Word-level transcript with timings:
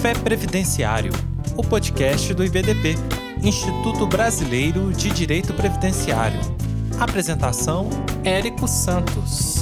Café 0.00 0.14
Previdenciário, 0.14 1.12
o 1.58 1.62
podcast 1.62 2.32
do 2.32 2.42
IBDP, 2.42 2.94
Instituto 3.42 4.06
Brasileiro 4.06 4.90
de 4.94 5.10
Direito 5.10 5.52
Previdenciário. 5.52 6.40
Apresentação: 6.98 7.90
Érico 8.24 8.66
Santos. 8.66 9.56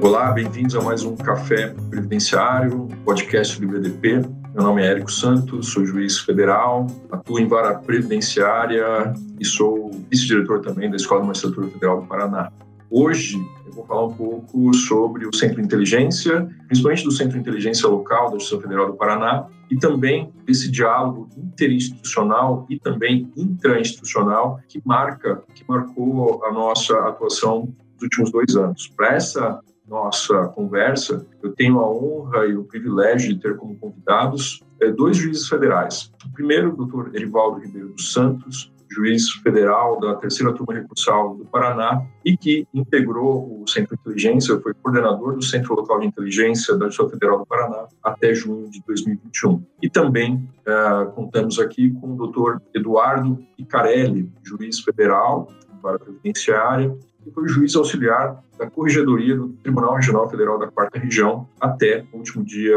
Olá, 0.00 0.30
bem-vindos 0.30 0.76
a 0.76 0.80
mais 0.80 1.02
um 1.02 1.16
Café 1.16 1.74
Previdenciário, 1.90 2.86
podcast 3.04 3.60
do 3.60 3.76
IBDP. 3.76 4.39
Meu 4.60 4.66
nome 4.66 4.82
é 4.82 4.88
Érico 4.88 5.10
Santos, 5.10 5.68
sou 5.68 5.86
juiz 5.86 6.18
federal, 6.18 6.86
atuo 7.10 7.40
em 7.40 7.48
vara 7.48 7.78
previdenciária 7.78 9.10
e 9.40 9.44
sou 9.44 9.90
vice-diretor 10.10 10.60
também 10.60 10.90
da 10.90 10.96
Escola 10.96 11.22
de 11.22 11.28
Magistratura 11.28 11.66
Federal 11.68 12.02
do 12.02 12.06
Paraná. 12.06 12.52
Hoje 12.90 13.38
eu 13.64 13.72
vou 13.72 13.86
falar 13.86 14.04
um 14.04 14.12
pouco 14.12 14.74
sobre 14.74 15.26
o 15.26 15.34
Centro 15.34 15.56
de 15.56 15.62
Inteligência, 15.62 16.46
principalmente 16.66 17.04
do 17.04 17.10
Centro 17.10 17.32
de 17.32 17.38
Inteligência 17.38 17.88
Local 17.88 18.26
da 18.26 18.32
Justiça 18.32 18.60
Federal 18.60 18.88
do 18.88 18.98
Paraná 18.98 19.46
e 19.70 19.78
também 19.78 20.30
desse 20.44 20.70
diálogo 20.70 21.26
interinstitucional 21.38 22.66
e 22.68 22.78
também 22.78 23.32
intrainstitucional 23.34 24.60
que 24.68 24.82
marca, 24.84 25.42
que 25.54 25.64
marcou 25.66 26.44
a 26.44 26.52
nossa 26.52 26.98
atuação 27.08 27.74
nos 27.94 28.02
últimos 28.02 28.30
dois 28.30 28.54
anos. 28.56 28.88
Para 28.94 29.14
essa 29.14 29.58
nossa 29.90 30.46
conversa, 30.48 31.26
eu 31.42 31.52
tenho 31.52 31.80
a 31.80 31.90
honra 31.90 32.46
e 32.46 32.56
o 32.56 32.64
privilégio 32.64 33.34
de 33.34 33.40
ter 33.40 33.56
como 33.56 33.76
convidados 33.76 34.62
é, 34.80 34.90
dois 34.90 35.16
juízes 35.16 35.48
federais. 35.48 36.12
O 36.24 36.32
primeiro, 36.32 36.72
o 36.72 36.76
doutor 36.76 37.10
Erivaldo 37.12 37.60
Ribeiro 37.60 37.88
dos 37.88 38.12
Santos, 38.12 38.72
juiz 38.90 39.30
federal 39.42 40.00
da 40.00 40.14
terceira 40.16 40.52
turma 40.52 40.74
recursal 40.74 41.36
do 41.36 41.44
Paraná 41.44 42.02
e 42.24 42.36
que 42.36 42.66
integrou 42.74 43.62
o 43.62 43.68
Centro 43.68 43.94
de 43.96 44.00
Inteligência, 44.00 44.58
foi 44.60 44.74
coordenador 44.74 45.34
do 45.34 45.42
Centro 45.42 45.74
Local 45.74 46.00
de 46.00 46.06
Inteligência 46.06 46.76
da 46.76 46.86
Justiça 46.86 47.10
Federal 47.10 47.38
do 47.38 47.46
Paraná 47.46 47.86
até 48.02 48.34
junho 48.34 48.68
de 48.70 48.82
2021. 48.86 49.62
E 49.82 49.88
também 49.88 50.48
uh, 50.66 51.10
contamos 51.12 51.58
aqui 51.58 51.90
com 52.00 52.14
o 52.14 52.16
doutor 52.16 52.60
Eduardo 52.74 53.38
Icarelli, 53.56 54.30
juiz 54.42 54.80
federal, 54.80 55.48
para 55.80 55.98
previdenciária, 55.98 56.94
e 57.26 57.30
foi 57.30 57.48
juiz 57.48 57.74
auxiliar 57.76 58.42
da 58.58 58.68
Corregedoria 58.68 59.36
do 59.36 59.48
Tribunal 59.62 59.94
Regional 59.94 60.28
Federal 60.28 60.58
da 60.58 60.68
Quarta 60.68 60.98
Região 60.98 61.48
até 61.60 62.04
o 62.12 62.18
último 62.18 62.44
dia, 62.44 62.76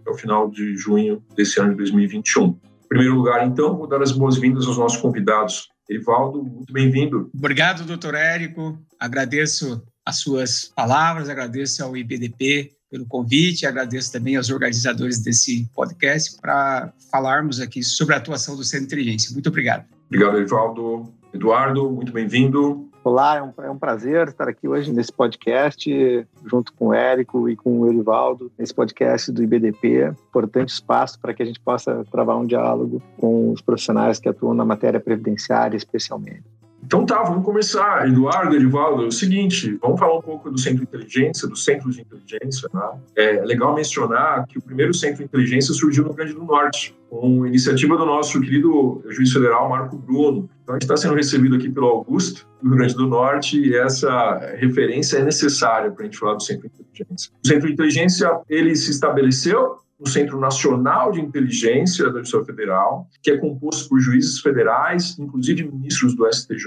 até 0.00 0.10
o 0.10 0.14
final 0.14 0.50
de 0.50 0.76
junho 0.76 1.22
desse 1.36 1.60
ano 1.60 1.70
de 1.70 1.76
2021. 1.76 2.46
Em 2.48 2.88
primeiro 2.88 3.14
lugar, 3.14 3.46
então, 3.46 3.76
vou 3.76 3.86
dar 3.86 4.02
as 4.02 4.12
boas-vindas 4.12 4.66
aos 4.66 4.76
nossos 4.76 5.00
convidados. 5.00 5.68
Erivaldo, 5.88 6.42
muito 6.42 6.72
bem-vindo. 6.72 7.30
Obrigado, 7.34 7.84
doutor 7.84 8.14
Érico. 8.14 8.78
Agradeço 8.98 9.82
as 10.04 10.16
suas 10.18 10.72
palavras, 10.74 11.28
agradeço 11.28 11.84
ao 11.84 11.96
IBDP 11.96 12.72
pelo 12.90 13.06
convite, 13.06 13.66
agradeço 13.66 14.10
também 14.10 14.36
aos 14.36 14.50
organizadores 14.50 15.22
desse 15.22 15.68
podcast 15.72 16.40
para 16.40 16.92
falarmos 17.10 17.60
aqui 17.60 17.82
sobre 17.82 18.14
a 18.14 18.18
atuação 18.18 18.56
do 18.56 18.64
Centro 18.64 18.86
de 18.86 18.94
Inteligência. 18.94 19.32
Muito 19.32 19.48
obrigado. 19.48 19.86
Obrigado, 20.06 20.38
Erivaldo. 20.38 21.12
Eduardo, 21.32 21.88
muito 21.88 22.12
bem-vindo. 22.12 22.89
Olá, 23.02 23.36
é 23.36 23.42
um, 23.42 23.52
é 23.64 23.70
um, 23.70 23.78
prazer 23.78 24.28
estar 24.28 24.46
aqui 24.46 24.68
hoje 24.68 24.92
nesse 24.92 25.10
podcast, 25.10 26.26
junto 26.44 26.70
com 26.74 26.88
o 26.88 26.94
Érico 26.94 27.48
e 27.48 27.56
com 27.56 27.80
o 27.80 27.88
Erivaldo, 27.88 28.52
nesse 28.58 28.74
podcast 28.74 29.32
do 29.32 29.42
IBDP. 29.42 30.12
Importante 30.28 30.68
espaço 30.68 31.18
para 31.18 31.32
que 31.32 31.42
a 31.42 31.46
gente 31.46 31.58
possa 31.58 32.04
travar 32.10 32.36
um 32.36 32.44
diálogo 32.44 33.02
com 33.16 33.52
os 33.52 33.62
profissionais 33.62 34.18
que 34.18 34.28
atuam 34.28 34.52
na 34.52 34.66
matéria 34.66 35.00
previdenciária, 35.00 35.78
especialmente. 35.78 36.44
Então 36.90 37.06
tá, 37.06 37.22
vamos 37.22 37.44
começar. 37.44 38.08
Eduardo, 38.08 38.56
Edivaldo, 38.56 39.04
é 39.04 39.06
o 39.06 39.12
seguinte, 39.12 39.78
vamos 39.80 39.96
falar 39.96 40.18
um 40.18 40.20
pouco 40.20 40.50
do 40.50 40.58
Centro 40.58 40.78
de 40.78 40.82
Inteligência, 40.82 41.46
do 41.46 41.54
Centro 41.54 41.88
de 41.88 42.00
Inteligência. 42.00 42.68
Né? 42.74 42.80
É 43.14 43.44
legal 43.44 43.72
mencionar 43.72 44.44
que 44.48 44.58
o 44.58 44.60
primeiro 44.60 44.92
Centro 44.92 45.18
de 45.18 45.22
Inteligência 45.22 45.72
surgiu 45.72 46.02
no 46.02 46.08
Rio 46.08 46.16
Grande 46.16 46.32
do 46.32 46.42
Norte, 46.42 46.98
com 47.08 47.46
iniciativa 47.46 47.96
do 47.96 48.04
nosso 48.04 48.40
querido 48.40 49.04
juiz 49.08 49.32
federal 49.32 49.68
Marco 49.68 49.96
Bruno. 49.96 50.50
Então 50.64 50.74
a 50.74 50.78
gente 50.78 50.82
está 50.82 50.96
sendo 50.96 51.14
recebido 51.14 51.54
aqui 51.54 51.70
pelo 51.70 51.86
Augusto, 51.86 52.44
do 52.60 52.70
Rio 52.70 52.78
Grande 52.78 52.94
do 52.96 53.06
Norte, 53.06 53.56
e 53.56 53.76
essa 53.76 54.38
referência 54.56 55.18
é 55.18 55.22
necessária 55.22 55.92
para 55.92 56.02
a 56.02 56.06
gente 56.06 56.18
falar 56.18 56.34
do 56.34 56.42
Centro 56.42 56.68
de 56.68 56.74
Inteligência. 56.74 57.30
O 57.44 57.46
Centro 57.46 57.68
de 57.68 57.72
Inteligência, 57.72 58.40
ele 58.48 58.74
se 58.74 58.90
estabeleceu 58.90 59.76
no 60.00 60.08
Centro 60.08 60.40
Nacional 60.40 61.12
de 61.12 61.20
Inteligência 61.20 62.10
da 62.10 62.20
Justiça 62.20 62.44
Federal, 62.44 63.06
que 63.22 63.30
é 63.30 63.36
composto 63.36 63.88
por 63.88 64.00
juízes 64.00 64.40
federais, 64.40 65.18
inclusive 65.18 65.70
ministros 65.70 66.16
do 66.16 66.26
STJ, 66.32 66.66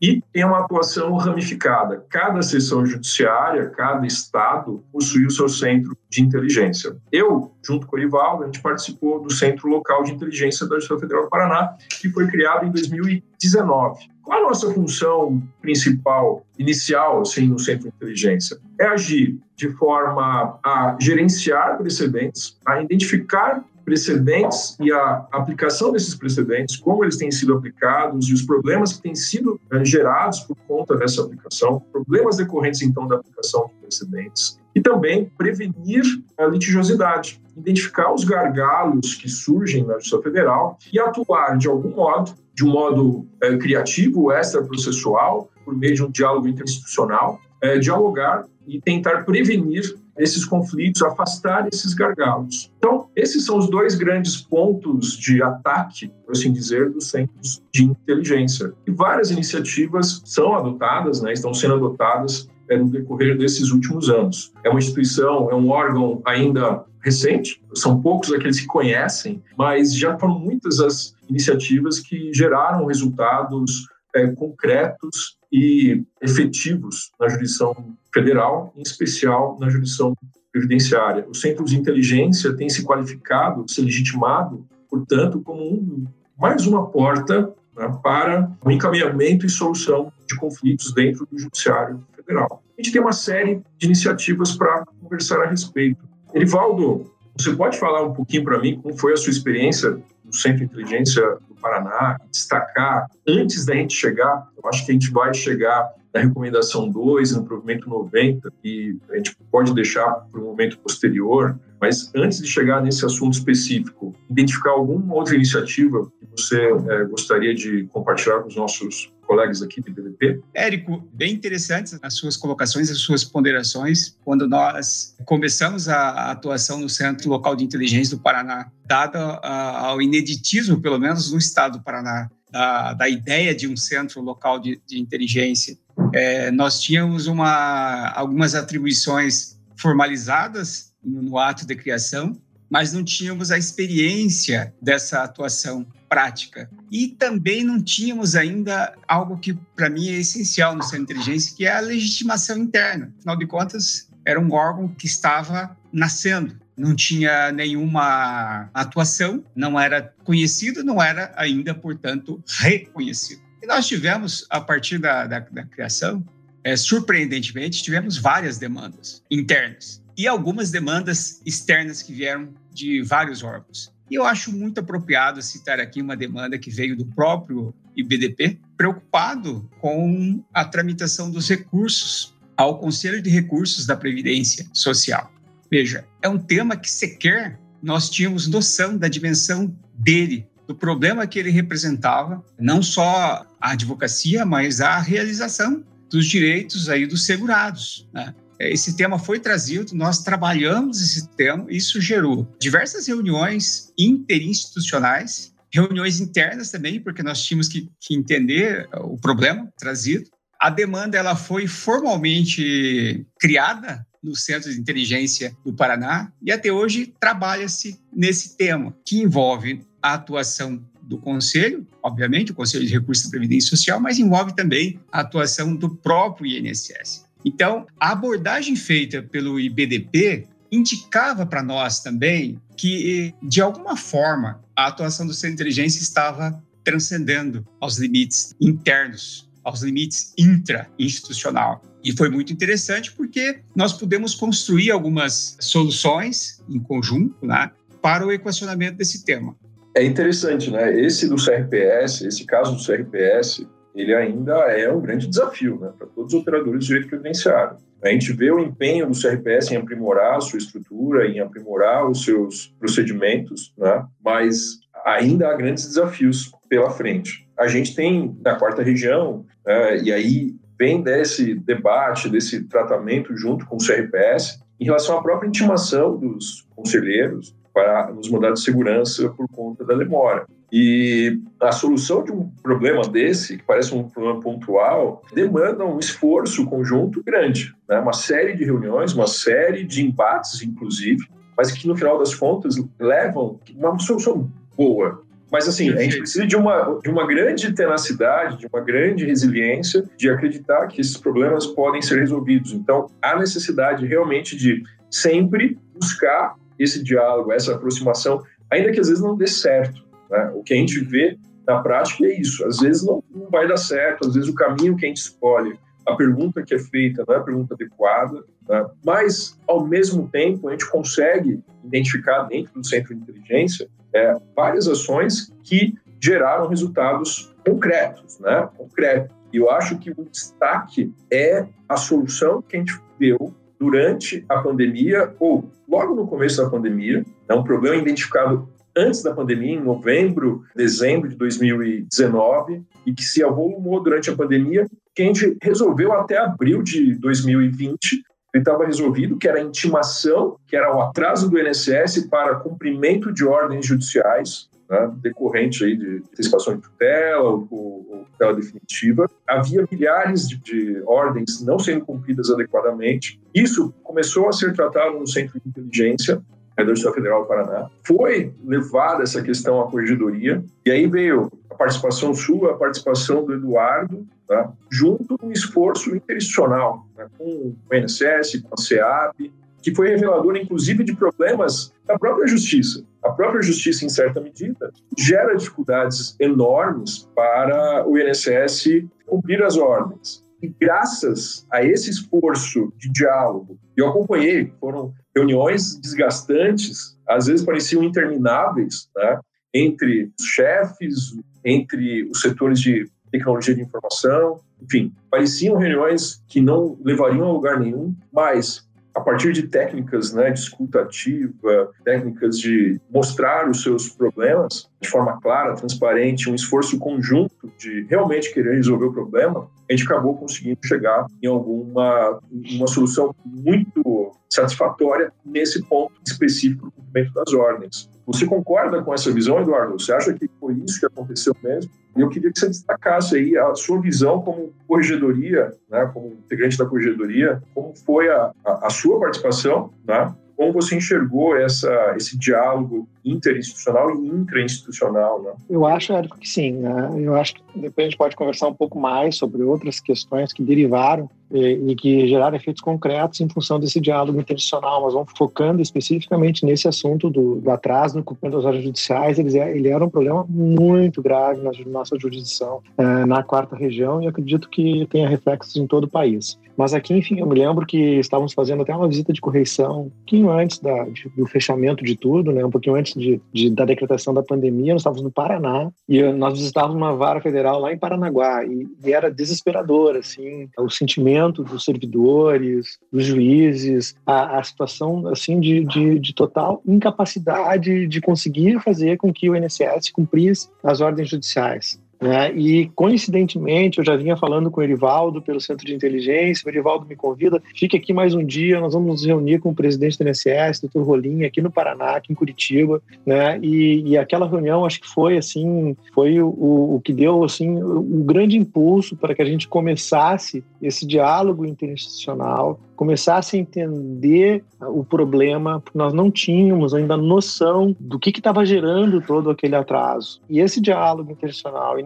e 0.00 0.22
tem 0.32 0.44
uma 0.44 0.60
atuação 0.60 1.14
ramificada. 1.16 2.04
Cada 2.08 2.42
seção 2.42 2.86
judiciária, 2.86 3.68
cada 3.68 4.06
estado 4.06 4.82
possui 4.90 5.26
o 5.26 5.30
seu 5.30 5.48
centro 5.48 5.96
de 6.08 6.22
inteligência. 6.22 6.96
Eu, 7.10 7.52
junto 7.64 7.86
com 7.86 7.96
o 7.96 8.00
Ivaldo, 8.00 8.44
a 8.44 8.46
gente 8.46 8.60
participou 8.60 9.20
do 9.20 9.30
Centro 9.30 9.68
Local 9.68 10.02
de 10.04 10.12
Inteligência 10.12 10.66
da 10.66 10.76
Justiça 10.76 10.98
Federal 10.98 11.24
do 11.24 11.30
Paraná, 11.30 11.76
que 12.00 12.08
foi 12.08 12.26
criado 12.28 12.66
em 12.66 12.70
2019. 12.70 14.11
Qual 14.22 14.38
a 14.38 14.48
nossa 14.48 14.72
função 14.72 15.42
principal, 15.60 16.46
inicial, 16.58 17.22
assim, 17.22 17.48
no 17.48 17.58
Centro 17.58 17.82
de 17.82 17.96
Inteligência? 17.96 18.58
É 18.78 18.86
agir 18.86 19.38
de 19.56 19.68
forma 19.70 20.58
a 20.62 20.96
gerenciar 21.00 21.76
precedentes, 21.78 22.56
a 22.64 22.80
identificar 22.80 23.64
precedentes 23.84 24.76
e 24.80 24.92
a 24.92 25.26
aplicação 25.32 25.92
desses 25.92 26.14
precedentes, 26.14 26.76
como 26.76 27.04
eles 27.04 27.16
têm 27.16 27.30
sido 27.30 27.54
aplicados 27.54 28.28
e 28.28 28.32
os 28.32 28.42
problemas 28.42 28.92
que 28.92 29.02
têm 29.02 29.14
sido 29.14 29.60
é, 29.72 29.84
gerados 29.84 30.40
por 30.40 30.56
conta 30.68 30.96
dessa 30.96 31.22
aplicação, 31.22 31.80
problemas 31.92 32.36
decorrentes 32.36 32.82
então 32.82 33.06
da 33.06 33.16
aplicação 33.16 33.66
de 33.66 33.74
precedentes, 33.82 34.58
e 34.74 34.80
também 34.80 35.30
prevenir 35.36 36.02
a 36.38 36.46
litigiosidade, 36.46 37.40
identificar 37.56 38.12
os 38.12 38.24
gargalos 38.24 39.14
que 39.14 39.28
surgem 39.28 39.84
na 39.84 39.94
Justiça 39.94 40.22
Federal 40.22 40.78
e 40.92 40.98
atuar 40.98 41.58
de 41.58 41.68
algum 41.68 41.90
modo 41.90 42.34
de 42.54 42.64
um 42.64 42.70
modo 42.70 43.26
é, 43.42 43.56
criativo, 43.56 44.32
extraprocessual, 44.32 45.50
por 45.64 45.76
meio 45.76 45.94
de 45.94 46.04
um 46.04 46.10
diálogo 46.10 46.48
interinstitucional, 46.48 47.40
é, 47.62 47.78
dialogar 47.78 48.44
e 48.66 48.80
tentar 48.80 49.24
prevenir 49.24 49.94
esses 50.18 50.44
conflitos, 50.44 51.02
afastar 51.02 51.66
esses 51.72 51.94
gargalos. 51.94 52.70
Então, 52.78 53.08
esses 53.16 53.44
são 53.44 53.56
os 53.56 53.68
dois 53.68 53.94
grandes 53.94 54.36
pontos 54.36 55.16
de 55.16 55.42
ataque, 55.42 56.12
por 56.24 56.32
assim 56.32 56.52
dizer, 56.52 56.90
dos 56.90 57.08
centros 57.08 57.62
de 57.72 57.84
inteligência. 57.84 58.72
E 58.86 58.90
várias 58.90 59.30
iniciativas 59.30 60.22
são 60.24 60.54
adotadas, 60.54 61.22
né, 61.22 61.32
estão 61.32 61.54
sendo 61.54 61.74
adotadas 61.74 62.48
é, 62.68 62.76
no 62.76 62.90
decorrer 62.90 63.38
desses 63.38 63.70
últimos 63.70 64.10
anos. 64.10 64.52
É 64.64 64.68
uma 64.68 64.78
instituição, 64.78 65.50
é 65.50 65.54
um 65.54 65.70
órgão 65.70 66.20
ainda 66.24 66.84
recente, 67.02 67.62
são 67.74 68.00
poucos 68.00 68.32
aqueles 68.32 68.60
que 68.60 68.66
conhecem, 68.66 69.42
mas 69.58 69.94
já 69.94 70.16
foram 70.18 70.38
muitas 70.38 70.80
as 70.80 71.14
iniciativas 71.28 71.98
que 71.98 72.32
geraram 72.32 72.86
resultados 72.86 73.86
é, 74.14 74.28
concretos 74.28 75.36
e 75.50 76.04
efetivos 76.20 77.10
na 77.18 77.28
jurisdição 77.28 77.74
federal, 78.12 78.72
em 78.76 78.82
especial 78.82 79.58
na 79.60 79.68
jurisdição 79.68 80.14
previdenciária. 80.52 81.26
O 81.28 81.34
Centro 81.34 81.64
de 81.64 81.76
Inteligência 81.76 82.54
tem 82.54 82.68
se 82.68 82.84
qualificado, 82.84 83.64
se 83.68 83.80
legitimado, 83.80 84.66
portanto, 84.88 85.40
como 85.40 85.62
um, 85.62 86.06
mais 86.38 86.66
uma 86.66 86.86
porta 86.86 87.52
né, 87.76 87.98
para 88.02 88.50
o 88.62 88.70
encaminhamento 88.70 89.46
e 89.46 89.50
solução 89.50 90.12
de 90.26 90.36
conflitos 90.36 90.92
dentro 90.92 91.26
do 91.30 91.38
Judiciário 91.38 92.06
Federal. 92.14 92.62
A 92.78 92.82
gente 92.82 92.92
tem 92.92 93.00
uma 93.00 93.12
série 93.12 93.62
de 93.78 93.86
iniciativas 93.86 94.54
para 94.54 94.84
conversar 95.00 95.40
a 95.42 95.48
respeito. 95.48 96.11
Erivaldo, 96.34 97.10
você 97.36 97.54
pode 97.54 97.78
falar 97.78 98.02
um 98.02 98.12
pouquinho 98.12 98.44
para 98.44 98.58
mim 98.58 98.80
como 98.80 98.96
foi 98.96 99.12
a 99.12 99.16
sua 99.16 99.30
experiência 99.30 99.98
no 100.24 100.34
Centro 100.34 100.58
de 100.58 100.64
Inteligência 100.64 101.22
do 101.48 101.54
Paraná, 101.60 102.18
destacar 102.30 103.08
antes 103.26 103.64
da 103.64 103.74
gente 103.74 103.94
chegar, 103.94 104.48
eu 104.56 104.68
acho 104.68 104.84
que 104.84 104.92
a 104.92 104.94
gente 104.94 105.10
vai 105.10 105.32
chegar 105.34 105.90
na 106.14 106.20
recomendação 106.20 106.88
2, 106.90 107.36
no 107.36 107.44
provimento 107.44 107.88
90, 107.88 108.52
e 108.62 108.96
a 109.10 109.16
gente 109.16 109.36
pode 109.50 109.74
deixar 109.74 110.10
para 110.30 110.40
um 110.40 110.44
momento 110.44 110.78
posterior, 110.78 111.58
mas 111.80 112.12
antes 112.14 112.40
de 112.40 112.46
chegar 112.46 112.82
nesse 112.82 113.04
assunto 113.04 113.32
específico, 113.32 114.14
identificar 114.30 114.72
alguma 114.72 115.14
outra 115.14 115.34
iniciativa 115.34 116.06
que 116.20 116.26
você 116.36 116.60
é, 116.60 117.04
gostaria 117.04 117.54
de 117.54 117.84
compartilhar 117.92 118.40
com 118.40 118.48
os 118.48 118.56
nossos 118.56 119.12
colegas 119.32 119.62
aqui 119.62 119.80
do 119.80 119.90
BDP. 119.90 120.42
Érico, 120.52 121.08
bem 121.10 121.32
interessantes 121.32 121.98
as 122.02 122.14
suas 122.14 122.36
colocações, 122.36 122.90
as 122.90 122.98
suas 122.98 123.24
ponderações. 123.24 124.14
Quando 124.22 124.46
nós 124.46 125.16
começamos 125.24 125.88
a 125.88 126.30
atuação 126.30 126.78
no 126.78 126.88
Centro 126.88 127.30
Local 127.30 127.56
de 127.56 127.64
Inteligência 127.64 128.14
do 128.14 128.22
Paraná, 128.22 128.70
dado 128.84 129.16
ao 129.16 130.02
ineditismo, 130.02 130.82
pelo 130.82 130.98
menos 130.98 131.32
no 131.32 131.38
estado 131.38 131.78
do 131.78 131.82
Paraná, 131.82 132.30
da, 132.50 132.92
da 132.92 133.08
ideia 133.08 133.54
de 133.54 133.66
um 133.66 133.74
centro 133.74 134.20
local 134.20 134.58
de, 134.58 134.78
de 134.86 135.00
inteligência, 135.00 135.78
é, 136.12 136.50
nós 136.50 136.78
tínhamos 136.82 137.26
uma, 137.26 138.08
algumas 138.10 138.54
atribuições 138.54 139.58
formalizadas 139.76 140.92
no, 141.02 141.22
no 141.22 141.38
ato 141.38 141.66
de 141.66 141.74
criação, 141.74 142.38
mas 142.68 142.92
não 142.92 143.02
tínhamos 143.02 143.50
a 143.50 143.56
experiência 143.56 144.74
dessa 144.80 145.22
atuação 145.22 145.86
prática. 146.12 146.68
E 146.90 147.08
também 147.08 147.64
não 147.64 147.82
tínhamos 147.82 148.36
ainda 148.36 148.94
algo 149.08 149.38
que, 149.38 149.54
para 149.74 149.88
mim, 149.88 150.10
é 150.10 150.18
essencial 150.18 150.76
no 150.76 150.82
Centro 150.82 151.06
de 151.06 151.12
Inteligência, 151.14 151.56
que 151.56 151.64
é 151.64 151.72
a 151.72 151.80
legitimação 151.80 152.58
interna. 152.58 153.10
Afinal 153.18 153.36
de 153.38 153.46
contas, 153.46 154.10
era 154.26 154.38
um 154.38 154.52
órgão 154.52 154.88
que 154.88 155.06
estava 155.06 155.74
nascendo, 155.90 156.60
não 156.76 156.94
tinha 156.94 157.50
nenhuma 157.50 158.68
atuação, 158.74 159.42
não 159.56 159.80
era 159.80 160.14
conhecido, 160.22 160.84
não 160.84 161.02
era 161.02 161.32
ainda, 161.34 161.74
portanto, 161.74 162.44
reconhecido. 162.58 163.40
E 163.62 163.66
nós 163.66 163.86
tivemos, 163.86 164.46
a 164.50 164.60
partir 164.60 164.98
da, 164.98 165.26
da, 165.26 165.38
da 165.38 165.64
criação, 165.64 166.22
é, 166.62 166.76
surpreendentemente, 166.76 167.82
tivemos 167.82 168.18
várias 168.18 168.58
demandas 168.58 169.22
internas 169.30 170.02
e 170.14 170.28
algumas 170.28 170.70
demandas 170.70 171.40
externas 171.46 172.02
que 172.02 172.12
vieram 172.12 172.52
de 172.70 173.00
vários 173.02 173.42
órgãos. 173.42 173.90
E 174.12 174.14
eu 174.14 174.26
acho 174.26 174.52
muito 174.52 174.78
apropriado 174.78 175.40
citar 175.40 175.80
aqui 175.80 176.02
uma 176.02 176.14
demanda 176.14 176.58
que 176.58 176.68
veio 176.68 176.94
do 176.94 177.06
próprio 177.06 177.74
IBDP, 177.96 178.58
preocupado 178.76 179.66
com 179.80 180.44
a 180.52 180.66
tramitação 180.66 181.30
dos 181.30 181.48
recursos 181.48 182.34
ao 182.54 182.78
Conselho 182.78 183.22
de 183.22 183.30
Recursos 183.30 183.86
da 183.86 183.96
Previdência 183.96 184.66
Social. 184.70 185.32
Veja, 185.70 186.04
é 186.20 186.28
um 186.28 186.36
tema 186.36 186.76
que 186.76 186.90
sequer 186.90 187.58
nós 187.82 188.10
tínhamos 188.10 188.46
noção 188.46 188.98
da 188.98 189.08
dimensão 189.08 189.74
dele, 189.94 190.46
do 190.68 190.74
problema 190.74 191.26
que 191.26 191.38
ele 191.38 191.50
representava, 191.50 192.44
não 192.60 192.82
só 192.82 193.46
a 193.58 193.70
advocacia, 193.70 194.44
mas 194.44 194.82
a 194.82 194.98
realização 194.98 195.82
dos 196.10 196.26
direitos 196.26 196.90
aí 196.90 197.06
dos 197.06 197.24
segurados. 197.24 198.06
Né? 198.12 198.34
Esse 198.70 198.96
tema 198.96 199.18
foi 199.18 199.40
trazido, 199.40 199.94
nós 199.94 200.22
trabalhamos 200.22 201.00
esse 201.00 201.28
tema, 201.30 201.66
isso 201.68 202.00
gerou 202.00 202.48
diversas 202.58 203.06
reuniões 203.06 203.92
interinstitucionais, 203.98 205.52
reuniões 205.72 206.20
internas 206.20 206.70
também, 206.70 207.00
porque 207.00 207.22
nós 207.22 207.42
tínhamos 207.42 207.68
que, 207.68 207.88
que 208.00 208.14
entender 208.14 208.88
o 208.92 209.16
problema 209.16 209.72
trazido. 209.78 210.30
A 210.60 210.70
demanda 210.70 211.16
ela 211.16 211.34
foi 211.34 211.66
formalmente 211.66 213.26
criada 213.40 214.06
no 214.22 214.36
Centro 214.36 214.72
de 214.72 214.78
Inteligência 214.78 215.56
do 215.64 215.72
Paraná 215.72 216.30
e 216.40 216.52
até 216.52 216.70
hoje 216.70 217.12
trabalha-se 217.18 217.98
nesse 218.14 218.56
tema, 218.56 218.94
que 219.04 219.18
envolve 219.20 219.84
a 220.00 220.14
atuação 220.14 220.80
do 221.02 221.18
Conselho, 221.18 221.86
obviamente, 222.02 222.52
o 222.52 222.54
Conselho 222.54 222.86
de 222.86 222.92
Recursos 222.92 223.24
da 223.24 223.30
Previdência 223.30 223.70
Social, 223.70 224.00
mas 224.00 224.18
envolve 224.18 224.54
também 224.54 225.00
a 225.10 225.20
atuação 225.20 225.74
do 225.74 225.94
próprio 225.96 226.46
INSS. 226.46 227.24
Então, 227.44 227.86
a 227.98 228.12
abordagem 228.12 228.76
feita 228.76 229.22
pelo 229.22 229.58
IBDP 229.58 230.46
indicava 230.70 231.44
para 231.44 231.62
nós 231.62 232.00
também 232.00 232.58
que, 232.76 233.34
de 233.42 233.60
alguma 233.60 233.96
forma, 233.96 234.62
a 234.74 234.86
atuação 234.86 235.26
do 235.26 235.34
Centro 235.34 235.48
de 235.50 235.62
Inteligência 235.62 236.00
estava 236.00 236.62
transcendendo 236.82 237.66
aos 237.80 237.98
limites 237.98 238.54
internos, 238.60 239.48
aos 239.62 239.82
limites 239.82 240.32
intra-institucional. 240.38 241.82
E 242.02 242.16
foi 242.16 242.28
muito 242.28 242.52
interessante 242.52 243.12
porque 243.12 243.60
nós 243.76 243.92
pudemos 243.92 244.34
construir 244.34 244.90
algumas 244.90 245.56
soluções 245.60 246.60
em 246.68 246.80
conjunto 246.80 247.46
né, 247.46 247.70
para 248.00 248.26
o 248.26 248.32
equacionamento 248.32 248.96
desse 248.96 249.24
tema. 249.24 249.54
É 249.94 250.04
interessante, 250.04 250.70
né? 250.70 250.98
Esse 250.98 251.28
do 251.28 251.36
CRPS, 251.36 252.22
esse 252.22 252.44
caso 252.44 252.74
do 252.74 252.84
CRPS, 252.84 253.66
ele 253.94 254.14
ainda 254.14 254.54
é 254.72 254.90
um 254.90 255.00
grande 255.00 255.26
desafio 255.26 255.78
né, 255.80 255.92
para 255.96 256.06
todos 256.06 256.32
os 256.32 256.40
operadores 256.40 256.80
de 256.80 256.86
direito 256.86 257.08
previdenciário. 257.08 257.76
A 258.02 258.08
gente 258.08 258.32
vê 258.32 258.50
o 258.50 258.58
empenho 258.58 259.06
do 259.06 259.20
CRPS 259.20 259.70
em 259.70 259.76
aprimorar 259.76 260.36
a 260.36 260.40
sua 260.40 260.58
estrutura, 260.58 261.26
em 261.26 261.40
aprimorar 261.40 262.08
os 262.08 262.24
seus 262.24 262.74
procedimentos, 262.78 263.72
né, 263.76 264.04
mas 264.24 264.80
ainda 265.04 265.48
há 265.48 265.54
grandes 265.54 265.86
desafios 265.86 266.50
pela 266.68 266.90
frente. 266.90 267.48
A 267.58 267.66
gente 267.66 267.94
tem 267.94 268.36
na 268.42 268.56
quarta 268.56 268.82
região, 268.82 269.44
é, 269.64 270.02
e 270.02 270.12
aí 270.12 270.54
vem 270.78 271.02
desse 271.02 271.54
debate, 271.54 272.28
desse 272.28 272.64
tratamento 272.64 273.36
junto 273.36 273.66
com 273.66 273.76
o 273.76 273.78
CRPS, 273.78 274.60
em 274.80 274.84
relação 274.84 275.18
à 275.18 275.22
própria 275.22 275.46
intimação 275.46 276.16
dos 276.16 276.66
conselheiros 276.74 277.54
para 277.72 278.10
nos 278.10 278.28
mandados 278.28 278.60
de 278.60 278.66
segurança 278.66 279.28
por 279.30 279.46
conta 279.48 279.84
da 279.84 279.94
demora. 279.94 280.46
E 280.72 281.38
a 281.60 281.70
solução 281.70 282.24
de 282.24 282.32
um 282.32 282.48
problema 282.62 283.06
desse, 283.06 283.58
que 283.58 283.62
parece 283.62 283.94
um 283.94 284.08
problema 284.08 284.40
pontual, 284.40 285.22
demanda 285.34 285.84
um 285.84 285.98
esforço 285.98 286.64
conjunto 286.64 287.22
grande, 287.22 287.74
né? 287.86 287.98
uma 287.98 288.14
série 288.14 288.56
de 288.56 288.64
reuniões, 288.64 289.12
uma 289.12 289.26
série 289.26 289.84
de 289.84 290.02
embates, 290.02 290.62
inclusive, 290.62 291.28
mas 291.54 291.70
que 291.70 291.86
no 291.86 291.94
final 291.94 292.18
das 292.18 292.34
contas 292.34 292.76
levam 292.98 293.60
uma 293.76 293.98
solução 293.98 294.50
boa. 294.74 295.22
Mas 295.50 295.68
assim, 295.68 295.90
a 295.90 296.00
gente 296.00 296.16
precisa 296.16 296.46
de 296.46 296.56
uma, 296.56 296.98
de 297.02 297.10
uma 297.10 297.26
grande 297.26 297.70
tenacidade, 297.74 298.56
de 298.56 298.66
uma 298.66 298.80
grande 298.80 299.26
resiliência, 299.26 300.02
de 300.16 300.30
acreditar 300.30 300.86
que 300.86 301.02
esses 301.02 301.18
problemas 301.18 301.66
podem 301.66 302.00
ser 302.00 302.18
resolvidos. 302.18 302.72
Então, 302.72 303.10
há 303.20 303.38
necessidade 303.38 304.06
realmente 304.06 304.56
de 304.56 304.82
sempre 305.10 305.78
buscar 305.94 306.54
esse 306.78 307.04
diálogo, 307.04 307.52
essa 307.52 307.74
aproximação, 307.74 308.42
ainda 308.70 308.90
que 308.90 308.98
às 308.98 309.08
vezes 309.08 309.22
não 309.22 309.36
dê 309.36 309.46
certo. 309.46 310.10
Né? 310.32 310.50
O 310.54 310.62
que 310.62 310.72
a 310.72 310.76
gente 310.76 310.98
vê 311.00 311.38
na 311.66 311.80
prática 311.80 312.24
é 312.24 312.40
isso. 312.40 312.64
Às 312.64 312.78
vezes 312.78 313.04
não, 313.04 313.22
não 313.30 313.50
vai 313.50 313.68
dar 313.68 313.76
certo, 313.76 314.26
às 314.26 314.34
vezes 314.34 314.48
o 314.48 314.54
caminho 314.54 314.96
que 314.96 315.04
a 315.04 315.08
gente 315.08 315.18
escolhe, 315.18 315.78
a 316.06 316.16
pergunta 316.16 316.62
que 316.62 316.74
é 316.74 316.78
feita 316.78 317.24
não 317.28 317.34
é 317.36 317.38
a 317.38 317.42
pergunta 317.42 317.74
adequada, 317.74 318.42
né? 318.68 318.86
mas, 319.04 319.56
ao 319.68 319.86
mesmo 319.86 320.28
tempo, 320.28 320.68
a 320.68 320.72
gente 320.72 320.90
consegue 320.90 321.62
identificar 321.84 322.44
dentro 322.44 322.72
do 322.74 322.84
centro 322.84 323.14
de 323.14 323.20
inteligência 323.20 323.88
é, 324.12 324.36
várias 324.56 324.88
ações 324.88 325.52
que 325.62 325.94
geraram 326.20 326.68
resultados 326.68 327.54
concretos, 327.64 328.38
né? 328.38 328.68
Concreto. 328.76 329.34
E 329.52 329.56
eu 329.56 329.70
acho 329.70 329.98
que 329.98 330.10
o 330.10 330.24
destaque 330.30 331.12
é 331.30 331.66
a 331.88 331.96
solução 331.96 332.62
que 332.62 332.76
a 332.76 332.78
gente 332.78 332.98
deu 333.18 333.54
durante 333.78 334.44
a 334.48 334.58
pandemia 334.58 335.34
ou 335.40 335.68
logo 335.88 336.14
no 336.14 336.26
começo 336.26 336.62
da 336.62 336.70
pandemia. 336.70 337.24
É 337.48 337.54
um 337.54 337.64
problema 337.64 337.96
identificado 337.96 338.68
antes 338.96 339.22
da 339.22 339.34
pandemia, 339.34 339.74
em 339.74 339.82
novembro, 339.82 340.64
dezembro 340.74 341.28
de 341.28 341.36
2019, 341.36 342.82
e 343.06 343.12
que 343.12 343.22
se 343.22 343.42
avolumou 343.42 344.02
durante 344.02 344.30
a 344.30 344.36
pandemia, 344.36 344.86
que 345.14 345.22
a 345.22 345.26
gente 345.26 345.56
resolveu 345.62 346.12
até 346.12 346.38
abril 346.38 346.82
de 346.82 347.14
2020 347.16 348.24
ele 348.54 348.60
estava 348.60 348.84
resolvido, 348.84 349.38
que 349.38 349.48
era 349.48 349.58
a 349.58 349.62
intimação, 349.62 350.56
que 350.66 350.76
era 350.76 350.94
o 350.94 351.00
atraso 351.00 351.48
do 351.48 351.58
INSS 351.58 352.26
para 352.28 352.56
cumprimento 352.56 353.32
de 353.32 353.46
ordens 353.46 353.86
judiciais, 353.86 354.68
né, 354.90 355.10
decorrente 355.22 355.82
aí 355.82 355.96
de 355.96 356.22
antecipação 356.32 356.76
de 356.76 356.82
tutela 356.82 357.48
ou, 357.48 357.66
ou, 357.70 358.26
tutela 358.30 358.54
definitiva. 358.54 359.26
Havia 359.46 359.88
milhares 359.90 360.46
de, 360.46 360.58
de, 360.58 361.02
ordens 361.06 361.62
não 361.62 361.78
sendo 361.78 362.04
cumpridas 362.04 362.50
adequadamente. 362.50 363.40
Isso 363.54 363.92
começou 364.02 364.48
a 364.48 364.52
ser 364.52 364.74
tratado 364.74 365.18
no 365.18 365.26
Centro 365.26 365.58
de 365.58 365.68
Inteligência 365.70 366.42
é 366.76 366.84
do 366.84 366.92
Estado 366.92 367.14
Federal 367.14 367.42
do 367.42 367.48
Paraná. 367.48 367.90
Foi 368.04 368.52
levada 368.64 369.22
essa 369.22 369.42
questão 369.42 369.80
à 369.80 369.90
corregedoria, 369.90 370.64
e 370.84 370.90
aí 370.90 371.06
veio 371.06 371.50
a 371.70 371.74
participação 371.74 372.34
sua, 372.34 372.72
a 372.72 372.76
participação 372.76 373.44
do 373.44 373.54
Eduardo, 373.54 374.26
tá? 374.46 374.72
junto 374.90 375.38
com 375.38 375.46
um 375.46 375.52
esforço 375.52 376.14
interinstitucional, 376.14 377.06
né? 377.16 377.26
com 377.38 377.44
o 377.44 377.94
INSS, 377.94 378.62
com 378.62 378.74
a 378.74 378.80
SEAP, 378.80 379.52
que 379.82 379.94
foi 379.94 380.08
revelador, 380.08 380.56
inclusive, 380.56 381.02
de 381.02 381.14
problemas 381.14 381.92
da 382.06 382.18
própria 382.18 382.46
justiça. 382.46 383.04
A 383.22 383.30
própria 383.30 383.62
justiça, 383.62 384.04
em 384.04 384.08
certa 384.08 384.40
medida, 384.40 384.92
gera 385.18 385.54
dificuldades 385.56 386.36
enormes 386.38 387.28
para 387.34 388.06
o 388.06 388.16
INSS 388.16 389.04
cumprir 389.26 389.62
as 389.62 389.76
ordens. 389.76 390.44
E 390.62 390.68
graças 390.68 391.66
a 391.72 391.82
esse 391.82 392.10
esforço 392.10 392.92
de 392.96 393.10
diálogo, 393.10 393.78
eu 393.96 394.08
acompanhei, 394.08 394.72
foram 394.78 395.12
reuniões 395.34 395.98
desgastantes, 396.00 397.18
às 397.28 397.46
vezes 397.46 397.64
pareciam 397.64 398.04
intermináveis, 398.04 399.08
né? 399.16 399.40
entre 399.74 400.30
os 400.38 400.46
chefes, 400.46 401.34
entre 401.64 402.24
os 402.30 402.40
setores 402.40 402.80
de 402.80 403.10
tecnologia 403.30 403.74
de 403.74 403.82
informação, 403.82 404.60
enfim, 404.80 405.12
pareciam 405.30 405.76
reuniões 405.76 406.42
que 406.46 406.60
não 406.60 406.98
levariam 407.02 407.48
a 407.48 407.52
lugar 407.52 407.80
nenhum, 407.80 408.14
mas 408.32 408.86
a 409.14 409.20
partir 409.20 409.52
de 409.52 409.64
técnicas 409.64 410.32
né, 410.32 410.50
de 410.50 410.58
escuta 410.58 411.02
ativa, 411.02 411.90
técnicas 412.04 412.58
de 412.58 413.00
mostrar 413.10 413.68
os 413.68 413.82
seus 413.82 414.08
problemas 414.08 414.90
de 415.00 415.08
forma 415.08 415.40
clara, 415.40 415.74
transparente, 415.74 416.48
um 416.48 416.54
esforço 416.54 416.98
conjunto 416.98 417.72
de 417.78 418.06
realmente 418.08 418.52
querer 418.52 418.76
resolver 418.76 419.06
o 419.06 419.12
problema, 419.12 419.68
a 419.88 419.92
gente 419.92 420.04
acabou 420.04 420.36
conseguindo 420.36 420.78
chegar 420.84 421.26
em 421.42 421.46
alguma 421.46 422.40
uma 422.70 422.86
solução 422.86 423.34
muito 423.44 424.32
satisfatória 424.52 425.32
nesse 425.44 425.82
ponto 425.84 426.12
específico 426.26 426.86
do 426.86 426.92
cumprimento 426.92 427.32
das 427.32 427.52
ordens. 427.54 428.10
Você 428.26 428.46
concorda 428.46 429.02
com 429.02 429.12
essa 429.12 429.32
visão, 429.32 429.60
Eduardo? 429.60 429.98
Você 429.98 430.12
acha 430.12 430.32
que 430.34 430.48
foi 430.60 430.74
isso 430.86 431.00
que 431.00 431.06
aconteceu 431.06 431.56
mesmo? 431.62 431.90
E 432.16 432.20
eu 432.20 432.28
queria 432.28 432.52
que 432.52 432.60
você 432.60 432.68
destacasse 432.68 433.36
aí 433.36 433.56
a 433.56 433.74
sua 433.74 434.00
visão 434.00 434.42
como 434.42 434.72
corregedoria, 434.86 435.72
né, 435.90 436.08
como 436.12 436.28
integrante 436.28 436.76
da 436.76 436.84
corregedoria, 436.84 437.62
como 437.74 437.94
foi 437.96 438.28
a, 438.28 438.52
a, 438.64 438.86
a 438.86 438.90
sua 438.90 439.18
participação, 439.18 439.90
né, 440.06 440.32
como 440.54 440.72
você 440.72 440.96
enxergou 440.96 441.56
essa, 441.56 442.14
esse 442.16 442.38
diálogo 442.38 443.08
interinstitucional 443.24 444.14
e 444.14 444.28
intrainstitucional? 444.28 445.42
Né? 445.42 445.52
Eu 445.68 445.86
acho, 445.86 446.12
Érico, 446.12 446.38
que 446.38 446.48
sim. 446.48 446.72
Né? 446.72 447.10
Eu 447.16 447.34
acho 447.34 447.54
que 447.54 447.62
depois 447.74 448.06
a 448.06 448.10
gente 448.10 448.18
pode 448.18 448.36
conversar 448.36 448.68
um 448.68 448.74
pouco 448.74 448.98
mais 449.00 449.36
sobre 449.36 449.62
outras 449.62 449.98
questões 449.98 450.52
que 450.52 450.62
derivaram 450.62 451.28
e, 451.52 451.94
que 451.94 452.26
geraram 452.26 452.56
efeitos 452.56 452.80
concretos 452.80 453.40
em 453.40 453.48
função 453.48 453.78
desse 453.78 454.00
diálogo 454.00 454.40
internacional, 454.40 455.02
mas 455.02 455.12
vamos 455.12 455.32
focando 455.36 455.82
especificamente 455.82 456.64
nesse 456.64 456.88
assunto 456.88 457.28
do, 457.28 457.56
do 457.56 457.70
atraso 457.70 458.16
no 458.16 458.24
cumprimento 458.24 458.56
das 458.56 458.64
ordens 458.64 458.84
judiciais. 458.84 459.38
Eles, 459.38 459.54
ele 459.54 459.88
era 459.88 460.04
um 460.04 460.10
problema 460.10 460.44
muito 460.48 461.22
grave 461.22 461.60
na 461.62 461.72
nossa 461.86 462.18
jurisdição, 462.18 462.80
é, 462.96 463.26
na 463.26 463.42
quarta 463.42 463.76
região, 463.76 464.22
e 464.22 464.26
acredito 464.26 464.68
que 464.68 465.06
tenha 465.10 465.28
reflexos 465.28 465.76
em 465.76 465.86
todo 465.86 466.04
o 466.04 466.10
país. 466.10 466.58
Mas 466.76 466.94
aqui, 466.94 467.14
enfim, 467.14 467.38
eu 467.38 467.46
me 467.46 467.58
lembro 467.58 467.86
que 467.86 468.18
estávamos 468.18 468.54
fazendo 468.54 468.82
até 468.82 468.94
uma 468.94 469.08
visita 469.08 469.32
de 469.32 469.40
correição 469.40 470.04
um 470.04 470.10
pouquinho 470.10 470.50
antes 470.50 470.78
da, 470.78 471.04
de, 471.04 471.28
do 471.36 471.46
fechamento 471.46 472.02
de 472.02 472.16
tudo, 472.16 472.50
né? 472.50 472.64
um 472.64 472.70
pouquinho 472.70 472.96
antes 472.96 473.14
de, 473.14 473.40
de, 473.52 473.70
da 473.70 473.84
decretação 473.84 474.32
da 474.32 474.42
pandemia, 474.42 474.92
nós 474.92 475.02
estávamos 475.02 475.22
no 475.22 475.30
Paraná 475.30 475.90
e 476.08 476.22
nós 476.32 476.58
visitávamos 476.58 476.96
uma 476.96 477.14
vara 477.14 477.40
federal 477.40 477.78
lá 477.78 477.92
em 477.92 477.98
Paranaguá 477.98 478.64
e, 478.64 478.88
e 479.04 479.12
era 479.12 479.30
desesperador, 479.30 480.16
assim, 480.16 480.68
o 480.78 480.88
sentimento 480.88 481.41
dos 481.50 481.84
servidores, 481.84 482.98
dos 483.12 483.24
juízes, 483.24 484.14
a, 484.26 484.58
a 484.58 484.62
situação 484.62 485.26
assim 485.28 485.60
de, 485.60 485.84
de, 485.84 486.18
de, 486.18 486.34
total 486.34 486.82
incapacidade 486.86 488.06
de 488.06 488.20
conseguir 488.20 488.80
fazer 488.80 489.16
com 489.16 489.32
que 489.32 489.48
o 489.48 489.56
INSS 489.56 490.10
cumprisse 490.12 490.68
as 490.82 491.00
ordens 491.00 491.28
judiciais. 491.28 492.01
Né? 492.22 492.52
E, 492.54 492.86
coincidentemente, 492.94 493.98
eu 493.98 494.04
já 494.04 494.14
vinha 494.14 494.36
falando 494.36 494.70
com 494.70 494.80
o 494.80 494.84
Erivaldo 494.84 495.42
pelo 495.42 495.60
Centro 495.60 495.84
de 495.84 495.92
Inteligência, 495.92 496.64
o 496.64 496.70
Erivaldo 496.70 497.04
me 497.04 497.16
convida, 497.16 497.60
fique 497.74 497.96
aqui 497.96 498.12
mais 498.12 498.32
um 498.32 498.44
dia, 498.44 498.80
nós 498.80 498.94
vamos 498.94 499.08
nos 499.08 499.26
reunir 499.26 499.58
com 499.58 499.70
o 499.70 499.74
presidente 499.74 500.16
do 500.16 500.28
INSS, 500.28 500.80
doutor 500.80 501.02
Rolim, 501.02 501.42
aqui 501.42 501.60
no 501.60 501.70
Paraná, 501.70 502.12
aqui 502.12 502.32
em 502.32 502.36
Curitiba, 502.36 503.02
né? 503.26 503.58
E, 503.60 504.10
e 504.10 504.16
aquela 504.16 504.46
reunião, 504.46 504.84
acho 504.84 505.00
que 505.00 505.08
foi, 505.08 505.36
assim, 505.36 505.96
foi 506.14 506.40
o, 506.40 506.94
o, 506.94 507.00
que 507.04 507.12
deu, 507.12 507.42
assim, 507.42 507.82
o 507.82 508.22
grande 508.22 508.56
impulso 508.56 509.16
para 509.16 509.34
que 509.34 509.42
a 509.42 509.46
gente 509.46 509.66
começasse 509.66 510.62
esse 510.80 511.04
diálogo 511.04 511.66
interinstitucional, 511.66 512.78
começasse 512.94 513.56
a 513.56 513.58
entender 513.58 514.62
o 514.80 515.04
problema, 515.04 515.80
porque 515.80 515.98
nós 515.98 516.12
não 516.12 516.30
tínhamos 516.30 516.94
ainda 516.94 517.16
noção 517.16 517.96
do 517.98 518.16
que 518.16 518.30
estava 518.30 518.64
gerando 518.64 519.20
todo 519.20 519.50
aquele 519.50 519.74
atraso. 519.74 520.40
E 520.48 520.60
esse 520.60 520.80
diálogo 520.80 521.32
internacional 521.32 521.98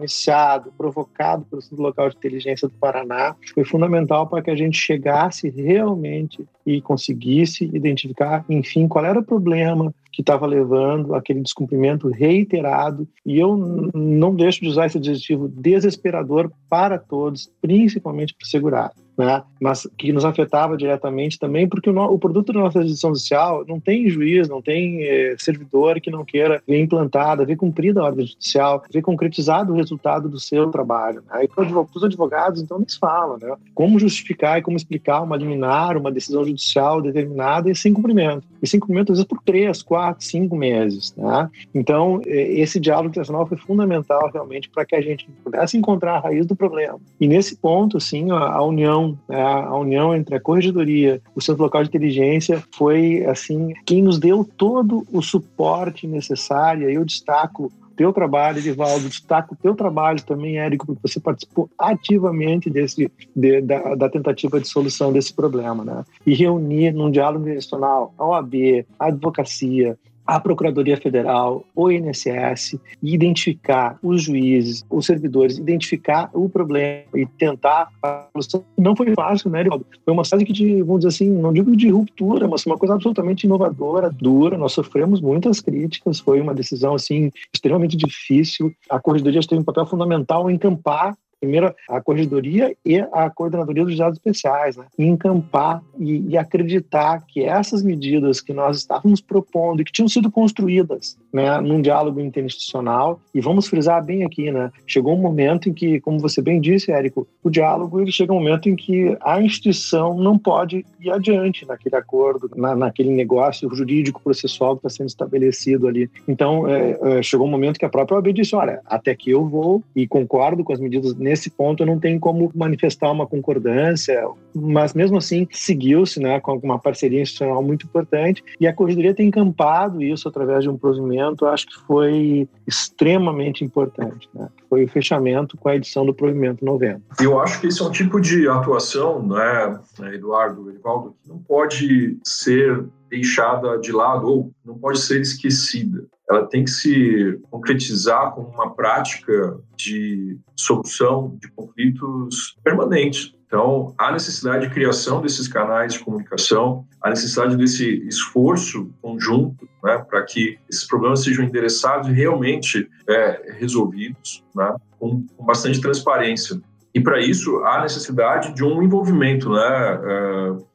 provocado 0.77 1.45
pelo 1.45 1.61
Centro 1.61 1.83
Local 1.83 2.09
de 2.09 2.17
Inteligência 2.17 2.67
do 2.67 2.73
Paraná, 2.75 3.35
foi 3.53 3.63
fundamental 3.63 4.27
para 4.27 4.41
que 4.41 4.51
a 4.51 4.55
gente 4.55 4.77
chegasse 4.77 5.49
realmente 5.49 6.45
e 6.65 6.81
conseguisse 6.81 7.65
identificar, 7.73 8.45
enfim, 8.49 8.87
qual 8.87 9.05
era 9.05 9.19
o 9.19 9.23
problema 9.23 9.93
que 10.11 10.21
estava 10.21 10.45
levando 10.45 11.13
aquele 11.13 11.41
descumprimento 11.41 12.09
reiterado. 12.09 13.07
E 13.25 13.37
eu 13.37 13.55
não 13.93 14.35
deixo 14.35 14.61
de 14.61 14.67
usar 14.67 14.87
esse 14.87 14.97
adjetivo 14.97 15.47
desesperador 15.47 16.51
para 16.69 16.97
todos, 16.97 17.49
principalmente 17.61 18.33
para 18.33 18.45
o 18.45 18.47
segurado 18.47 19.06
né? 19.17 19.43
mas 19.59 19.87
que 19.97 20.13
nos 20.13 20.23
afetava 20.23 20.77
diretamente 20.77 21.39
também, 21.39 21.67
porque 21.67 21.89
o, 21.89 21.99
o 21.99 22.19
produto 22.19 22.53
da 22.53 22.59
nossa 22.59 22.79
legislação 22.79 23.15
social 23.15 23.65
não 23.67 23.79
tem 23.79 24.07
juiz, 24.09 24.47
não 24.47 24.61
tem 24.61 25.03
eh, 25.03 25.35
servidor 25.39 25.99
que 25.99 26.11
não 26.11 26.23
queira 26.23 26.61
ver 26.67 26.79
implantada, 26.79 27.45
ver 27.45 27.55
cumprida 27.55 28.01
a 28.01 28.05
ordem 28.05 28.27
judicial, 28.27 28.83
ver 28.91 29.01
concretizado 29.01 29.73
o 29.73 29.75
resultado 29.75 30.29
do 30.29 30.39
seu 30.39 30.69
trabalho. 30.69 31.23
Né? 31.29 31.45
E 31.45 31.47
para 31.47 31.65
os 31.65 32.03
advogados, 32.03 32.61
então, 32.61 32.77
eles 32.77 32.95
falam 32.95 33.37
né? 33.41 33.55
como 33.73 33.99
justificar 33.99 34.59
e 34.59 34.61
como 34.61 34.77
explicar 34.77 35.21
uma 35.21 35.35
liminar, 35.35 35.97
uma 35.97 36.11
decisão 36.11 36.45
judicial 36.45 37.01
determinada 37.01 37.71
e 37.71 37.75
sem 37.75 37.93
cumprimento. 37.93 38.43
E 38.61 38.67
sem 38.67 38.79
cumprimento, 38.79 39.11
às 39.11 39.17
vezes, 39.17 39.27
por 39.27 39.41
três, 39.43 39.81
quatro, 39.81 40.23
cinco 40.23 40.55
meses. 40.55 41.15
Né? 41.15 41.49
Então, 41.73 42.21
eh, 42.25 42.59
esse 42.59 42.79
diálogo 42.79 43.09
internacional 43.09 43.47
foi 43.47 43.57
fundamental, 43.57 44.29
realmente, 44.31 44.69
para 44.69 44.85
que 44.85 44.95
a 44.95 45.01
gente 45.01 45.27
pudesse 45.43 45.77
encontrar 45.77 46.17
a 46.17 46.19
raiz 46.19 46.45
do 46.45 46.55
problema. 46.55 46.99
E 47.19 47.27
nesse 47.27 47.55
ponto, 47.55 47.99
sim, 47.99 48.31
a, 48.31 48.37
a 48.37 48.63
união 48.63 49.06
né, 49.27 49.41
a 49.41 49.75
união 49.75 50.15
entre 50.15 50.35
a 50.35 50.39
corregedoria, 50.39 51.21
o 51.35 51.41
Centro 51.41 51.63
Local 51.63 51.83
de 51.83 51.89
Inteligência 51.89 52.63
foi 52.75 53.25
assim 53.25 53.73
quem 53.85 54.01
nos 54.01 54.17
deu 54.17 54.47
todo 54.57 55.05
o 55.11 55.21
suporte 55.21 56.07
necessário. 56.07 56.89
E 56.89 56.95
eu 56.95 57.05
destaco 57.05 57.71
teu 57.97 58.13
trabalho, 58.13 58.59
Edivaldo, 58.59 59.09
destaco 59.09 59.55
o 59.55 59.57
teu 59.57 59.75
trabalho 59.75 60.21
também, 60.23 60.59
Érico, 60.59 60.85
porque 60.85 61.01
você 61.01 61.19
participou 61.19 61.67
ativamente 61.77 62.69
desse, 62.69 63.11
de, 63.35 63.59
da, 63.61 63.95
da, 63.95 64.07
tentativa 64.07 64.61
de 64.61 64.67
solução 64.67 65.11
desse 65.11 65.33
problema, 65.33 65.83
né? 65.83 66.05
E 66.25 66.35
reunir 66.35 66.93
num 66.93 67.09
diálogo 67.09 67.49
institucional 67.49 68.13
a 68.17 68.25
OAB, 68.27 68.85
a 68.99 69.07
advocacia, 69.07 69.97
a 70.27 70.39
Procuradoria 70.39 70.97
Federal, 70.97 71.65
o 71.73 71.89
INSS, 71.89 72.77
identificar 73.01 73.97
os 74.03 74.23
juízes, 74.23 74.85
os 74.89 75.05
servidores, 75.05 75.57
identificar 75.57 76.29
o 76.33 76.49
problema 76.49 77.05
e 77.15 77.25
tentar 77.25 77.87
a 78.03 78.27
solução. 78.33 78.65
Não 78.77 78.95
foi 78.95 79.13
fácil, 79.15 79.49
né, 79.49 79.61
Riobaldo? 79.61 79.85
Foi 80.03 80.13
uma 80.13 80.25
fase 80.25 80.43
que, 80.43 80.51
de, 80.51 80.83
vamos 80.83 81.05
dizer 81.05 81.09
assim, 81.09 81.31
não 81.31 81.53
digo 81.53 81.75
de 81.75 81.89
ruptura, 81.89 82.47
mas 82.47 82.65
uma 82.65 82.77
coisa 82.77 82.95
absolutamente 82.95 83.45
inovadora, 83.45 84.09
dura. 84.09 84.57
Nós 84.57 84.73
sofremos 84.73 85.21
muitas 85.21 85.61
críticas, 85.61 86.19
foi 86.19 86.41
uma 86.41 86.53
decisão, 86.53 86.93
assim, 86.93 87.31
extremamente 87.53 87.95
difícil. 87.95 88.73
A 88.89 88.99
Corregedoria 88.99 89.41
teve 89.41 89.61
um 89.61 89.65
papel 89.65 89.85
fundamental 89.85 90.49
em 90.51 90.55
encampar 90.55 91.15
primeiro 91.39 91.73
a 91.89 92.01
corregedoria 92.01 92.75
e 92.85 92.97
a 92.97 93.29
coordenadoria 93.29 93.85
dos 93.85 93.97
dados 93.97 94.17
especiais, 94.17 94.75
né? 94.75 94.85
encampar 94.97 95.81
e, 95.97 96.29
e, 96.29 96.37
acreditar 96.37 97.23
que 97.27 97.43
essas 97.43 97.83
medidas 97.83 98.41
que 98.41 98.53
nós 98.53 98.77
estávamos 98.77 99.21
propondo 99.21 99.81
e 99.81 99.85
que 99.85 99.91
tinham 99.91 100.07
sido 100.07 100.31
construídas 100.31 101.17
né, 101.31 101.59
num 101.61 101.81
diálogo 101.81 102.19
interinstitucional, 102.19 103.19
e 103.33 103.41
vamos 103.41 103.67
frisar 103.67 104.03
bem 104.03 104.23
aqui, 104.23 104.51
né, 104.51 104.71
chegou 104.85 105.13
um 105.13 105.21
momento 105.21 105.69
em 105.69 105.73
que, 105.73 105.99
como 106.01 106.19
você 106.19 106.41
bem 106.41 106.59
disse, 106.59 106.91
Érico, 106.91 107.27
o 107.43 107.49
diálogo 107.49 108.01
ele 108.01 108.11
chega 108.11 108.33
um 108.33 108.39
momento 108.39 108.69
em 108.69 108.75
que 108.75 109.17
a 109.21 109.41
instituição 109.41 110.17
não 110.17 110.37
pode 110.37 110.85
ir 110.99 111.11
adiante 111.11 111.65
naquele 111.65 111.95
acordo, 111.95 112.49
na, 112.55 112.75
naquele 112.75 113.09
negócio 113.11 113.73
jurídico 113.73 114.21
processual 114.21 114.75
que 114.75 114.87
está 114.87 114.97
sendo 114.97 115.07
estabelecido 115.07 115.87
ali. 115.87 116.09
Então, 116.27 116.67
é, 116.67 116.97
é, 117.01 117.23
chegou 117.23 117.47
um 117.47 117.51
momento 117.51 117.79
que 117.79 117.85
a 117.85 117.89
própria 117.89 118.15
OAB 118.15 118.33
disse, 118.33 118.55
olha, 118.55 118.81
até 118.85 119.15
que 119.15 119.29
eu 119.31 119.45
vou 119.45 119.83
e 119.95 120.07
concordo 120.07 120.63
com 120.63 120.73
as 120.73 120.79
medidas 120.79 121.13
nesse 121.27 121.49
ponto 121.49 121.85
não 121.85 121.99
tenho 121.99 122.19
como 122.19 122.49
manifestar 122.55 123.11
uma 123.11 123.27
concordância, 123.27 124.25
mas 124.55 124.93
mesmo 124.93 125.17
assim 125.17 125.45
seguiu-se 125.51 126.19
né, 126.19 126.39
com 126.39 126.53
uma 126.57 126.79
parceria 126.79 127.21
institucional 127.21 127.61
muito 127.61 127.85
importante 127.85 128.43
e 128.59 128.65
a 128.65 128.73
Corregedoria 128.73 129.13
tem 129.13 129.27
encampado 129.27 130.01
isso 130.01 130.27
através 130.27 130.63
de 130.63 130.69
um 130.69 130.77
provimento, 130.77 131.45
acho 131.45 131.67
que 131.67 131.77
foi 131.85 132.47
extremamente 132.65 133.63
importante, 133.63 134.29
né? 134.33 134.47
foi 134.69 134.85
o 134.85 134.87
fechamento 134.87 135.57
com 135.57 135.69
a 135.69 135.75
edição 135.75 136.05
do 136.05 136.13
provimento 136.13 136.63
90. 136.63 137.01
Eu 137.21 137.39
acho 137.39 137.59
que 137.59 137.67
esse 137.67 137.81
é 137.81 137.85
um 137.85 137.91
tipo 137.91 138.21
de 138.21 138.47
atuação, 138.47 139.21
né, 139.27 139.79
Eduardo, 140.13 140.69
Edivaldo, 140.69 141.15
que 141.21 141.29
não 141.29 141.39
pode 141.39 142.17
ser 142.23 142.85
deixada 143.09 143.77
de 143.77 143.91
lado 143.91 144.27
ou 144.27 144.51
não 144.65 144.77
pode 144.77 144.99
ser 144.99 145.21
esquecida. 145.21 146.05
Ela 146.29 146.45
tem 146.45 146.63
que 146.63 146.71
se 146.71 147.39
concretizar 147.49 148.31
como 148.31 148.49
uma 148.49 148.73
prática 148.73 149.57
de 149.75 150.37
solução 150.55 151.37
de 151.41 151.49
conflitos 151.51 152.57
permanentes. 152.63 153.33
Então, 153.47 153.93
há 153.97 154.11
necessidade 154.11 154.67
de 154.67 154.73
criação 154.73 155.21
desses 155.21 155.47
canais 155.47 155.93
de 155.93 155.99
comunicação, 155.99 156.85
há 157.01 157.09
necessidade 157.09 157.55
desse 157.55 158.05
esforço 158.05 158.91
conjunto 159.01 159.67
né, 159.81 159.99
para 159.99 160.21
que 160.23 160.59
esses 160.69 160.85
problemas 160.85 161.23
sejam 161.23 161.45
endereçados 161.45 162.09
e 162.09 162.11
realmente 162.11 162.89
é, 163.07 163.53
resolvidos 163.57 164.43
né, 164.53 164.75
com, 164.99 165.25
com, 165.37 165.45
bastante 165.45 165.79
transparência. 165.79 166.59
E, 166.93 166.99
para 166.99 167.21
isso, 167.21 167.57
há 167.63 167.81
necessidade 167.81 168.53
de 168.53 168.65
um 168.65 168.83
envolvimento 168.83 169.49
né, 169.49 170.01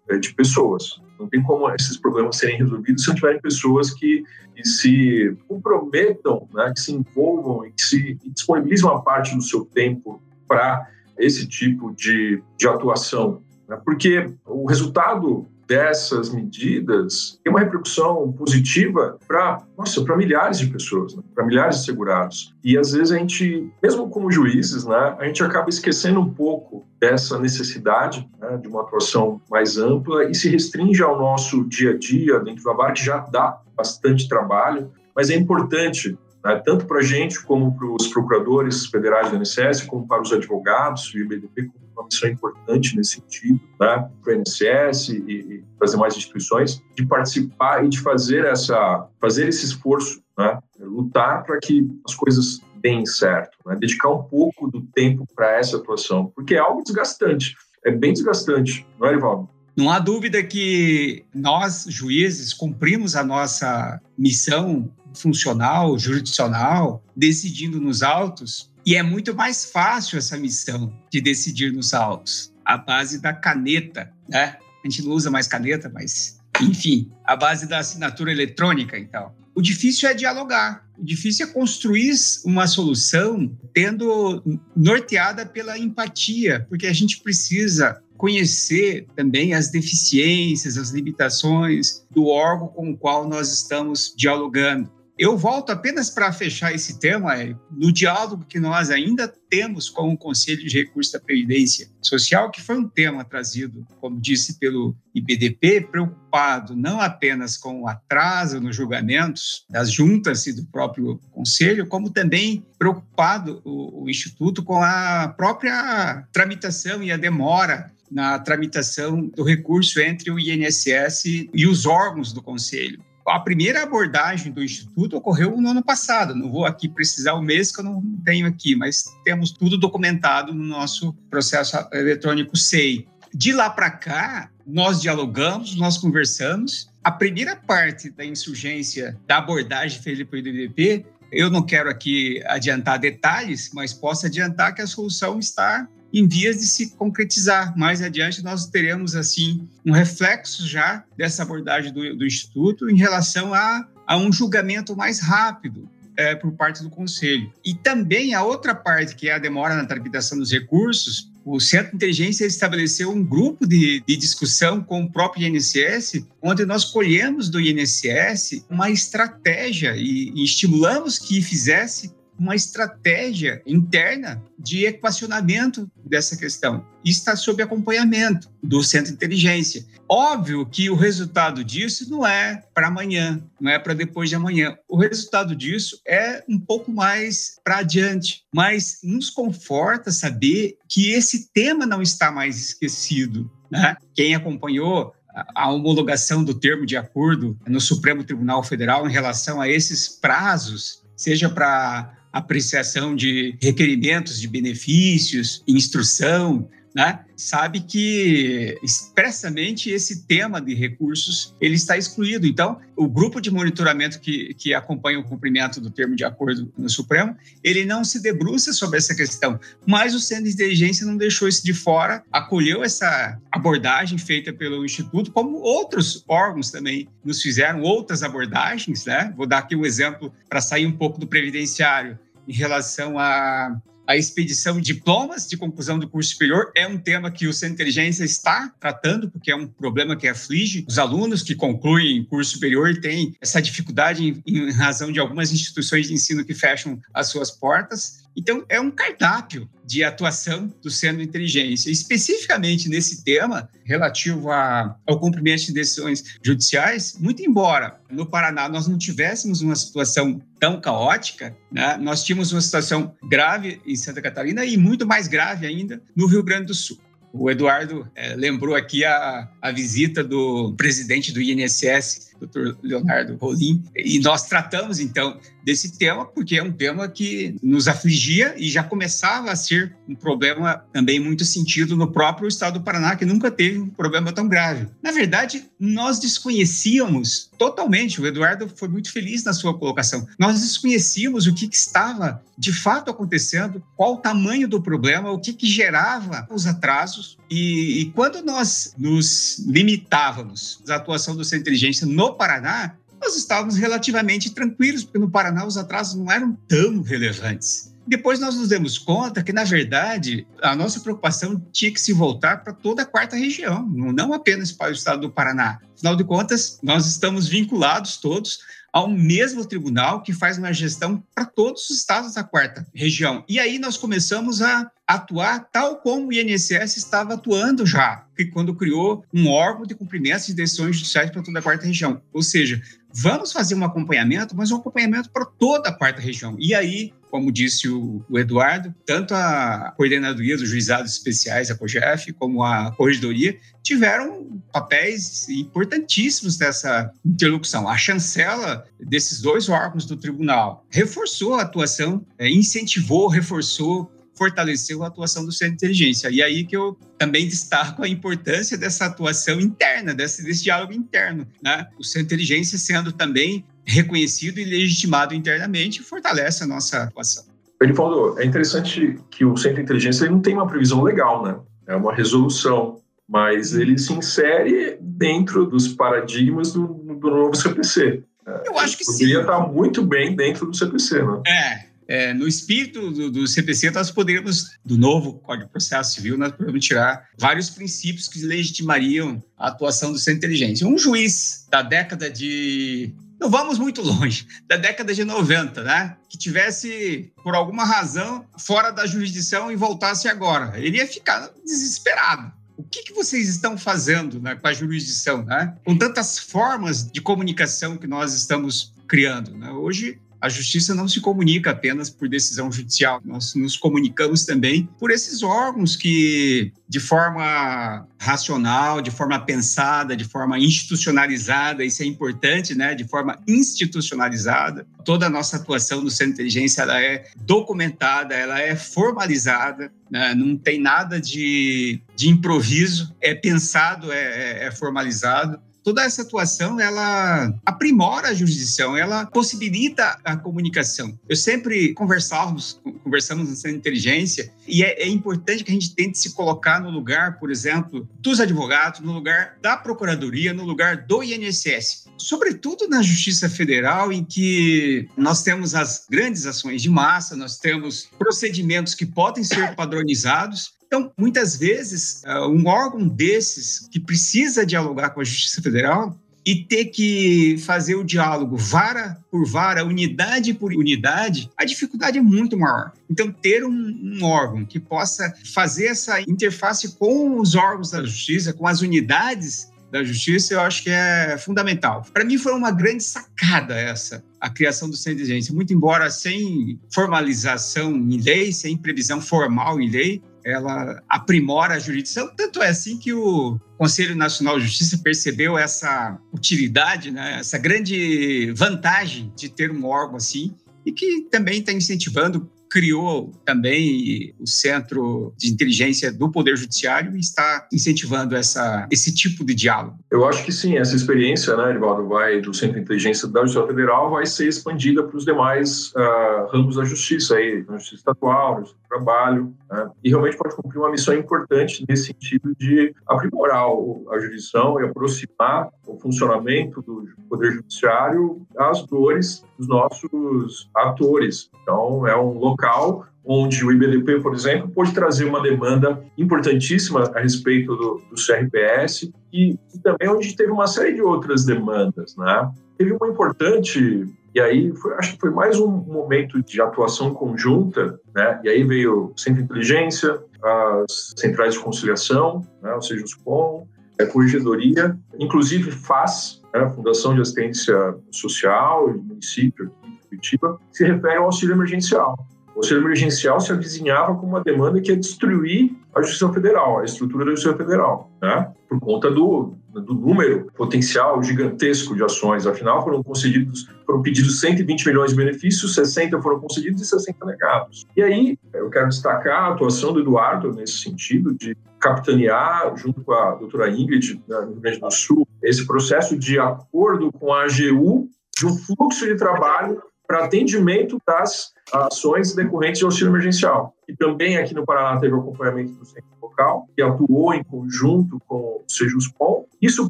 é, 0.09 0.19
de 0.19 0.33
pessoas. 0.33 0.99
Não 1.23 1.29
tem 1.29 1.43
como 1.43 1.71
esses 1.71 1.97
problemas 1.97 2.37
serem 2.37 2.59
resolvidos 2.59 3.05
se 3.05 3.09
não 3.09 3.15
tiverem 3.15 3.41
pessoas 3.41 3.93
que, 3.93 4.25
que 4.55 4.67
se 4.67 5.37
comprometam, 5.49 6.49
né, 6.53 6.73
que 6.75 6.81
se 6.81 6.93
envolvam 6.93 7.65
e 7.65 7.73
que 7.73 7.83
se 7.83 8.19
disponibilizam 8.35 8.91
uma 8.91 9.03
parte 9.03 9.35
do 9.35 9.43
seu 9.43 9.65
tempo 9.65 10.21
para 10.49 10.87
esse 11.17 11.47
tipo 11.47 11.95
de, 11.95 12.43
de 12.59 12.69
atuação. 12.69 13.41
Né? 13.69 13.81
Porque 13.85 14.31
o 14.45 14.67
resultado 14.67 15.47
dessas 15.67 16.31
medidas 16.31 17.39
tem 17.43 17.53
uma 17.53 17.61
repercussão 17.61 18.33
positiva 18.33 19.19
para 19.27 19.63
nossa 19.79 20.05
para 20.05 20.17
milhares 20.17 20.59
de 20.59 20.67
pessoas 20.67 21.15
né? 21.15 21.23
para 21.35 21.47
milhares 21.47 21.79
de 21.79 21.85
segurados 21.85 22.55
e 22.65 22.77
às 22.77 22.93
vezes 22.93 23.13
a 23.13 23.17
gente 23.17 23.73
mesmo 23.81 24.11
como 24.11 24.31
juízes 24.31 24.85
né 24.85 25.17
a 25.19 25.25
gente 25.25 25.43
acaba 25.43 25.71
esquecendo 25.71 26.21
um 26.21 26.29
pouco 26.29 26.85
dessa 27.03 27.37
necessidade 27.37 28.31
né, 28.39 28.57
de 28.59 28.69
uma 28.69 28.83
atuação 28.83 29.41
mais 29.51 29.77
ampla 29.77 30.31
e 30.31 30.35
se 30.37 30.49
restringe 30.49 31.03
ao 31.03 31.19
nosso 31.19 31.65
dia 31.65 31.91
a 31.91 31.99
dia 31.99 32.39
dentro 32.39 32.63
da 32.63 32.73
VAR 32.73 32.95
que 32.95 33.05
já 33.05 33.19
dá 33.19 33.61
bastante 33.77 34.29
trabalho 34.29 34.89
mas 35.13 35.29
é 35.29 35.35
importante 35.35 36.17
né, 36.45 36.63
tanto 36.65 36.87
para 36.87 37.01
a 37.01 37.03
gente 37.03 37.43
como 37.43 37.77
para 37.77 37.89
os 37.89 38.07
procuradores 38.07 38.87
federais 38.87 39.31
do 39.31 39.37
INSS, 39.37 39.83
como 39.83 40.07
para 40.07 40.23
os 40.23 40.33
advogados 40.33 41.13
e 41.13 41.19
o 41.19 41.25
IBDP 41.25 41.67
como 41.67 41.83
uma 41.97 42.05
missão 42.05 42.29
importante 42.29 42.97
nesse 42.97 43.15
sentido, 43.15 43.61
né, 43.81 44.09
para 44.23 44.33
o 44.33 44.37
INSS 44.37 45.09
e, 45.09 45.17
e 45.27 45.65
para 45.77 45.87
as 45.87 45.91
demais 45.91 46.17
instituições, 46.17 46.81
de 46.97 47.05
participar 47.05 47.85
e 47.85 47.89
de 47.89 48.01
fazer 48.01 48.45
essa, 48.45 49.09
fazer 49.21 49.49
esse 49.49 49.65
esforço, 49.65 50.23
né, 50.39 50.59
lutar 50.81 51.43
para 51.45 51.59
que 51.59 51.89
as 52.07 52.15
coisas 52.15 52.61
deem 52.83 53.07
certo, 53.07 53.57
né, 53.65 53.77
dedicar 53.77 54.11
um 54.11 54.23
pouco 54.25 54.71
do 54.71 54.83
tempo 54.83 55.27
para 55.35 55.59
essa 55.59 55.77
atuação, 55.77 56.33
porque 56.35 56.55
é 56.55 56.59
algo 56.59 56.83
desgastante, 56.83 57.57
é 57.85 57.91
bem 57.91 58.13
desgastante, 58.13 58.87
não 58.99 59.09
é, 59.09 59.15
Rivaldo? 59.15 59.49
Não 59.77 59.91
há 59.91 59.99
dúvida 59.99 60.43
que 60.43 61.25
nós, 61.35 61.87
juízes, 61.89 62.53
cumprimos 62.53 63.17
a 63.17 63.25
nossa 63.25 63.99
missão 64.19 64.93
funcional, 65.15 65.99
jurisdicional, 65.99 67.03
decidindo 67.17 67.81
nos 67.81 68.03
autos, 68.03 68.71
e 68.85 68.97
é 68.97 69.03
muito 69.03 69.35
mais 69.35 69.65
fácil 69.65 70.19
essa 70.19 70.37
missão 70.37 70.93
de 71.11 71.21
decidir 71.21 71.73
nos 71.73 71.95
autos, 71.95 72.53
a 72.65 72.77
base 72.77 73.21
da 73.21 73.33
caneta, 73.33 74.13
né? 74.29 74.59
A 74.85 74.89
gente 74.89 75.05
não 75.05 75.13
usa 75.13 75.31
mais 75.31 75.47
caneta, 75.47 75.91
mas 75.93 76.41
enfim, 76.61 77.11
a 77.25 77.37
base 77.37 77.67
da 77.67 77.79
assinatura 77.79 78.31
eletrônica, 78.31 78.99
então. 78.99 79.33
O 79.55 79.61
difícil 79.61 80.09
é 80.09 80.15
dialogar, 80.15 80.89
o 80.99 81.05
difícil 81.05 81.47
é 81.47 81.51
construir 81.51 82.15
uma 82.45 82.67
solução 82.67 83.55
tendo 83.75 84.43
norteada 84.75 85.45
pela 85.45 85.79
empatia, 85.79 86.67
porque 86.69 86.87
a 86.87 86.93
gente 86.93 87.21
precisa 87.21 88.03
conhecer 88.17 89.07
também 89.17 89.53
as 89.53 89.69
deficiências, 89.69 90.79
as 90.79 90.91
limitações 90.91 92.05
do 92.11 92.27
órgão 92.29 92.69
com 92.69 92.91
o 92.91 92.97
qual 92.97 93.29
nós 93.29 93.53
estamos 93.53 94.15
dialogando. 94.17 94.89
Eu 95.19 95.37
volto 95.37 95.71
apenas 95.71 96.09
para 96.09 96.33
fechar 96.33 96.75
esse 96.75 96.99
tema, 96.99 97.35
Érico, 97.35 97.61
no 97.71 97.93
diálogo 97.93 98.47
que 98.47 98.59
nós 98.59 98.91
ainda 98.91 99.29
temos 99.51 99.91
com 99.91 100.11
o 100.11 100.17
Conselho 100.17 100.67
de 100.67 100.79
Recursos 100.79 101.13
da 101.13 101.21
Previdência 101.21 101.87
Social, 102.01 102.51
que 102.51 102.63
foi 102.63 102.79
um 102.79 102.89
tema 102.89 103.23
trazido, 103.23 103.87
como 104.01 104.19
disse, 104.19 104.59
pelo 104.59 104.97
IBDP, 105.15 105.83
preocupado 105.83 106.75
não 106.75 106.99
apenas 106.99 107.59
com 107.59 107.83
o 107.83 107.89
atraso 107.89 108.59
nos 108.59 108.75
julgamentos 108.75 109.67
das 109.69 109.93
juntas 109.93 110.47
e 110.47 110.53
do 110.55 110.65
próprio 110.65 111.19
Conselho, 111.31 111.87
como 111.87 112.09
também 112.09 112.65
preocupado 112.79 113.61
o, 113.65 114.05
o 114.05 114.11
Instituto 114.11 114.63
com 114.63 114.83
a 114.83 115.29
própria 115.37 116.27
tramitação 116.33 117.03
e 117.03 117.13
a 117.13 117.19
demora 117.19 117.93
na 118.11 118.39
tramitação 118.39 119.29
do 119.29 119.43
recurso 119.43 120.01
entre 120.01 120.31
o 120.31 120.39
INSS 120.39 121.25
e 121.53 121.67
os 121.67 121.85
órgãos 121.85 122.33
do 122.33 122.43
Conselho 122.43 123.03
a 123.27 123.41
primeira 123.41 123.83
abordagem 123.83 124.53
do 124.53 124.63
Instituto 124.63 125.17
ocorreu 125.17 125.61
no 125.61 125.69
ano 125.69 125.83
passado. 125.83 126.35
Não 126.35 126.51
vou 126.51 126.65
aqui 126.65 126.89
precisar 126.89 127.35
o 127.35 127.43
mês 127.43 127.75
que 127.75 127.81
eu 127.81 127.85
não 127.85 128.03
tenho 128.25 128.47
aqui, 128.47 128.75
mas 128.75 129.05
temos 129.25 129.51
tudo 129.51 129.79
documentado 129.79 130.53
no 130.53 130.65
nosso 130.65 131.13
processo 131.31 131.77
eletrônico 131.93 132.57
SEI. 132.57 133.07
De 133.35 133.53
lá 133.53 133.71
para 133.71 133.91
cá, 133.91 134.51
nós 134.67 135.01
dialogamos, 135.01 135.77
nós 135.77 135.97
conversamos. 135.97 136.91
A 137.03 137.11
primeira 137.11 137.57
parte 137.57 138.11
da 138.11 138.25
insurgência, 138.25 139.19
da 139.27 139.39
abordagem 139.39 140.01
feita 140.01 140.25
pelo 140.25 140.49
IDP, 140.49 141.05
eu 141.33 141.51
não 141.51 141.63
quero 141.63 141.89
aqui 141.89 142.43
adiantar 142.47 142.99
detalhes, 142.99 143.71
mas 143.73 143.93
posso 143.93 144.27
adiantar 144.27 144.75
que 144.75 144.83
a 144.83 144.87
solução 144.87 145.39
está 145.39 145.89
em 146.13 146.29
vias 146.29 146.59
de 146.59 146.67
se 146.67 146.91
concretizar. 146.97 147.77
Mais 147.77 148.03
adiante, 148.03 148.43
nós 148.43 148.67
teremos, 148.67 149.15
assim, 149.15 149.67
um 149.85 149.93
reflexo 149.93 150.67
já 150.67 151.05
dessa 151.17 151.43
abordagem 151.43 151.93
do, 151.93 152.17
do 152.17 152.27
Instituto 152.27 152.91
em 152.91 152.97
relação 152.97 153.55
a, 153.55 153.87
a 154.07 154.17
um 154.17 154.33
julgamento 154.33 154.95
mais 154.97 155.21
rápido, 155.21 155.89
é, 156.17 156.35
por 156.35 156.53
parte 156.53 156.83
do 156.83 156.91
Conselho. 156.91 157.51
E 157.65 157.75
também 157.75 158.35
a 158.35 158.45
outra 158.45 158.75
parte, 158.75 159.15
que 159.15 159.29
é 159.29 159.35
a 159.35 159.39
demora 159.39 159.75
na 159.75 159.85
tramitação 159.85 160.39
dos 160.39 160.53
recursos, 160.53 161.31
o 161.45 161.59
Centro 161.59 161.91
de 161.91 161.97
Inteligência 161.97 162.45
estabeleceu 162.45 163.11
um 163.11 163.25
grupo 163.25 163.67
de, 163.67 164.03
de, 164.07 164.17
discussão 164.17 164.81
com 164.81 165.03
o 165.03 165.11
próprio 165.11 165.47
INSS, 165.47 166.25
onde 166.41 166.65
nós 166.65 166.85
colhemos 166.85 167.49
do 167.49 167.61
INSS 167.61 168.65
uma 168.71 168.91
estratégia 168.91 169.97
e, 169.97 170.31
e 170.35 170.45
estimulamos 170.45 171.19
que 171.19 171.43
fizesse 171.43 172.13
uma 172.39 172.55
estratégia 172.55 173.63
interna 173.67 174.43
de 174.59 174.85
equacionamento 174.85 175.91
dessa 176.13 176.37
questão. 176.37 176.85
está 177.03 177.35
sob 177.35 177.63
acompanhamento 177.63 178.51
do 178.63 178.83
Centro 178.83 179.09
de 179.09 179.15
Inteligência. 179.15 179.87
Óbvio 180.07 180.67
que 180.67 180.91
o 180.91 180.95
resultado 180.95 181.65
disso 181.65 182.11
não 182.11 182.27
é 182.27 182.63
para 182.75 182.89
amanhã, 182.89 183.43
não 183.59 183.71
é 183.71 183.79
para 183.79 183.95
depois 183.95 184.29
de 184.29 184.37
amanhã. 184.37 184.77
O 184.87 184.99
resultado 184.99 185.57
disso 185.57 185.99
é 186.07 186.45
um 186.47 186.59
pouco 186.59 186.93
mais 186.93 187.57
para 187.65 187.79
adiante, 187.79 188.43
mas 188.55 188.99
nos 189.03 189.31
conforta 189.31 190.13
saber 190.13 190.77
que 190.87 191.13
esse 191.13 191.51
tema 191.51 191.87
não 191.87 192.03
está 192.03 192.31
mais 192.31 192.61
esquecido. 192.61 193.51
Né? 193.71 193.97
Quem 194.15 194.35
acompanhou 194.35 195.15
a 195.55 195.73
homologação 195.73 196.45
do 196.45 196.53
termo 196.53 196.85
de 196.85 196.95
acordo 196.95 197.59
no 197.67 197.81
Supremo 197.81 198.23
Tribunal 198.23 198.63
Federal 198.63 199.09
em 199.09 199.13
relação 199.13 199.63
a 199.63 199.67
esses 199.67 200.11
prazos, 200.11 201.03
seja 201.17 201.49
para 201.49 202.22
apreciação 202.33 203.15
de 203.15 203.55
requerimentos 203.61 204.41
de 204.41 204.49
benefícios, 204.49 205.63
instrução, 205.69 206.69
né? 206.95 207.21
sabe 207.43 207.81
que 207.81 208.79
expressamente 208.83 209.91
esse 209.91 210.25
tema 210.27 210.61
de 210.61 210.75
recursos 210.75 211.55
ele 211.61 211.75
está 211.75 211.97
excluído. 211.97 212.47
Então, 212.47 212.81
o 212.97 213.09
grupo 213.09 213.41
de 213.41 213.51
monitoramento 213.51 214.21
que, 214.21 214.55
que 214.55 214.73
acompanha 214.73 215.19
o 215.19 215.25
cumprimento 215.25 215.81
do 215.81 215.91
termo 215.91 216.15
de 216.15 216.25
acordo 216.25 216.73
no 216.79 216.89
Supremo, 216.89 217.37
ele 217.65 217.85
não 217.85 218.05
se 218.05 218.23
debruça 218.23 218.73
sobre 218.73 218.99
essa 218.99 219.15
questão, 219.15 219.59
mas 219.87 220.15
o 220.15 220.21
Centro 220.21 220.45
de 220.45 220.51
Inteligência 220.51 221.07
não 221.07 221.17
deixou 221.17 221.49
isso 221.49 221.65
de 221.65 221.75
fora, 221.75 222.23
acolheu 222.31 222.85
essa 222.85 223.39
abordagem 223.51 224.19
feita 224.19 224.53
pelo 224.53 224.85
Instituto, 224.85 225.33
como 225.33 225.59
outros 225.59 226.25
órgãos 226.29 226.71
também 226.71 227.09
nos 227.25 227.43
fizeram 227.43 227.81
outras 227.83 228.23
abordagens, 228.23 229.05
né? 229.05 229.33
Vou 229.37 229.47
dar 229.47 229.59
aqui 229.59 229.75
um 229.75 229.85
exemplo 229.85 230.33
para 230.49 230.61
sair 230.61 230.87
um 230.87 230.93
pouco 230.93 231.19
do 231.19 231.27
previdenciário 231.27 232.19
em 232.47 232.53
relação 232.53 233.19
a 233.19 233.81
a 234.13 234.17
expedição 234.17 234.79
de 234.79 234.93
diplomas 234.93 235.49
de 235.49 235.57
conclusão 235.57 235.99
do 235.99 236.07
curso 236.07 236.33
superior 236.33 236.71
é 236.77 236.87
um 236.87 236.99
tema 236.99 237.31
que 237.31 237.47
o 237.47 237.53
Centro 237.53 237.77
de 237.77 237.83
Inteligência 237.83 238.25
está 238.25 238.71
tratando, 238.79 239.31
porque 239.31 239.51
é 239.51 239.57
um 239.57 239.67
problema 239.67 240.15
que 240.15 240.29
aflige 240.29 240.85
os 240.87 240.99
alunos 240.99 241.43
que 241.43 241.55
concluem 241.55 242.23
curso 242.27 242.53
superior 242.53 242.91
e 242.91 243.01
têm 243.01 243.35
essa 243.41 243.63
dificuldade 243.63 244.23
em, 244.23 244.43
em 244.47 244.71
razão 244.71 245.11
de 245.11 245.19
algumas 245.19 245.51
instituições 245.51 246.09
de 246.09 246.13
ensino 246.13 246.45
que 246.45 246.53
fecham 246.53 247.01
as 247.15 247.29
suas 247.29 247.51
portas. 247.51 248.22
Então, 248.37 248.65
é 248.69 248.81
um 248.81 248.91
cardápio 248.91 249.69
de 249.85 250.03
atuação 250.03 250.73
do 250.83 250.91
Centro 250.91 251.19
de 251.19 251.25
Inteligência. 251.25 251.91
Especificamente 251.91 252.89
nesse 252.89 253.23
tema, 253.23 253.69
relativo 253.85 254.51
a, 254.51 254.97
ao 255.07 255.21
cumprimento 255.21 255.67
de 255.67 255.73
decisões 255.73 256.25
judiciais, 256.43 257.17
muito 257.19 257.43
embora 257.43 258.01
no 258.11 258.25
Paraná 258.25 258.69
nós 258.69 258.89
não 258.89 258.97
tivéssemos 258.97 259.61
uma 259.61 259.77
situação 259.77 260.41
tão 260.59 260.81
caótica, 260.81 261.57
né? 261.71 261.97
nós 261.99 262.25
tínhamos 262.25 262.53
uma 262.53 262.61
situação 262.61 263.15
grave 263.29 263.81
em 263.87 263.97
Santa 263.97 264.23
Catarina 264.23 264.65
e 264.65 264.77
muito 264.77 265.07
mais 265.07 265.29
grave 265.29 265.67
ainda 265.67 266.01
no 266.17 266.27
Rio 266.27 266.43
Grande 266.43 266.67
do 266.67 266.75
Sul. 266.75 266.99
O 267.33 267.51
Eduardo 267.51 268.07
é, 268.15 268.37
lembrou 268.37 268.75
aqui 268.75 269.05
a, 269.05 269.49
a 269.61 269.73
visita 269.73 270.23
do 270.23 270.75
presidente 270.77 271.33
do 271.33 271.41
INSS, 271.41 272.32
Dr. 272.47 272.77
Leonardo 272.83 273.37
Rolim, 273.37 273.83
e 273.95 274.19
nós 274.21 274.45
tratamos 274.45 274.99
então 274.99 275.39
desse 275.65 275.97
tema 275.97 276.25
porque 276.25 276.57
é 276.57 276.63
um 276.63 276.73
tema 276.73 277.09
que 277.09 277.55
nos 277.63 277.87
afligia 277.87 278.55
e 278.57 278.69
já 278.69 278.83
começava 278.83 279.51
a 279.51 279.57
ser 279.57 279.95
um 280.09 280.15
problema 280.15 280.85
também 280.93 281.21
muito 281.21 281.45
sentido 281.45 281.97
no 281.97 282.11
próprio 282.11 282.49
estado 282.49 282.79
do 282.79 282.85
Paraná, 282.85 283.15
que 283.17 283.25
nunca 283.25 283.51
teve 283.51 283.79
um 283.79 283.89
problema 283.89 284.33
tão 284.33 284.49
grave. 284.49 284.89
Na 285.03 285.13
verdade, 285.13 285.65
nós 285.79 286.19
desconhecíamos 286.19 287.51
totalmente, 287.59 288.21
o 288.21 288.27
Eduardo 288.27 288.69
foi 288.75 288.89
muito 288.89 289.13
feliz 289.13 289.45
na 289.45 289.53
sua 289.53 289.79
colocação, 289.79 290.27
nós 290.39 290.61
desconhecíamos 290.61 291.47
o 291.47 291.55
que, 291.55 291.69
que 291.69 291.77
estava 291.77 292.43
de 292.59 292.73
fato 292.73 293.11
acontecendo, 293.11 293.83
qual 293.97 294.15
o 294.15 294.19
tamanho 294.19 294.69
do 294.69 294.83
problema, 294.83 295.31
o 295.31 295.39
que, 295.39 295.53
que 295.53 295.67
gerava 295.67 296.47
os 296.51 296.67
atrasos, 296.67 297.37
e, 297.53 298.01
e 298.01 298.11
quando 298.13 298.43
nós 298.43 298.95
nos 298.97 299.59
limitávamos 299.67 300.83
à 300.89 300.95
atuação 300.95 301.37
do 301.37 301.45
Centro 301.45 301.65
de 301.65 301.71
Inteligência 301.71 302.07
no 302.07 302.33
Paraná, 302.33 302.95
nós 303.21 303.37
estávamos 303.37 303.77
relativamente 303.77 304.51
tranquilos, 304.55 305.05
porque 305.05 305.19
no 305.19 305.31
Paraná 305.31 305.67
os 305.67 305.77
atrasos 305.77 306.15
não 306.15 306.33
eram 306.33 306.57
tão 306.67 307.03
relevantes. 307.03 307.93
Depois 308.07 308.41
nós 308.41 308.57
nos 308.57 308.69
demos 308.69 308.97
conta 308.97 309.43
que, 309.43 309.53
na 309.53 309.65
verdade, 309.65 310.47
a 310.63 310.75
nossa 310.75 310.99
preocupação 311.01 311.63
tinha 311.71 311.93
que 311.93 312.01
se 312.01 312.15
voltar 312.15 312.65
para 312.65 312.73
toda 312.73 313.03
a 313.03 313.07
quarta 313.07 313.37
região, 313.37 313.87
não 313.87 314.33
apenas 314.33 314.73
para 314.73 314.91
o 314.91 314.95
estado 314.95 315.21
do 315.21 315.31
Paraná. 315.31 315.79
Afinal 315.95 316.17
de 316.17 316.25
contas, 316.25 316.79
nós 316.83 317.07
estamos 317.07 317.49
vinculados 317.49 318.17
todos 318.17 318.61
ao 318.93 319.09
mesmo 319.09 319.65
tribunal 319.65 320.23
que 320.23 320.33
faz 320.33 320.59
uma 320.59 320.73
gestão 320.73 321.23
para 321.35 321.47
todos 321.47 321.89
os 321.89 321.97
estados 321.97 322.35
da 322.35 322.45
quarta 322.45 322.87
região. 322.95 323.43
E 323.49 323.59
aí 323.59 323.79
nós 323.79 323.97
começamos 323.97 324.61
a 324.61 324.91
atuar 325.07 325.69
tal 325.73 325.97
como 325.97 326.29
o 326.29 326.33
INSS 326.33 326.97
estava 326.97 327.35
atuando 327.35 327.87
já, 327.87 328.27
que 328.37 328.47
quando 328.47 328.75
criou 328.75 329.25
um 329.33 329.49
órgão 329.49 329.87
de 329.87 329.95
cumprimento 329.95 330.47
de 330.47 330.55
decisões 330.55 330.97
judiciais 330.97 331.31
para 331.31 331.43
toda 331.43 331.59
a 331.59 331.63
quarta 331.63 331.87
região. 331.87 332.21
Ou 332.33 332.43
seja, 332.43 332.81
vamos 333.13 333.53
fazer 333.53 333.75
um 333.75 333.85
acompanhamento, 333.85 334.55
mas 334.57 334.71
um 334.71 334.77
acompanhamento 334.77 335.31
para 335.31 335.47
toda 335.47 335.89
a 335.89 335.93
quarta 335.93 336.21
região. 336.21 336.57
E 336.59 336.75
aí 336.75 337.13
como 337.33 337.51
disse 337.51 337.89
o, 337.89 338.23
o, 338.29 338.39
Eduardo, 338.39 338.95
tanto 339.07 339.35
a 339.35 339.95
coordenadoria 339.97 340.55
dos 340.55 340.69
juizados 340.69 341.13
especiais, 341.13 341.71
a 341.71 341.75
COGEF, 341.75 342.31
como 342.35 342.63
a 342.63 342.95
corregedoria, 342.95 343.59
tiveram 343.83 344.63
papéis 344.71 345.49
importantíssimos 345.49 346.59
nessa 346.59 347.11
interlocução. 347.25 347.89
A 347.89 347.97
chancela 347.97 348.85
desses 349.01 349.41
dois 349.41 349.71
órgãos 349.71 350.05
do 350.05 350.15
tribunal 350.15 350.87
reforçou 350.91 351.55
a 351.55 351.63
atuação, 351.63 352.23
é, 352.39 352.51
incentivou, 352.51 353.29
reforçou 353.29 354.13
fortaleceu 354.35 355.03
a 355.03 355.07
atuação 355.07 355.45
do 355.45 355.53
Centro 355.53 355.77
de 355.77 355.85
Inteligência. 355.85 356.29
E 356.31 356.43
aí 356.43 356.65
que 356.65 356.77
eu 356.77 356.99
também 357.17 357.47
destaco 357.47 358.03
a 358.03 358.09
importância 358.09 358.77
dessa 358.77 359.07
atuação 359.07 359.61
interna, 359.61 360.15
desse, 360.15 360.43
desse 360.43 360.65
diálogo 360.65 360.93
interno. 360.93 361.47
Né? 361.63 361.87
O 361.99 362.03
Centro 362.03 362.29
de 362.29 362.35
Inteligência 362.35 362.77
sendo 362.79 363.13
também 363.13 363.65
reconhecido 363.85 364.59
e 364.59 364.65
legitimado 364.65 365.35
internamente 365.35 366.03
fortalece 366.03 366.65
a 366.65 366.67
nossa 366.67 367.05
atuação. 367.05 367.45
Ele 367.81 367.95
falou, 367.95 368.39
é 368.39 368.45
interessante 368.45 369.19
que 369.31 369.45
o 369.45 369.57
Centro 369.57 369.77
de 369.77 369.83
Inteligência 369.83 370.31
não 370.31 370.41
tem 370.41 370.55
uma 370.55 370.67
previsão 370.67 371.03
legal, 371.03 371.45
né? 371.45 371.59
É 371.87 371.97
uma 371.97 372.15
resolução, 372.15 373.01
mas 373.29 373.75
ele 373.75 373.99
se 373.99 374.13
insere 374.13 374.97
dentro 375.01 375.67
dos 375.67 375.89
paradigmas 375.89 376.73
do, 376.73 376.87
do 376.87 377.31
novo 377.31 377.55
CPC. 377.57 378.23
Eu 378.65 378.79
acho 378.79 378.99
que 378.99 379.05
Poderia 379.05 379.27
sim. 379.29 379.35
Poderia 379.35 379.41
estar 379.41 379.73
muito 379.73 380.05
bem 380.05 380.37
dentro 380.37 380.67
do 380.67 380.77
CPC, 380.77 381.23
né? 381.23 381.43
É, 381.47 381.93
é, 382.09 382.35
no 382.35 382.47
espírito 382.47 383.11
do, 383.11 383.31
do, 383.31 383.47
CPC, 383.47 383.91
nós 383.91 384.11
poderíamos, 384.11 384.73
do 384.85 384.99
novo 384.99 385.35
Código 385.35 385.67
de 385.67 385.73
Processo 385.73 386.15
Civil, 386.15 386.37
nós 386.37 386.51
poderíamos 386.51 386.85
tirar 386.85 387.29
vários 387.39 387.71
princípios 387.71 388.29
que 388.29 388.45
legitimariam 388.45 389.43
a 389.57 389.69
atuação 389.69 390.13
do 390.13 390.19
centro 390.19 390.41
de 390.41 390.47
inteligência. 390.47 390.87
Um 390.87 390.99
juiz 390.99 391.67
da 391.71 391.83
década 391.83 392.29
de. 392.29 393.15
Não 393.43 393.51
vamos 393.51 393.77
muito 393.77 394.01
longe, 394.03 394.47
da 394.69 394.77
década 394.77 395.13
de 395.13 395.25
90, 395.25 395.83
né? 395.83 396.17
Que 396.29 396.39
tivesse, 396.39 397.33
por 397.43 397.57
alguma 397.57 397.85
razão, 397.85 398.47
fora 398.57 398.93
da 398.93 399.05
jurisdição 399.05 399.69
e 399.69 399.75
voltasse 399.75 400.29
agora. 400.29 400.79
Ele 400.79 400.99
ia 400.99 401.09
ficar 401.09 401.51
desesperado. 401.67 402.53
O 402.77 402.85
que, 402.85 403.03
que 403.03 403.13
vocês 403.13 403.49
estão 403.49 403.77
fazendo 403.77 404.41
né, 404.41 404.55
com 404.55 404.69
a 404.69 404.73
jurisdição, 404.73 405.43
né? 405.43 405.75
Com 405.85 405.99
tantas 405.99 406.39
formas 406.39 407.11
de 407.11 407.21
comunicação 407.21 407.97
que 407.97 408.07
nós 408.07 408.33
estamos 408.33 408.95
criando. 409.09 409.59
Né? 409.59 409.73
Hoje, 409.73 410.21
a 410.43 410.49
justiça 410.49 410.93
não 410.93 411.07
se 411.07 411.21
comunica 411.21 411.71
apenas 411.71 412.11
por 412.11 412.29
decisão 412.29 412.71
judicial, 412.71 413.21
nós 413.25 413.55
nos 413.55 413.77
comunicamos 413.77 414.45
também 414.45 414.89
por 414.99 415.13
esses 415.13 415.41
órgãos 415.41 415.95
que, 415.95 416.73
de 416.89 416.99
forma 416.99 418.05
racional, 418.19 419.01
de 419.01 419.13
forma 419.13 419.39
pensada, 419.39 420.17
de 420.17 420.25
forma 420.25 420.59
institucionalizada, 420.59 421.85
isso 421.85 422.03
é 422.03 422.07
importante, 422.07 422.75
né? 422.75 422.93
De 422.93 423.05
forma 423.05 423.39
institucionalizada, 423.47 424.85
toda 425.05 425.27
a 425.27 425.31
nossa 425.31 425.59
atuação 425.59 426.01
no 426.01 426.11
Centro 426.11 426.35
de 426.35 426.43
Inteligência 426.43 426.83
ela 426.83 427.01
é 427.01 427.25
documentada, 427.37 428.35
ela 428.35 428.61
é 428.61 428.75
formalizada, 428.75 429.93
né? 430.11 430.35
não 430.35 430.57
tem 430.57 430.81
nada 430.81 431.21
de, 431.21 432.01
de 432.17 432.29
improviso, 432.29 433.15
é 433.21 433.33
pensado, 433.33 434.11
é, 434.11 434.19
é, 434.19 434.65
é 434.65 434.71
formalizado 434.73 435.61
toda 435.83 436.03
essa 436.03 436.23
atuação 436.23 436.81
ela 436.81 437.53
aprimora 437.65 438.29
a 438.29 438.35
jurisdição, 438.35 438.97
ela 438.97 439.27
possibilita 439.27 440.19
a 440.25 440.37
comunicação. 440.37 441.19
Eu 441.29 441.37
sempre 441.37 441.93
conversávamos, 441.95 442.81
conversamos 443.03 443.49
centro 443.63 443.73
de 443.73 443.79
inteligência 443.79 444.53
e 444.67 444.83
é, 444.83 445.03
é, 445.03 445.09
importante 445.09 445.65
que 445.65 445.71
a 445.71 445.75
gente 445.75 445.95
tente 445.95 446.19
se 446.19 446.33
colocar 446.33 446.81
no 446.81 446.91
lugar, 446.91 447.39
por 447.39 447.51
exemplo, 447.51 448.09
dos 448.21 448.41
advogados, 448.41 449.01
no 449.01 449.13
lugar 449.13 449.57
da 449.61 449.77
procuradoria, 449.77 450.53
no 450.53 450.65
lugar 450.65 451.05
do 451.07 451.23
INSS. 451.23 452.07
Sobretudo 452.17 452.89
na 452.89 453.03
Justiça 453.03 453.49
Federal, 453.49 454.13
em 454.13 454.25
que 454.25 455.09
nós 455.17 455.43
temos 455.43 455.75
as 455.75 456.07
grandes 456.11 456.47
ações 456.47 456.83
de 456.83 456.91
massa, 456.91 457.37
nós 457.37 457.59
temos 457.59 458.09
procedimentos 458.19 458.95
que 458.95 459.07
podem 459.07 459.45
ser 459.45 459.75
padronizados 459.75 460.75
então, 460.93 461.11
muitas 461.17 461.57
vezes, 461.57 462.21
ah, 462.27 462.47
um 462.47 462.67
órgão 462.67 463.09
desses 463.09 463.89
que 463.91 463.99
precisa 463.99 464.67
dialogar 464.67 465.09
com 465.09 465.23
a 465.23 465.25
Justiça 465.25 465.63
Federal 465.63 466.15
e 466.45 466.55
ter 466.55 466.87
que 466.87 467.57
fazer 467.65 467.95
o 467.95 468.05
diálogo 468.05 468.59
vara 468.59 469.17
por 469.31 469.47
vara, 469.47 469.87
unidade 469.87 470.53
por 470.53 470.71
unidade, 470.75 471.49
a 471.57 471.65
dificuldade 471.65 472.19
é 472.19 472.21
muito 472.21 472.59
maior. 472.59 472.93
Então, 473.09 473.33
ter 473.33 473.65
um, 473.65 473.71
um, 473.73 474.23
órgão 474.23 474.67
que 474.67 474.79
possa 474.79 475.33
fazer 475.55 475.87
essa 475.87 476.21
interface 476.21 476.95
com 476.99 477.41
os 477.41 477.55
órgãos 477.55 477.93
da 477.93 478.03
justiça, 478.03 478.53
com 478.53 478.67
as 478.67 478.83
unidades 478.83 479.73
da 479.91 480.05
justiça, 480.05 480.53
eu 480.53 480.61
acho 480.61 480.83
que 480.83 480.91
é 480.91 481.39
fundamental. 481.39 482.05
Para 482.13 482.25
mim, 482.25 482.37
foi 482.37 482.53
uma 482.53 482.71
grande 482.71 483.03
sacada 483.03 483.75
essa, 483.75 484.23
a 484.39 484.51
criação 484.51 484.91
do 484.91 484.97
Centro 484.97 485.17
de 485.17 485.23
Inteligência. 485.23 485.55
Muito 485.55 485.73
embora 485.73 486.11
sem 486.11 486.79
formalização 486.91 487.97
em 487.97 488.19
lei, 488.19 488.53
sem 488.53 488.77
previsão 488.77 489.23
formal 489.23 489.81
em 489.81 489.89
lei, 489.89 490.23
ela 490.45 491.03
aprimora 491.09 491.75
a 491.75 491.79
jurisdição. 491.79 492.31
Tanto 492.37 492.63
é 492.63 492.69
assim 492.69 492.99
que 492.99 493.13
o 493.13 493.59
Conselho 493.79 494.15
Nacional 494.15 494.59
de 494.59 494.67
Justiça 494.67 494.99
percebeu 494.99 495.59
essa 495.59 496.19
utilidade, 496.33 497.11
né, 497.11 497.39
essa 497.41 497.59
grande 497.59 498.53
vantagem 498.53 499.33
de 499.37 499.49
ter 499.49 499.71
um 499.71 499.85
órgão 499.87 500.17
assim, 500.17 500.55
e 500.85 500.93
que 500.93 501.23
também 501.31 501.61
está 501.61 501.73
incentivando 501.73 502.51
criou 502.73 503.31
também 503.45 504.35
o 504.41 504.47
Centro 504.47 505.35
de 505.37 505.53
Inteligência 505.53 506.11
do 506.11 506.31
Poder 506.31 506.57
Judiciário 506.57 507.15
e 507.15 507.21
está 507.21 507.69
incentivando 507.71 508.35
essa, 508.35 508.89
esse 508.91 509.15
tipo 509.15 509.45
de 509.45 509.55
diálogo. 509.55 509.99
Eu 510.11 510.27
acho 510.27 510.43
que 510.43 510.51
sim, 510.51 510.79
essa 510.79 510.97
experiência, 510.97 511.55
né, 511.55 511.73
Edvaldo, 511.73 512.09
vai 512.09 512.41
do 512.41 512.55
Centro 512.55 512.77
de 512.77 512.81
Inteligência 512.81 513.29
da 513.29 513.43
Justiça 513.43 513.67
Federal 513.67 514.11
vai 514.11 514.25
ser 514.25 514.49
expandida 514.49 515.03
para 515.03 515.17
os 515.17 515.25
demais 515.27 515.93
uh, 515.93 516.51
ramos 516.51 516.77
da 516.77 516.85
justiça, 516.85 517.37
aí, 517.37 517.63
na 517.69 517.77
justiça 517.77 517.97
estadual, 517.97 518.61
justiça 518.61 518.82
trabalho, 518.93 519.55
né, 519.71 519.91
e 520.05 520.11
realmente 520.11 520.37
pode 520.37 520.55
cumprir 520.55 520.79
uma 520.79 520.91
missão 520.91 521.15
importante 521.15 521.85
nesse 521.89 522.07
sentido 522.07 522.55
de 522.59 522.95
aprimorar 523.07 523.65
a 524.11 524.19
jurisdição 524.19 524.79
e 524.79 524.85
aproximar 524.85 525.71
o 525.87 525.99
funcionamento 525.99 526.83
do 526.83 527.07
Poder 527.29 527.53
Judiciário 527.53 528.47
às 528.59 528.85
dores 528.87 529.43
dos 529.59 529.67
nossos 529.67 530.71
atores. 530.75 531.51
Então, 531.63 532.07
é 532.07 532.17
um 532.17 532.39
local 532.39 533.07
onde 533.25 533.65
o 533.65 533.71
IBDP, 533.71 534.21
por 534.21 534.35
exemplo, 534.35 534.69
pode 534.69 534.93
trazer 534.93 535.25
uma 535.25 535.41
demanda 535.41 536.05
importantíssima 536.19 537.11
a 537.15 537.21
respeito 537.21 537.75
do, 537.77 538.03
do 538.11 538.17
CRPS 538.17 539.11
e, 539.33 539.53
e, 539.53 539.79
também 539.83 540.09
onde 540.09 540.37
teve 540.37 540.51
uma 540.51 540.67
série 540.67 540.95
de 540.95 541.03
outras 541.03 541.45
demandas, 541.45 542.17
né? 542.17 542.51
Teve 542.77 542.93
uma 542.93 543.09
importante 543.09 544.07
e 544.35 544.41
aí 544.41 544.75
foi, 544.77 544.95
acho 544.95 545.15
que 545.15 545.21
foi 545.21 545.31
mais 545.31 545.61
um 545.61 545.69
momento 545.69 546.43
de 546.43 546.61
atuação 546.61 547.13
conjunta, 547.13 548.01
né? 548.15 548.41
E 548.43 548.49
aí 548.49 548.65
veio 548.65 549.13
o 549.15 549.19
Centro 549.19 549.41
de 549.41 549.45
Inteligência, 549.45 550.19
as 550.43 551.13
centrais 551.17 551.55
de 551.55 551.61
conciliação, 551.61 552.47
né? 552.63 552.73
ou 552.75 552.83
seja, 552.83 553.05
os 553.05 553.15
COM, 553.15 553.67
a 554.01 554.07
corregedoria, 554.07 554.97
inclusive 555.19 555.71
FAS, 555.71 556.43
né? 556.53 556.71
Fundação 556.71 557.15
de 557.15 557.21
Assistência 557.21 557.95
Social 558.11 558.91
e 558.91 558.99
município 558.99 559.71
Curitiba, 560.09 560.59
se 560.71 560.85
refere 560.85 561.17
ao 561.17 561.25
auxílio 561.25 561.55
emergencial. 561.55 562.17
O 562.55 562.59
auxílio 562.59 562.83
emergencial 562.83 563.41
se 563.41 563.53
avizinhava 563.53 564.15
como 564.15 564.29
uma 564.29 564.43
demanda 564.43 564.81
que 564.81 564.91
ia 564.91 564.97
destruir 564.97 565.75
a 565.95 566.03
Justiça 566.03 566.33
Federal, 566.33 566.81
a 566.81 566.85
estrutura 566.85 567.25
da 567.25 567.31
Justiça 567.33 567.57
Federal, 567.57 568.11
né? 568.21 568.53
por 568.69 568.81
conta 568.81 569.11
do, 569.11 569.55
do 569.69 569.95
número 569.95 570.51
potencial 570.55 571.23
gigantesco 571.23 571.95
de 571.95 572.03
ações. 572.03 572.47
Afinal, 572.47 572.83
foram 572.83 573.03
concedidos, 573.03 573.69
foram 573.87 574.03
pedidos 574.03 574.41
120 574.41 574.87
milhões 574.87 575.11
de 575.11 575.17
benefícios, 575.17 575.75
60 575.75 576.21
foram 576.21 576.41
concedidos 576.41 576.81
e 576.83 576.87
60 576.87 577.25
negados. 577.25 577.87
E 577.97 578.03
aí, 578.03 578.39
eu 578.53 578.71
quero 578.71 578.89
destacar 578.89 579.45
a 579.45 579.53
atuação 579.53 579.93
do 579.93 580.01
Eduardo 580.01 580.53
nesse 580.53 580.79
sentido, 580.79 581.35
de 581.35 581.57
capitanear, 581.79 582.75
junto 582.77 583.03
com 583.03 583.13
a 583.13 583.35
doutora 583.35 583.71
Ingrid, 583.71 584.23
no 584.29 584.41
Rio 584.41 584.61
Grande 584.61 584.81
do 584.81 584.91
Sul, 584.91 585.27
esse 585.43 585.67
processo 585.67 586.17
de 586.17 586.39
acordo 586.39 587.11
com 587.13 587.33
a 587.33 587.45
AGU 587.45 588.09
de 588.37 588.47
um 588.47 588.57
fluxo 588.57 589.07
de 589.07 589.17
trabalho 589.17 589.83
para 590.07 590.25
atendimento 590.25 590.99
das 591.07 591.53
ações 591.73 592.35
decorrentes 592.35 592.79
de 592.79 592.85
auxílio 592.85 593.11
emergencial. 593.11 593.75
E 593.89 593.97
também 593.97 594.37
aqui 594.37 594.55
no 594.55 594.65
Paraná 594.65 594.99
teve 595.01 595.15
o 595.15 595.21
acompanhamento 595.21 595.73
do 595.73 595.85
centro 595.85 596.11
local, 596.21 596.67
que 596.75 596.83
atuou 596.83 597.35
em 597.35 597.43
conjunto 597.45 598.21
com 598.27 598.37
o 598.37 598.63
Sejuspom. 598.67 599.45
Isso 599.61 599.89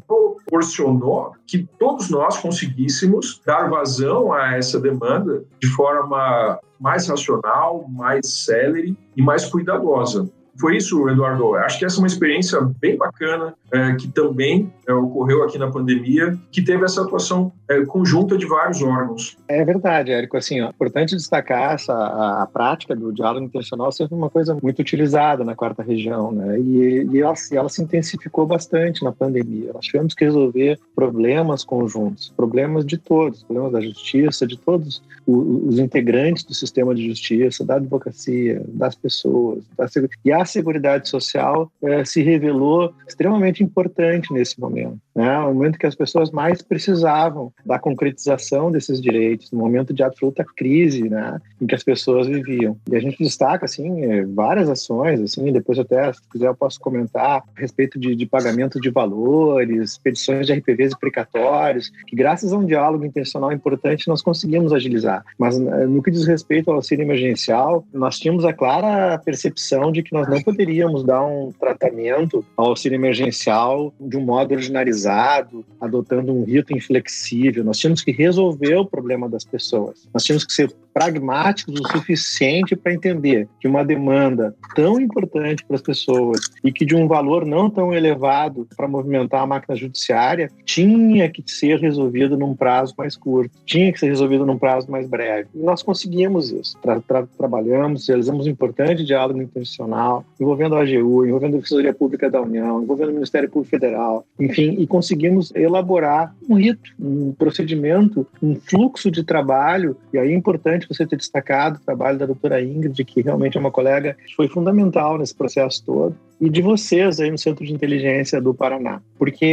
proporcionou 0.01 1.33
que 1.47 1.67
todos 1.79 2.09
nós 2.09 2.37
conseguíssemos 2.37 3.41
dar 3.45 3.69
vazão 3.69 4.33
a 4.33 4.55
essa 4.55 4.79
demanda 4.79 5.43
de 5.59 5.67
forma 5.67 6.59
mais 6.79 7.07
racional, 7.07 7.85
mais 7.89 8.43
célere 8.43 8.97
e 9.15 9.21
mais 9.21 9.45
cuidadosa. 9.45 10.29
Foi 10.59 10.77
isso, 10.77 11.09
Eduardo. 11.09 11.55
Acho 11.55 11.79
que 11.79 11.85
essa 11.85 11.97
é 11.97 11.99
uma 11.99 12.07
experiência 12.07 12.59
bem 12.79 12.95
bacana, 12.95 13.53
é, 13.71 13.95
que 13.95 14.07
também 14.07 14.71
é, 14.87 14.93
ocorreu 14.93 15.43
aqui 15.43 15.57
na 15.57 15.71
pandemia, 15.71 16.37
que 16.51 16.61
teve 16.61 16.85
essa 16.85 17.01
atuação 17.01 17.51
é, 17.67 17.83
conjunta 17.85 18.37
de 18.37 18.45
vários 18.45 18.81
órgãos. 18.81 19.37
É 19.47 19.63
verdade, 19.65 20.11
Érico. 20.11 20.37
Assim, 20.37 20.61
ó, 20.61 20.69
importante 20.69 21.15
destacar 21.15 21.73
essa, 21.73 21.93
a, 21.93 22.43
a, 22.43 22.47
prática 22.47 22.95
do 22.95 23.11
diálogo 23.11 23.45
intencional 23.45 23.91
ser 23.91 24.07
uma 24.11 24.29
coisa 24.29 24.57
muito 24.61 24.79
utilizada 24.79 25.43
na 25.43 25.55
quarta 25.55 25.81
região, 25.81 26.31
né? 26.31 26.59
E, 26.59 27.07
e 27.11 27.21
ela, 27.21 27.33
ela 27.51 27.69
se 27.69 27.81
intensificou 27.81 28.45
bastante 28.45 29.03
na 29.03 29.11
pandemia. 29.11 29.71
Nós 29.73 29.85
tivemos 29.85 30.13
que 30.13 30.23
resolver 30.23 30.79
problemas 30.95 31.63
conjuntos, 31.63 32.31
problemas 32.35 32.85
de 32.85 32.97
todos, 32.97 33.43
problemas 33.43 33.71
da 33.71 33.81
justiça, 33.81 34.45
de 34.45 34.57
todos 34.57 35.01
os, 35.25 35.73
os 35.73 35.79
integrantes 35.79 36.43
do 36.43 36.53
sistema 36.53 36.93
de 36.93 37.07
justiça, 37.07 37.65
da 37.65 37.75
advocacia, 37.75 38.61
das 38.67 38.95
pessoas, 38.95 39.63
da, 39.77 39.87
e 40.23 40.31
a 40.31 40.42
Seguridade 40.45 41.09
Social 41.09 41.71
eh, 41.83 42.05
se 42.05 42.21
revelou 42.21 42.93
extremamente 43.07 43.63
importante 43.63 44.31
nesse 44.33 44.59
momento. 44.59 44.99
Né? 45.15 45.39
O 45.39 45.53
momento 45.53 45.77
que 45.77 45.85
as 45.85 45.95
pessoas 45.95 46.31
mais 46.31 46.61
precisavam 46.61 47.51
da 47.65 47.77
concretização 47.77 48.71
desses 48.71 48.99
direitos, 49.01 49.51
no 49.51 49.59
momento 49.59 49.93
de 49.93 50.03
absoluta 50.03 50.43
crise 50.55 51.09
né, 51.09 51.39
em 51.61 51.67
que 51.67 51.75
as 51.75 51.83
pessoas 51.83 52.27
viviam. 52.27 52.77
E 52.89 52.95
a 52.95 52.99
gente 52.99 53.23
destaca 53.23 53.65
assim, 53.65 54.03
eh, 54.03 54.25
várias 54.25 54.69
ações, 54.69 55.21
assim, 55.21 55.51
depois 55.51 55.77
até, 55.77 56.11
se 56.11 56.21
quiser, 56.29 56.47
eu 56.47 56.55
posso 56.55 56.79
comentar 56.79 57.37
a 57.37 57.43
respeito 57.55 57.99
de, 57.99 58.15
de 58.15 58.25
pagamento 58.25 58.79
de 58.79 58.89
valores, 58.89 59.97
petições 59.97 60.47
de 60.47 60.53
RPVs 60.53 60.93
e 60.93 60.99
precatórios, 60.99 61.91
que 62.07 62.15
graças 62.15 62.51
a 62.51 62.57
um 62.57 62.65
diálogo 62.65 63.05
intencional 63.05 63.51
importante 63.51 64.07
nós 64.07 64.21
conseguimos 64.21 64.73
agilizar. 64.73 65.23
Mas 65.37 65.59
eh, 65.59 65.85
no 65.85 66.01
que 66.01 66.11
diz 66.11 66.25
respeito 66.25 66.69
ao 66.69 66.77
auxílio 66.77 67.03
emergencial, 67.03 67.85
nós 67.93 68.17
tínhamos 68.17 68.45
a 68.45 68.53
clara 68.53 69.17
percepção 69.19 69.91
de 69.91 70.01
que 70.01 70.13
nós 70.13 70.27
não 70.33 70.41
poderíamos 70.41 71.03
dar 71.03 71.23
um 71.23 71.51
tratamento 71.51 72.43
ao 72.57 72.67
auxílio 72.67 72.95
emergencial 72.95 73.93
de 73.99 74.17
um 74.17 74.21
modo 74.21 74.53
ordinarizado, 74.53 75.65
adotando 75.79 76.33
um 76.33 76.43
rito 76.43 76.75
inflexível. 76.75 77.63
Nós 77.63 77.77
tínhamos 77.77 78.01
que 78.01 78.11
resolver 78.11 78.75
o 78.75 78.85
problema 78.85 79.29
das 79.29 79.43
pessoas. 79.43 80.07
Nós 80.13 80.23
tínhamos 80.23 80.45
que 80.45 80.53
ser 80.53 80.73
pragmáticos 80.93 81.79
o 81.79 81.87
suficiente 81.91 82.75
para 82.75 82.93
entender 82.93 83.47
que 83.59 83.67
uma 83.67 83.83
demanda 83.83 84.55
tão 84.75 84.99
importante 84.99 85.65
para 85.65 85.75
as 85.75 85.81
pessoas 85.81 86.39
e 86.63 86.71
que 86.71 86.85
de 86.85 86.95
um 86.95 87.07
valor 87.07 87.45
não 87.45 87.69
tão 87.69 87.93
elevado 87.93 88.67
para 88.77 88.87
movimentar 88.87 89.41
a 89.41 89.47
máquina 89.47 89.75
judiciária 89.75 90.49
tinha 90.65 91.29
que 91.29 91.43
ser 91.47 91.79
resolvido 91.79 92.37
num 92.37 92.55
prazo 92.55 92.93
mais 92.97 93.15
curto, 93.15 93.51
tinha 93.65 93.91
que 93.91 93.99
ser 93.99 94.07
resolvido 94.07 94.45
num 94.45 94.57
prazo 94.57 94.89
mais 94.91 95.07
breve. 95.07 95.49
E 95.55 95.59
nós 95.63 95.81
conseguimos 95.81 96.51
isso. 96.51 96.77
Tra 96.81 96.99
tra 97.01 97.27
trabalhamos, 97.37 98.07
realizamos 98.07 98.45
um 98.45 98.49
importante 98.49 99.03
diálogo 99.03 99.41
intencional 99.41 100.25
envolvendo 100.39 100.75
a 100.75 100.81
AGU, 100.81 101.25
envolvendo 101.25 101.55
a 101.55 101.57
Defensoria 101.57 101.93
Pública 101.93 102.29
da 102.29 102.41
União, 102.41 102.81
envolvendo 102.81 103.09
o 103.09 103.13
Ministério 103.13 103.49
Público 103.49 103.71
Federal, 103.71 104.25
enfim, 104.39 104.75
e 104.79 104.85
conseguimos 104.85 105.53
elaborar 105.55 106.35
um 106.49 106.55
rito, 106.55 106.91
um 106.99 107.31
procedimento, 107.33 108.25
um 108.41 108.55
fluxo 108.55 109.09
de 109.09 109.23
trabalho, 109.23 109.97
e 110.13 110.17
aí 110.17 110.31
é 110.31 110.35
importante 110.35 110.82
importante 110.83 110.87
você 110.87 111.05
ter 111.05 111.17
destacado 111.17 111.77
o 111.77 111.85
trabalho 111.85 112.17
da 112.17 112.25
doutora 112.25 112.61
Ingrid, 112.61 113.03
que 113.05 113.21
realmente 113.21 113.57
é 113.57 113.59
uma 113.59 113.71
colega 113.71 114.15
que 114.25 114.35
foi 114.35 114.47
fundamental 114.47 115.17
nesse 115.17 115.35
processo 115.35 115.83
todo, 115.85 116.15
e 116.41 116.49
de 116.49 116.61
vocês 116.61 117.19
aí 117.19 117.31
no 117.31 117.37
Centro 117.37 117.65
de 117.65 117.73
Inteligência 117.73 118.41
do 118.41 118.53
Paraná, 118.53 119.01
porque 119.17 119.45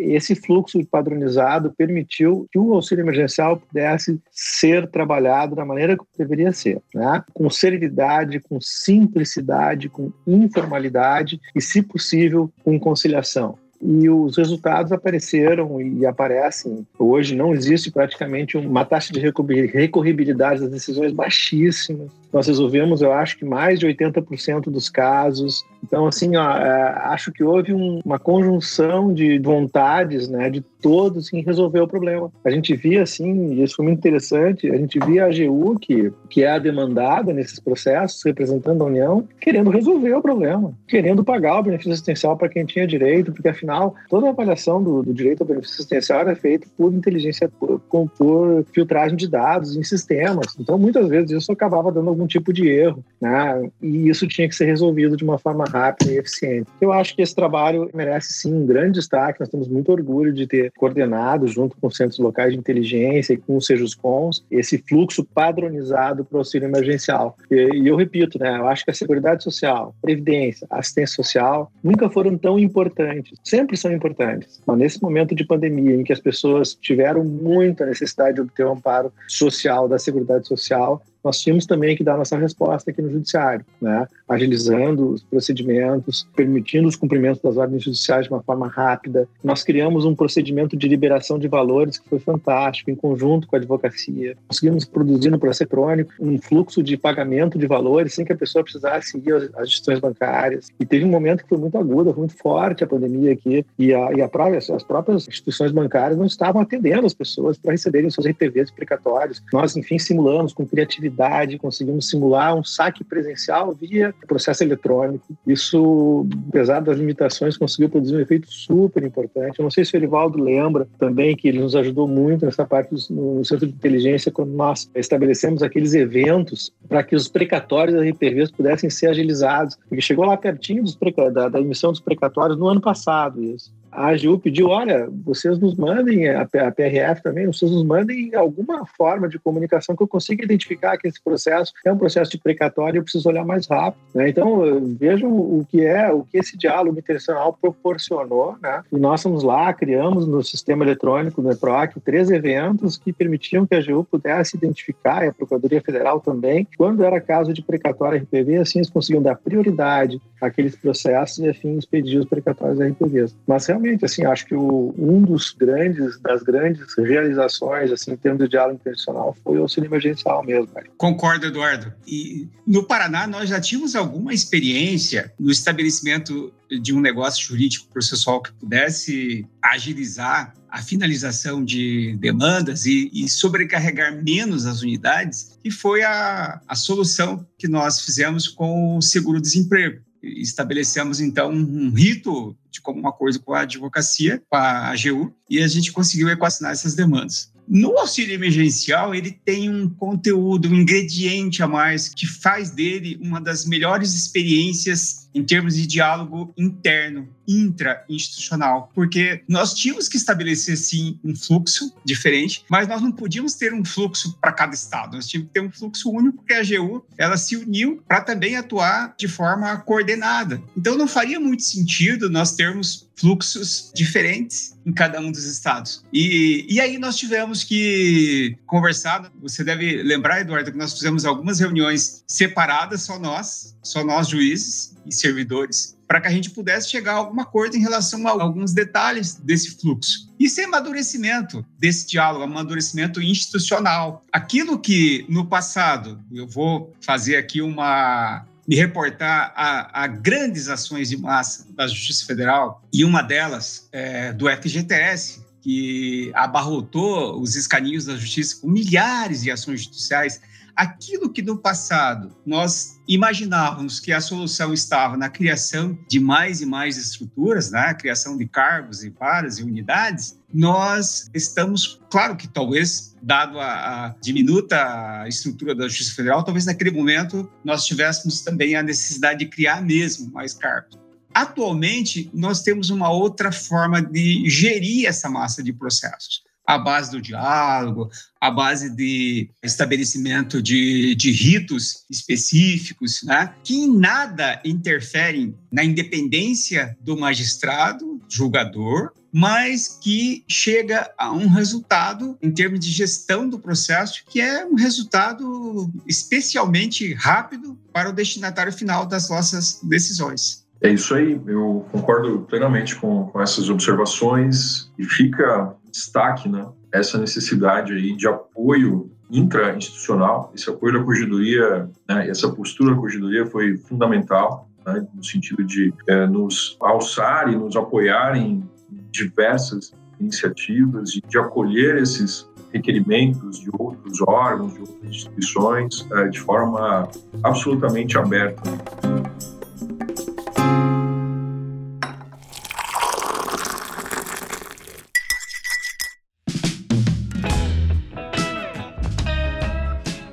esse 0.00 0.34
fluxo 0.36 0.78
padronizado 0.86 1.72
permitiu 1.76 2.46
que 2.52 2.58
o 2.58 2.74
auxílio 2.74 3.02
emergencial 3.02 3.56
pudesse 3.56 4.20
ser 4.30 4.88
trabalhado 4.88 5.56
da 5.56 5.64
maneira 5.64 5.96
que 5.96 6.04
deveria 6.16 6.52
ser, 6.52 6.80
né? 6.94 7.24
com 7.34 7.50
celeridade, 7.50 8.40
com 8.40 8.58
simplicidade, 8.60 9.88
com 9.88 10.12
informalidade 10.26 11.40
e, 11.54 11.60
se 11.60 11.82
possível, 11.82 12.50
com 12.62 12.78
conciliação 12.78 13.58
e 13.80 14.10
os 14.10 14.36
resultados 14.36 14.92
apareceram 14.92 15.80
e 15.80 16.04
aparecem. 16.04 16.86
Hoje 16.98 17.34
não 17.34 17.54
existe 17.54 17.90
praticamente 17.90 18.56
uma 18.56 18.84
taxa 18.84 19.12
de 19.12 19.20
recorribilidade 19.20 20.60
das 20.60 20.70
decisões 20.70 21.12
baixíssima. 21.12 22.06
Nós 22.32 22.46
resolvemos, 22.46 23.02
eu 23.02 23.12
acho 23.12 23.38
que 23.38 23.44
mais 23.44 23.78
de 23.78 23.86
80% 23.86 24.70
dos 24.70 24.88
casos. 24.88 25.64
Então, 25.82 26.06
assim, 26.06 26.36
ó, 26.36 26.50
é, 26.50 26.82
acho 27.06 27.32
que 27.32 27.42
houve 27.42 27.72
um, 27.72 28.00
uma 28.04 28.18
conjunção 28.18 29.12
de 29.12 29.38
vontades, 29.38 30.28
né, 30.28 30.50
de 30.50 30.60
todos 30.80 31.32
em 31.32 31.42
resolver 31.42 31.80
o 31.80 31.88
problema. 31.88 32.30
A 32.44 32.50
gente 32.50 32.74
via, 32.74 33.02
assim, 33.02 33.52
e 33.52 33.62
isso 33.62 33.76
foi 33.76 33.86
muito 33.86 33.98
interessante, 33.98 34.70
a 34.70 34.76
gente 34.76 34.98
via 34.98 35.24
a 35.24 35.28
AGU, 35.28 35.78
que, 35.78 36.12
que 36.28 36.42
é 36.42 36.50
a 36.50 36.58
demandada 36.58 37.32
nesses 37.32 37.58
processos, 37.58 38.22
representando 38.24 38.82
a 38.82 38.86
União, 38.86 39.26
querendo 39.40 39.70
resolver 39.70 40.14
o 40.14 40.22
problema, 40.22 40.72
querendo 40.86 41.24
pagar 41.24 41.60
o 41.60 41.62
benefício 41.62 41.92
assistencial 41.92 42.36
para 42.36 42.48
quem 42.48 42.64
tinha 42.64 42.86
direito, 42.86 43.32
porque 43.32 43.48
afinal, 43.48 43.94
toda 44.08 44.26
a 44.26 44.30
avaliação 44.30 44.82
do, 44.82 45.02
do 45.02 45.14
direito 45.14 45.42
ao 45.42 45.46
benefício 45.46 45.74
assistencial 45.74 46.28
é 46.28 46.34
feita 46.34 46.66
por 46.76 46.92
inteligência, 46.92 47.50
por, 47.58 47.80
por 48.16 48.64
filtragem 48.72 49.16
de 49.16 49.28
dados 49.28 49.76
em 49.76 49.82
sistemas. 49.82 50.56
Então, 50.58 50.78
muitas 50.78 51.08
vezes 51.08 51.30
isso 51.30 51.52
acabava 51.52 51.90
dando 51.90 52.17
algum 52.18 52.26
tipo 52.26 52.52
de 52.52 52.68
erro, 52.68 53.04
né? 53.20 53.70
E 53.80 54.08
isso 54.08 54.26
tinha 54.26 54.48
que 54.48 54.54
ser 54.54 54.64
resolvido 54.64 55.16
de 55.16 55.22
uma 55.22 55.38
forma 55.38 55.64
rápida 55.64 56.10
e 56.10 56.18
eficiente. 56.18 56.68
Eu 56.80 56.92
acho 56.92 57.14
que 57.14 57.22
esse 57.22 57.34
trabalho 57.34 57.88
merece 57.94 58.32
sim 58.32 58.52
um 58.52 58.66
grande 58.66 58.98
destaque. 58.98 59.38
Nós 59.38 59.48
temos 59.48 59.68
muito 59.68 59.92
orgulho 59.92 60.32
de 60.32 60.46
ter 60.46 60.72
coordenado, 60.76 61.46
junto 61.46 61.76
com 61.76 61.86
os 61.86 61.96
centros 61.96 62.18
locais 62.18 62.52
de 62.52 62.58
inteligência 62.58 63.34
e 63.34 63.36
com 63.36 63.56
os 63.56 63.66
Sejuscons, 63.66 64.44
esse 64.50 64.78
fluxo 64.78 65.24
padronizado 65.24 66.24
para 66.24 66.36
o 66.36 66.38
auxílio 66.38 66.66
emergencial. 66.66 67.36
E, 67.50 67.54
e 67.54 67.88
eu 67.88 67.96
repito, 67.96 68.38
né? 68.38 68.58
Eu 68.58 68.66
acho 68.66 68.84
que 68.84 68.90
a 68.90 68.94
seguridade 68.94 69.44
social, 69.44 69.94
previdência, 70.02 70.66
assistência 70.70 71.14
social 71.14 71.70
nunca 71.82 72.10
foram 72.10 72.36
tão 72.36 72.58
importantes. 72.58 73.38
Sempre 73.44 73.76
são 73.76 73.92
importantes. 73.92 74.60
Mas 74.66 74.78
nesse 74.78 75.02
momento 75.02 75.34
de 75.34 75.44
pandemia, 75.44 75.94
em 75.94 76.02
que 76.02 76.12
as 76.12 76.20
pessoas 76.20 76.74
tiveram 76.74 77.24
muita 77.24 77.86
necessidade 77.86 78.34
de 78.34 78.40
obter 78.40 78.64
o 78.64 78.70
um 78.70 78.72
amparo 78.72 79.12
social 79.28 79.88
da 79.88 79.98
seguridade 79.98 80.46
social, 80.46 81.02
nós 81.28 81.40
tínhamos 81.40 81.66
também 81.66 81.94
que 81.94 82.02
dar 82.02 82.16
nossa 82.16 82.38
resposta 82.38 82.90
aqui 82.90 83.02
no 83.02 83.10
judiciário, 83.10 83.62
né? 83.82 84.06
agilizando 84.26 85.10
os 85.10 85.22
procedimentos, 85.22 86.26
permitindo 86.34 86.88
os 86.88 86.96
cumprimentos 86.96 87.42
das 87.42 87.58
ordens 87.58 87.82
judiciais 87.82 88.24
de 88.24 88.32
uma 88.32 88.42
forma 88.42 88.66
rápida. 88.66 89.28
Nós 89.44 89.62
criamos 89.62 90.06
um 90.06 90.14
procedimento 90.14 90.74
de 90.74 90.88
liberação 90.88 91.38
de 91.38 91.46
valores 91.46 91.98
que 91.98 92.08
foi 92.08 92.18
fantástico, 92.18 92.90
em 92.90 92.94
conjunto 92.94 93.46
com 93.46 93.56
a 93.56 93.58
advocacia. 93.58 94.36
Conseguimos 94.48 94.86
produzir 94.86 95.28
no 95.28 95.38
processo 95.38 95.64
eletrônico 95.64 96.14
um 96.18 96.40
fluxo 96.40 96.82
de 96.82 96.96
pagamento 96.96 97.58
de 97.58 97.66
valores 97.66 98.14
sem 98.14 98.24
que 98.24 98.32
a 98.32 98.36
pessoa 98.36 98.62
precisasse 98.62 99.18
ir 99.18 99.34
às 99.54 99.68
instituições 99.68 100.00
bancárias. 100.00 100.68
E 100.80 100.86
teve 100.86 101.04
um 101.04 101.10
momento 101.10 101.42
que 101.42 101.48
foi 101.50 101.58
muito 101.58 101.76
agudo, 101.76 102.10
foi 102.10 102.20
muito 102.20 102.38
forte 102.38 102.82
a 102.82 102.86
pandemia 102.86 103.32
aqui, 103.32 103.66
e, 103.78 103.92
a, 103.92 104.12
e 104.14 104.22
a 104.22 104.28
própria, 104.28 104.58
as 104.58 104.82
próprias 104.82 105.28
instituições 105.28 105.72
bancárias 105.72 106.18
não 106.18 106.24
estavam 106.24 106.62
atendendo 106.62 107.04
as 107.04 107.12
pessoas 107.12 107.58
para 107.58 107.72
receberem 107.72 108.08
seus 108.08 108.26
RPVs 108.26 108.68
explicatórios. 108.68 109.42
Nós, 109.52 109.76
enfim, 109.76 109.98
simulamos 109.98 110.54
com 110.54 110.64
criatividade 110.64 111.17
conseguimos 111.58 112.08
simular 112.08 112.54
um 112.54 112.64
saque 112.64 113.02
presencial 113.02 113.72
via 113.72 114.14
processo 114.26 114.62
eletrônico. 114.62 115.26
Isso, 115.46 116.26
apesar 116.48 116.80
das 116.80 116.98
limitações, 116.98 117.56
conseguiu 117.56 117.88
produzir 117.88 118.16
um 118.16 118.20
efeito 118.20 118.50
super 118.50 119.02
importante. 119.02 119.58
Eu 119.58 119.64
não 119.64 119.70
sei 119.70 119.84
se 119.84 119.94
o 119.94 119.96
Erivaldo 119.96 120.42
lembra 120.42 120.86
também 120.98 121.36
que 121.36 121.48
ele 121.48 121.60
nos 121.60 121.74
ajudou 121.74 122.06
muito 122.06 122.44
nessa 122.44 122.64
parte 122.64 122.94
no 123.10 123.44
Centro 123.44 123.66
de 123.66 123.72
Inteligência, 123.72 124.30
quando 124.30 124.52
nós 124.52 124.90
estabelecemos 124.94 125.62
aqueles 125.62 125.94
eventos 125.94 126.72
para 126.88 127.02
que 127.02 127.16
os 127.16 127.28
precatórios 127.28 127.96
da 127.96 128.02
RPVs 128.02 128.50
pudessem 128.50 128.90
ser 128.90 129.08
agilizados, 129.08 129.76
porque 129.88 130.00
chegou 130.00 130.24
lá 130.24 130.36
pertinho 130.36 130.82
dos 130.82 130.96
da, 131.32 131.48
da 131.48 131.60
emissão 131.60 131.90
dos 131.90 132.00
precatórios 132.00 132.58
no 132.58 132.68
ano 132.68 132.80
passado 132.80 133.42
isso 133.42 133.72
a 133.90 134.08
AGU 134.08 134.38
pediu, 134.38 134.68
olha, 134.68 135.08
vocês 135.24 135.58
nos 135.58 135.74
mandem, 135.74 136.28
a 136.28 136.46
PRF 136.46 137.22
também, 137.22 137.46
vocês 137.46 137.70
nos 137.70 137.84
mandem 137.84 138.34
alguma 138.34 138.86
forma 138.86 139.28
de 139.28 139.38
comunicação 139.38 139.96
que 139.96 140.02
eu 140.02 140.08
consiga 140.08 140.44
identificar 140.44 140.96
que 140.96 141.08
esse 141.08 141.22
processo 141.22 141.72
é 141.84 141.92
um 141.92 141.98
processo 141.98 142.30
de 142.30 142.38
precatório 142.38 142.96
e 142.96 142.98
eu 142.98 143.02
preciso 143.02 143.28
olhar 143.28 143.44
mais 143.44 143.66
rápido. 143.66 144.00
Né? 144.14 144.28
Então, 144.28 144.80
vejam 144.98 145.30
o 145.30 145.66
que 145.68 145.84
é, 145.84 146.10
o 146.12 146.24
que 146.24 146.38
esse 146.38 146.56
diálogo 146.56 146.98
intencional 146.98 147.56
proporcionou. 147.60 148.56
Né? 148.62 148.82
E 148.92 148.98
nós 148.98 149.22
fomos 149.22 149.42
lá, 149.42 149.72
criamos 149.72 150.26
no 150.26 150.42
sistema 150.42 150.84
eletrônico 150.84 151.42
do 151.42 151.50
EPROC 151.50 152.00
três 152.04 152.30
eventos 152.30 152.96
que 152.96 153.12
permitiam 153.12 153.66
que 153.66 153.74
a 153.74 153.78
AGU 153.78 154.04
pudesse 154.04 154.56
identificar, 154.56 155.24
e 155.24 155.28
a 155.28 155.32
Procuradoria 155.32 155.80
Federal 155.80 156.20
também, 156.20 156.66
quando 156.76 157.04
era 157.04 157.20
caso 157.20 157.52
de 157.52 157.62
precatório 157.62 158.20
RPV, 158.22 158.56
assim 158.56 158.78
eles 158.78 158.90
conseguiam 158.90 159.22
dar 159.22 159.36
prioridade 159.36 160.20
àqueles 160.40 160.76
processos 160.76 161.38
e, 161.38 161.48
afim, 161.48 161.76
expedir 161.76 162.18
os 162.20 162.26
precatórios 162.26 162.80
RPVs. 162.80 163.36
Mas, 163.46 163.64
realmente, 163.78 164.04
assim, 164.04 164.24
acho 164.24 164.44
que 164.46 164.54
o, 164.54 164.94
um 164.98 165.22
dos 165.22 165.52
grandes, 165.52 166.18
das 166.20 166.42
grandes 166.42 166.86
realizações, 166.98 167.90
assim, 167.90 168.12
em 168.12 168.16
termos 168.16 168.42
de 168.42 168.48
diálogo 168.48 168.76
internacional, 168.76 169.36
foi 169.42 169.58
o 169.58 169.62
auxílio 169.62 169.88
emergencial 169.88 170.44
mesmo. 170.44 170.68
Né? 170.74 170.82
Concordo, 170.96 171.46
Eduardo. 171.46 171.92
E 172.06 172.48
no 172.66 172.82
Paraná, 172.82 173.26
nós 173.26 173.48
já 173.48 173.60
tínhamos 173.60 173.94
alguma 173.94 174.34
experiência 174.34 175.32
no 175.38 175.50
estabelecimento 175.50 176.52
de 176.82 176.92
um 176.92 177.00
negócio 177.00 177.46
jurídico 177.46 177.88
processual 177.88 178.42
que 178.42 178.52
pudesse 178.52 179.46
agilizar 179.62 180.52
a 180.68 180.82
finalização 180.82 181.64
de 181.64 182.14
demandas 182.20 182.84
e, 182.84 183.10
e, 183.12 183.26
sobrecarregar 183.26 184.22
menos 184.22 184.66
as 184.66 184.82
unidades, 184.82 185.56
que 185.62 185.70
foi 185.70 186.02
a, 186.02 186.60
a 186.68 186.74
solução 186.74 187.46
que 187.56 187.66
nós 187.66 188.02
fizemos 188.02 188.46
com 188.48 188.98
o 188.98 189.02
seguro-desemprego. 189.02 190.02
Estabelecemos, 190.36 191.20
então, 191.20 191.50
um 191.50 191.90
rito 191.90 192.56
de 192.70 192.80
como 192.80 193.06
acordo 193.08 193.40
com 193.40 193.54
a 193.54 193.60
advocacia, 193.60 194.42
com 194.48 194.56
a 194.56 194.90
AGU, 194.90 195.32
e 195.48 195.62
a 195.62 195.68
gente 195.68 195.92
conseguiu 195.92 196.28
equacionar 196.28 196.72
essas 196.72 196.94
demandas. 196.94 197.52
No 197.68 197.98
auxílio 197.98 198.34
emergencial, 198.34 199.14
ele 199.14 199.30
tem 199.30 199.68
um 199.68 199.90
conteúdo, 199.90 200.70
um 200.70 200.74
ingrediente 200.74 201.62
a 201.62 201.68
mais 201.68 202.08
que 202.08 202.26
faz 202.26 202.70
dele 202.70 203.18
uma 203.20 203.40
das 203.40 203.66
melhores 203.66 204.14
experiências 204.14 205.27
em 205.38 205.44
termos 205.44 205.74
de 205.76 205.86
diálogo 205.86 206.52
interno, 206.56 207.28
intra-institucional, 207.46 208.90
porque 208.94 209.42
nós 209.48 209.72
tínhamos 209.72 210.08
que 210.08 210.16
estabelecer, 210.16 210.76
sim, 210.76 211.18
um 211.24 211.34
fluxo 211.34 211.94
diferente, 212.04 212.64
mas 212.68 212.86
nós 212.88 213.00
não 213.00 213.12
podíamos 213.12 213.54
ter 213.54 213.72
um 213.72 213.84
fluxo 213.84 214.36
para 214.40 214.52
cada 214.52 214.74
estado, 214.74 215.16
nós 215.16 215.26
tínhamos 215.26 215.48
que 215.48 215.54
ter 215.54 215.66
um 215.66 215.70
fluxo 215.70 216.10
único, 216.10 216.38
porque 216.38 216.52
a 216.52 216.60
AGU 216.60 217.04
ela 217.16 217.36
se 217.36 217.56
uniu 217.56 218.02
para 218.06 218.20
também 218.20 218.56
atuar 218.56 219.14
de 219.16 219.28
forma 219.28 219.76
coordenada. 219.78 220.62
Então, 220.76 220.98
não 220.98 221.08
faria 221.08 221.38
muito 221.40 221.62
sentido 221.62 222.28
nós 222.28 222.52
termos 222.52 223.08
fluxos 223.18 223.90
diferentes 223.94 224.76
em 224.86 224.92
cada 224.92 225.20
um 225.20 225.30
dos 225.32 225.44
estados. 225.44 226.04
E, 226.12 226.66
e 226.68 226.80
aí 226.80 226.98
nós 226.98 227.16
tivemos 227.16 227.64
que 227.64 228.56
conversar. 228.66 229.30
Você 229.42 229.64
deve 229.64 230.02
lembrar, 230.02 230.40
Eduardo, 230.40 230.70
que 230.70 230.78
nós 230.78 230.92
fizemos 230.92 231.24
algumas 231.24 231.58
reuniões 231.58 232.22
separadas, 232.26 233.02
só 233.02 233.18
nós, 233.18 233.76
só 233.82 234.04
nós 234.04 234.28
juízes 234.28 234.94
e 235.04 235.12
servidores, 235.28 235.96
para 236.06 236.20
que 236.20 236.26
a 236.26 236.30
gente 236.30 236.50
pudesse 236.50 236.90
chegar 236.90 237.12
a 237.12 237.16
algum 237.16 237.40
acordo 237.40 237.76
em 237.76 237.80
relação 237.80 238.26
a 238.26 238.30
alguns 238.30 238.72
detalhes 238.72 239.34
desse 239.34 239.78
fluxo. 239.78 240.32
Isso 240.40 240.60
é 240.60 240.64
amadurecimento 240.64 241.64
desse 241.78 242.06
diálogo, 242.06 242.44
amadurecimento 242.44 243.20
institucional. 243.20 244.24
Aquilo 244.32 244.78
que 244.78 245.26
no 245.28 245.46
passado, 245.46 246.18
eu 246.32 246.46
vou 246.46 246.94
fazer 247.00 247.36
aqui 247.36 247.60
uma 247.60 248.46
me 248.66 248.76
reportar 248.76 249.52
a, 249.56 250.04
a, 250.04 250.06
grandes 250.06 250.68
ações 250.68 251.08
de 251.08 251.16
massa 251.16 251.66
da 251.72 251.86
Justiça 251.86 252.26
Federal, 252.26 252.82
e 252.92 253.02
uma 253.02 253.22
delas 253.22 253.88
é 253.90 254.30
do 254.34 254.46
FGTS, 254.46 255.42
que 255.62 256.30
abarrotou 256.34 257.40
os 257.40 257.56
escaninhos 257.56 258.04
da 258.04 258.14
Justiça 258.14 258.60
com 258.60 258.68
milhares 258.68 259.42
de 259.42 259.50
ações 259.50 259.84
judiciais. 259.84 260.42
Aquilo 260.76 261.32
que 261.32 261.40
no 261.40 261.56
passado 261.56 262.36
nós 262.44 262.97
imaginávamos 263.08 263.98
que 263.98 264.12
a 264.12 264.20
solução 264.20 264.74
estava 264.74 265.16
na 265.16 265.30
criação 265.30 265.98
de 266.06 266.20
mais 266.20 266.60
e 266.60 266.66
mais 266.66 266.98
estruturas, 266.98 267.70
né? 267.70 267.80
a 267.80 267.94
criação 267.94 268.36
de 268.36 268.46
cargos 268.46 269.02
e 269.02 269.08
varas 269.08 269.58
e 269.58 269.62
unidades, 269.62 270.38
nós 270.52 271.30
estamos, 271.32 271.98
claro 272.10 272.36
que 272.36 272.46
talvez, 272.46 273.16
dado 273.22 273.58
a, 273.58 273.66
a, 274.06 274.14
diminuta 274.20 275.24
estrutura 275.26 275.74
da 275.74 275.88
Justiça 275.88 276.14
Federal, 276.14 276.44
talvez 276.44 276.66
naquele 276.66 276.90
momento 276.90 277.50
nós 277.64 277.86
tivéssemos 277.86 278.42
também 278.42 278.76
a 278.76 278.82
necessidade 278.82 279.38
de 279.38 279.46
criar 279.46 279.82
mesmo 279.82 280.30
mais 280.30 280.52
cargos. 280.52 280.98
Atualmente, 281.32 282.30
nós 282.34 282.62
temos 282.62 282.90
uma 282.90 283.10
outra 283.10 283.52
forma 283.52 284.02
de 284.02 284.48
gerir 284.48 285.06
essa 285.06 285.30
massa 285.30 285.62
de 285.62 285.72
processos 285.72 286.47
à 286.68 286.76
base 286.76 287.10
do 287.10 287.22
diálogo, 287.22 288.10
à 288.38 288.50
base 288.50 288.94
de 288.94 289.48
estabelecimento 289.62 290.60
de, 290.60 291.14
de 291.14 291.32
ritos 291.32 292.04
específicos, 292.10 293.22
né, 293.22 293.54
que 293.64 293.74
em 293.74 293.98
nada 293.98 294.60
interferem 294.62 295.54
na 295.72 295.82
independência 295.82 296.94
do 297.00 297.16
magistrado, 297.16 298.20
julgador, 298.28 299.12
mas 299.32 299.98
que 300.02 300.44
chega 300.46 301.10
a 301.16 301.32
um 301.32 301.48
resultado 301.48 302.36
em 302.42 302.50
termos 302.50 302.80
de 302.80 302.90
gestão 302.90 303.48
do 303.48 303.58
processo 303.58 304.22
que 304.28 304.38
é 304.38 304.66
um 304.66 304.74
resultado 304.74 305.90
especialmente 306.06 307.14
rápido 307.14 307.78
para 307.94 308.10
o 308.10 308.12
destinatário 308.12 308.72
final 308.74 309.06
das 309.06 309.30
nossas 309.30 309.80
decisões. 309.82 310.66
É 310.80 310.90
isso 310.90 311.14
aí, 311.14 311.40
eu 311.46 311.86
concordo 311.90 312.46
plenamente 312.48 312.94
com, 312.94 313.26
com 313.26 313.40
essas 313.40 313.68
observações 313.68 314.92
e 314.96 315.04
fica 315.04 315.74
destaque 315.90 316.48
né, 316.48 316.66
essa 316.92 317.18
necessidade 317.18 317.92
aí 317.92 318.16
de 318.16 318.26
apoio 318.26 319.10
intra-institucional, 319.30 320.52
esse 320.54 320.70
apoio 320.70 320.94
da 320.94 321.04
corregedoria, 321.04 321.90
né, 322.08 322.28
essa 322.28 322.50
postura 322.50 322.90
da 322.90 322.96
corregedoria 322.96 323.46
foi 323.46 323.76
fundamental, 323.76 324.68
né, 324.86 325.06
no 325.14 325.22
sentido 325.22 325.64
de 325.64 325.92
é, 326.06 326.26
nos 326.26 326.76
alçar 326.80 327.52
e 327.52 327.56
nos 327.56 327.76
apoiar 327.76 328.36
em 328.36 328.62
diversas 329.10 329.92
iniciativas 330.18 331.14
e 331.14 331.20
de 331.20 331.38
acolher 331.38 331.96
esses 331.96 332.48
requerimentos 332.72 333.60
de 333.60 333.70
outros 333.78 334.20
órgãos, 334.26 334.74
de 334.74 334.80
outras 334.80 335.04
instituições, 335.04 336.06
é, 336.12 336.28
de 336.28 336.40
forma 336.40 337.08
absolutamente 337.42 338.18
aberta. 338.18 338.62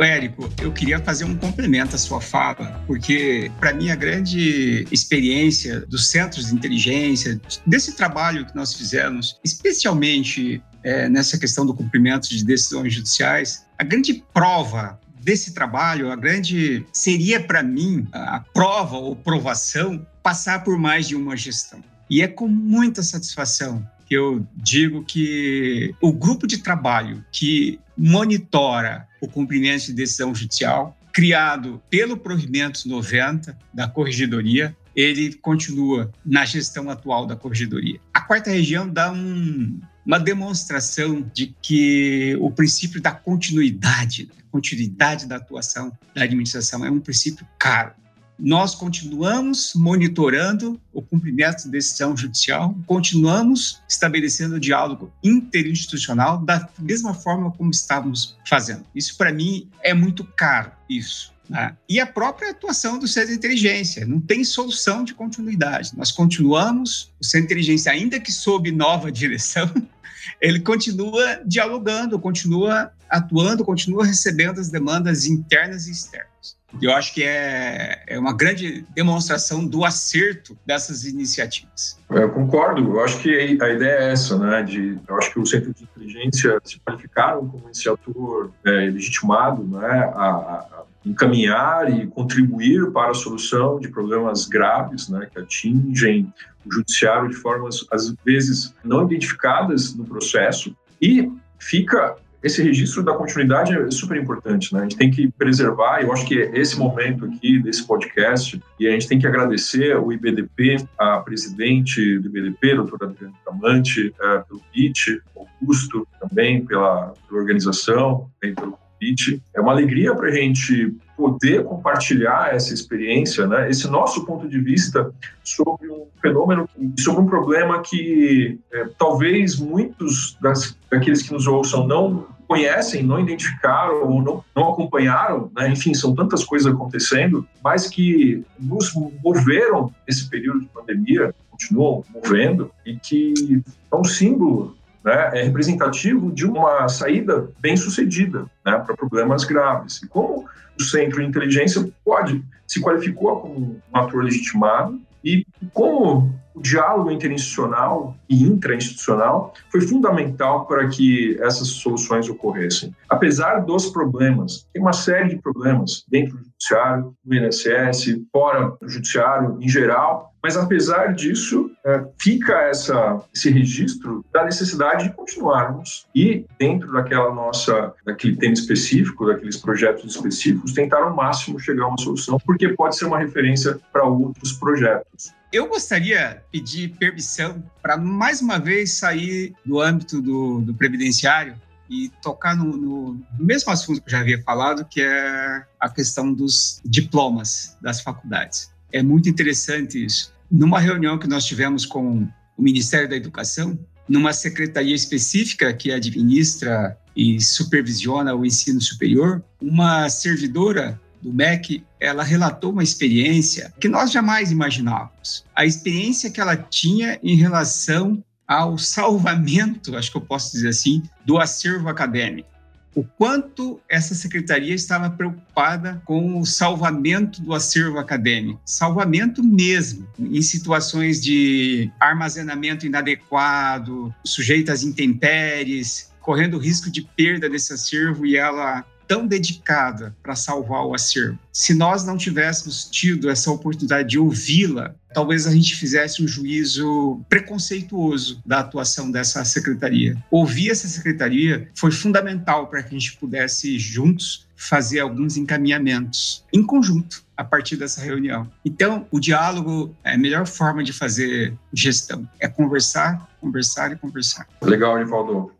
Érico, 0.03 0.49
eu 0.61 0.71
queria 0.71 0.99
fazer 0.99 1.23
um 1.23 1.35
complemento 1.35 1.95
à 1.95 1.99
sua 1.99 2.19
fala, 2.19 2.83
porque 2.85 3.51
para 3.59 3.73
mim 3.73 3.89
a 3.89 3.95
grande 3.95 4.85
experiência 4.91 5.81
dos 5.81 6.07
centros 6.07 6.47
de 6.47 6.55
inteligência, 6.55 7.39
desse 7.65 7.95
trabalho 7.95 8.45
que 8.45 8.55
nós 8.55 8.73
fizemos, 8.73 9.39
especialmente 9.43 10.61
é, 10.83 11.07
nessa 11.09 11.37
questão 11.37 11.65
do 11.65 11.73
cumprimento 11.73 12.29
de 12.29 12.43
decisões 12.43 12.93
judiciais, 12.93 13.65
a 13.77 13.83
grande 13.83 14.23
prova 14.33 14.99
desse 15.21 15.53
trabalho, 15.53 16.11
a 16.11 16.15
grande 16.15 16.85
seria 16.93 17.41
para 17.41 17.63
mim 17.63 18.07
a 18.11 18.39
prova 18.53 18.97
ou 18.97 19.15
provação 19.15 20.05
passar 20.21 20.63
por 20.63 20.77
mais 20.77 21.07
de 21.07 21.15
uma 21.15 21.35
gestão. 21.35 21.83
E 22.09 22.21
é 22.21 22.27
com 22.27 22.47
muita 22.47 23.01
satisfação 23.01 23.85
que 24.05 24.15
eu 24.15 24.45
digo 24.55 25.03
que 25.03 25.95
o 25.99 26.13
grupo 26.13 26.45
de 26.45 26.59
trabalho 26.59 27.25
que 27.31 27.79
monitora 27.97 29.07
o 29.25 29.27
cumprimento 29.29 29.87
de 29.87 29.93
decisão 29.93 30.33
judicial, 30.33 30.97
criado 31.11 31.81
pelo 31.89 32.17
provimento 32.17 32.87
90 32.87 33.57
da 33.73 33.87
Corregedoria, 33.87 34.75
ele 34.95 35.33
continua 35.33 36.11
na 36.25 36.45
gestão 36.45 36.89
atual 36.89 37.25
da 37.25 37.35
Corregedoria. 37.35 37.99
A 38.13 38.21
quarta 38.21 38.49
região 38.49 38.87
dá 38.87 39.11
um, 39.11 39.79
uma 40.05 40.19
demonstração 40.19 41.21
de 41.33 41.55
que 41.61 42.37
o 42.39 42.51
princípio 42.51 43.01
da 43.01 43.11
continuidade, 43.11 44.29
continuidade 44.51 45.25
da 45.25 45.35
atuação 45.37 45.91
da 46.13 46.23
administração 46.23 46.85
é 46.85 46.89
um 46.89 46.99
princípio 46.99 47.45
caro 47.59 47.93
nós 48.37 48.75
continuamos 48.75 49.73
monitorando 49.75 50.79
o 50.93 51.01
cumprimento 51.01 51.63
de 51.63 51.69
decisão 51.69 52.15
judicial, 52.15 52.75
continuamos 52.85 53.81
estabelecendo 53.87 54.55
o 54.55 54.59
diálogo 54.59 55.11
interinstitucional 55.23 56.37
da 56.37 56.67
mesma 56.79 57.13
forma 57.13 57.51
como 57.51 57.71
estávamos 57.71 58.37
fazendo. 58.47 58.85
Isso, 58.93 59.17
para 59.17 59.31
mim, 59.31 59.69
é 59.81 59.93
muito 59.93 60.23
caro, 60.23 60.71
isso. 60.89 61.33
Né? 61.49 61.75
E 61.87 61.99
a 61.99 62.05
própria 62.05 62.51
atuação 62.51 62.99
do 62.99 63.07
Centro 63.07 63.29
de 63.29 63.35
Inteligência, 63.35 64.05
não 64.05 64.19
tem 64.19 64.43
solução 64.43 65.03
de 65.03 65.13
continuidade. 65.13 65.91
Nós 65.95 66.11
continuamos, 66.11 67.11
o 67.21 67.25
Centro 67.25 67.47
de 67.47 67.53
Inteligência, 67.53 67.91
ainda 67.91 68.19
que 68.19 68.31
sob 68.31 68.71
nova 68.71 69.11
direção, 69.11 69.71
ele 70.41 70.59
continua 70.59 71.41
dialogando, 71.45 72.19
continua 72.19 72.91
atuando, 73.09 73.63
continua 73.63 74.05
recebendo 74.05 74.59
as 74.59 74.69
demandas 74.69 75.25
internas 75.25 75.87
e 75.87 75.91
externas. 75.91 76.57
Eu 76.81 76.91
acho 76.93 77.13
que 77.13 77.23
é, 77.23 78.03
é 78.07 78.19
uma 78.19 78.33
grande 78.33 78.85
demonstração 78.93 79.65
do 79.65 79.83
acerto 79.85 80.57
dessas 80.65 81.05
iniciativas. 81.05 81.97
Eu 82.09 82.29
concordo. 82.29 82.81
Eu 82.81 83.03
acho 83.03 83.19
que 83.19 83.29
a 83.61 83.69
ideia 83.69 83.97
é 83.99 84.11
essa, 84.11 84.37
né? 84.37 84.63
De, 84.63 84.99
eu 85.07 85.17
acho 85.17 85.31
que 85.31 85.39
o 85.39 85.45
centro 85.45 85.73
de 85.73 85.83
inteligência 85.83 86.59
se 86.63 86.79
qualificaram 86.79 87.47
como 87.47 87.69
esse 87.69 87.87
ator 87.89 88.51
é, 88.65 88.69
legitimado, 88.69 89.63
né? 89.63 90.11
A, 90.15 90.25
a, 90.25 90.83
encaminhar 91.05 91.91
e 91.91 92.07
contribuir 92.07 92.91
para 92.91 93.11
a 93.11 93.13
solução 93.13 93.79
de 93.79 93.87
problemas 93.87 94.45
graves, 94.45 95.07
né? 95.07 95.27
Que 95.31 95.39
atingem 95.39 96.33
o 96.65 96.73
judiciário 96.73 97.29
de 97.29 97.35
formas 97.35 97.85
às 97.91 98.13
vezes 98.25 98.73
não 98.83 99.05
identificadas 99.05 99.93
no 99.93 100.03
processo 100.03 100.75
e 101.01 101.31
fica 101.59 102.15
esse 102.45 102.61
registro 102.61 103.01
da 103.01 103.15
continuidade 103.15 103.75
é 103.75 103.89
super 103.89 104.15
importante, 104.21 104.71
né? 104.71 104.81
A 104.81 104.83
gente 104.83 104.97
tem 104.97 105.09
que 105.09 105.31
preservar, 105.31 106.01
eu 106.03 106.13
acho 106.13 106.27
que 106.27 106.35
esse 106.35 106.77
momento 106.77 107.25
aqui 107.25 107.59
desse 107.59 107.83
podcast, 107.87 108.61
e 108.79 108.87
a 108.87 108.91
gente 108.91 109.07
tem 109.07 109.17
que 109.17 109.25
agradecer 109.25 109.97
o 109.97 110.13
IBDP, 110.13 110.77
a 110.95 111.17
presidente 111.21 112.19
do 112.19 112.27
IBDP, 112.27 112.75
doutora 112.75 113.07
Adriana 113.07 113.33
Camante, 113.43 114.13
é, 114.21 114.37
pelo 114.47 114.61
PIT, 114.71 115.23
Augusto 115.35 116.07
também 116.19 116.63
pela, 116.63 117.13
pela 117.27 117.41
organização, 117.41 118.29
pelo 118.39 118.77
convite. 118.95 119.41
É 119.55 119.59
uma 119.59 119.71
alegria 119.71 120.13
para 120.13 120.27
a 120.27 120.31
gente 120.31 120.95
poder 121.17 121.63
compartilhar 121.63 122.53
essa 122.53 122.73
experiência, 122.73 123.47
né? 123.47 123.69
esse 123.71 123.87
nosso 123.87 124.23
ponto 124.23 124.47
de 124.47 124.59
vista 124.59 125.11
sobre 125.43 125.89
um 125.89 126.05
fenômeno, 126.21 126.69
sobre 126.99 127.21
um 127.21 127.25
problema 127.25 127.81
que 127.81 128.59
é, 128.71 128.85
talvez 128.99 129.57
muitos 129.57 130.37
das, 130.41 130.77
daqueles 130.91 131.23
que 131.23 131.33
nos 131.33 131.47
ouçam 131.47 131.87
não 131.87 132.34
conhecem, 132.47 133.03
não 133.03 133.19
identificaram 133.19 134.09
ou 134.09 134.21
não, 134.21 134.43
não 134.55 134.69
acompanharam, 134.71 135.51
né? 135.55 135.69
enfim, 135.69 135.93
são 135.93 136.15
tantas 136.15 136.43
coisas 136.43 136.71
acontecendo, 136.71 137.47
mas 137.63 137.87
que 137.87 138.43
nos 138.59 138.93
moveram 139.23 139.93
nesse 140.07 140.29
período 140.29 140.61
de 140.61 140.67
pandemia, 140.67 141.33
continuam 141.49 142.03
movendo, 142.13 142.71
e 142.85 142.95
que 142.95 143.63
é 143.91 143.95
um 143.95 144.03
símbolo 144.03 144.75
né, 145.03 145.31
é 145.33 145.43
representativo 145.43 146.31
de 146.31 146.45
uma 146.45 146.89
saída 146.89 147.49
bem 147.59 147.77
sucedida 147.77 148.45
né, 148.65 148.77
para 148.79 148.95
problemas 148.95 149.43
graves. 149.43 150.01
E 150.01 150.07
como 150.07 150.45
o 150.77 150.83
Centro 150.83 151.21
de 151.21 151.27
Inteligência 151.27 151.87
pode 152.03 152.43
se 152.67 152.81
qualificou 152.81 153.39
como 153.39 153.79
um 153.93 153.97
ator 153.97 154.23
legitimado 154.23 154.99
e 155.25 155.45
como 155.73 156.31
o 156.53 156.61
diálogo 156.61 157.11
interinstitucional 157.11 158.15
e 158.29 158.43
intrainstitucional 158.43 159.53
foi 159.69 159.81
fundamental 159.81 160.65
para 160.65 160.87
que 160.87 161.37
essas 161.41 161.67
soluções 161.67 162.29
ocorressem. 162.29 162.95
Apesar 163.09 163.59
dos 163.59 163.89
problemas, 163.89 164.65
tem 164.71 164.81
uma 164.81 164.93
série 164.93 165.29
de 165.29 165.41
problemas 165.41 166.05
dentro 166.07 166.37
do 166.37 166.43
judiciário, 166.45 167.13
no 167.25 167.35
INSS, 167.35 168.21
fora 168.31 168.73
do 168.79 168.87
judiciário 168.87 169.57
em 169.59 169.67
geral, 169.67 170.31
mas 170.45 170.55
apesar 170.55 171.15
disso, 171.15 171.71
é, 171.83 172.05
fica 172.21 172.53
essa, 172.69 173.19
esse 173.33 173.49
registro 173.49 174.23
da 174.31 174.45
necessidade 174.45 175.05
de 175.05 175.15
continuarmos 175.15 176.05
e 176.13 176.45
dentro 176.59 176.93
daquela 176.93 177.33
nossa, 177.33 177.91
daquele 178.05 178.37
tema 178.37 178.53
específico, 178.53 179.25
daqueles 179.25 179.57
projetos 179.57 180.15
específicos, 180.15 180.71
tentar 180.71 180.99
ao 180.99 181.15
máximo 181.15 181.59
chegar 181.59 181.85
a 181.85 181.87
uma 181.87 181.97
solução, 181.97 182.37
porque 182.45 182.69
pode 182.69 182.95
ser 182.95 183.05
uma 183.05 183.17
referência 183.17 183.79
para 183.91 184.03
outros 184.03 184.53
projetos. 184.53 185.33
Eu 185.51 185.67
gostaria 185.67 186.43
de 186.53 186.59
pedir 186.59 186.89
permissão 186.89 187.63
para 187.81 187.97
mais 187.97 188.39
uma 188.39 188.59
vez 188.59 188.91
sair 188.91 189.51
do 189.65 189.81
âmbito 189.81 190.21
do, 190.21 190.61
do 190.61 190.75
previdenciário 190.75 191.55
e 191.89 192.11
tocar 192.21 192.55
no, 192.55 192.77
no, 192.77 193.25
mesmo 193.39 193.71
assunto 193.71 193.99
que 193.99 194.09
eu 194.09 194.11
já 194.11 194.19
havia 194.19 194.39
falado, 194.43 194.85
que 194.85 195.01
é 195.01 195.65
a 195.79 195.89
questão 195.89 196.31
dos 196.31 196.79
diplomas 196.85 197.75
das 197.81 197.99
faculdades. 197.99 198.69
É 198.91 199.01
muito 199.01 199.27
interessante 199.27 200.05
isso. 200.05 200.34
Numa 200.49 200.79
reunião 200.79 201.17
que 201.17 201.27
nós 201.27 201.45
tivemos 201.45 201.85
com 201.85 202.27
o 202.57 202.61
Ministério 202.61 203.09
da 203.09 203.15
Educação, 203.15 203.77
numa 204.07 204.33
secretaria 204.33 204.95
específica 204.95 205.73
que 205.73 205.91
administra 205.91 206.97
e 207.15 207.41
supervisiona 207.41 208.35
o 208.35 208.45
ensino 208.45 208.79
superior, 208.79 209.43
uma 209.61 210.09
servidora 210.09 210.99
do 211.21 211.33
MEC, 211.33 211.83
ela 211.99 212.23
relatou 212.23 212.71
uma 212.71 212.83
experiência 212.83 213.73
que 213.79 213.87
nós 213.87 214.11
jamais 214.11 214.51
imaginávamos. 214.51 215.43
A 215.55 215.65
experiência 215.65 216.29
que 216.29 216.39
ela 216.39 216.55
tinha 216.55 217.19
em 217.23 217.35
relação 217.35 218.23
ao 218.47 218.77
salvamento, 218.77 219.95
acho 219.97 220.11
que 220.11 220.17
eu 220.17 220.21
posso 220.21 220.51
dizer 220.51 220.69
assim, 220.69 221.01
do 221.25 221.39
acervo 221.39 221.89
acadêmico. 221.89 222.54
O 222.95 223.03
quanto 223.03 223.81
essa 223.89 224.15
secretaria 224.15 224.73
estava 224.73 225.09
preocupada 225.09 226.01
com 226.05 226.39
o 226.39 226.45
salvamento 226.45 227.41
do 227.41 227.53
acervo 227.53 227.99
acadêmico, 227.99 228.61
salvamento 228.63 229.43
mesmo, 229.43 230.07
em 230.17 230.41
situações 230.41 231.21
de 231.21 231.91
armazenamento 231.99 232.85
inadequado, 232.85 234.15
sujeito 234.23 234.71
às 234.71 234.81
intempéries, 234.81 236.09
correndo 236.21 236.57
risco 236.57 236.89
de 236.89 237.01
perda 237.01 237.49
desse 237.49 237.73
acervo 237.73 238.25
e 238.25 238.37
ela 238.37 238.85
tão 239.07 239.25
dedicada 239.27 240.15
para 240.21 240.35
salvar 240.35 240.85
o 240.85 240.93
acervo. 240.93 241.37
Se 241.51 241.73
nós 241.73 242.05
não 242.05 242.17
tivéssemos 242.17 242.85
tido 242.85 243.29
essa 243.29 243.51
oportunidade 243.51 244.09
de 244.09 244.19
ouvi-la, 244.19 244.95
talvez 245.13 245.47
a 245.47 245.51
gente 245.51 245.75
fizesse 245.75 246.21
um 246.21 246.27
juízo 246.27 247.21
preconceituoso 247.29 248.41
da 248.45 248.59
atuação 248.59 249.09
dessa 249.09 249.45
secretaria. 249.45 250.21
Ouvir 250.29 250.71
essa 250.71 250.87
secretaria 250.87 251.69
foi 251.73 251.91
fundamental 251.91 252.67
para 252.67 252.83
que 252.83 252.89
a 252.95 252.99
gente 252.99 253.15
pudesse 253.17 253.79
juntos 253.79 254.45
fazer 254.55 254.99
alguns 254.99 255.37
encaminhamentos 255.37 256.43
em 256.51 256.65
conjunto 256.65 257.23
a 257.37 257.43
partir 257.43 257.75
dessa 257.75 258.01
reunião. 258.01 258.49
Então, 258.63 259.05
o 259.11 259.19
diálogo 259.19 259.95
é 260.03 260.13
a 260.13 260.17
melhor 260.17 260.47
forma 260.47 260.83
de 260.83 260.93
fazer 260.93 261.53
gestão, 261.73 262.27
é 262.39 262.47
conversar, 262.47 263.29
conversar 263.41 263.91
e 263.91 263.95
conversar. 263.95 264.47
Legal, 264.61 264.97
Nivaldo. 264.97 265.51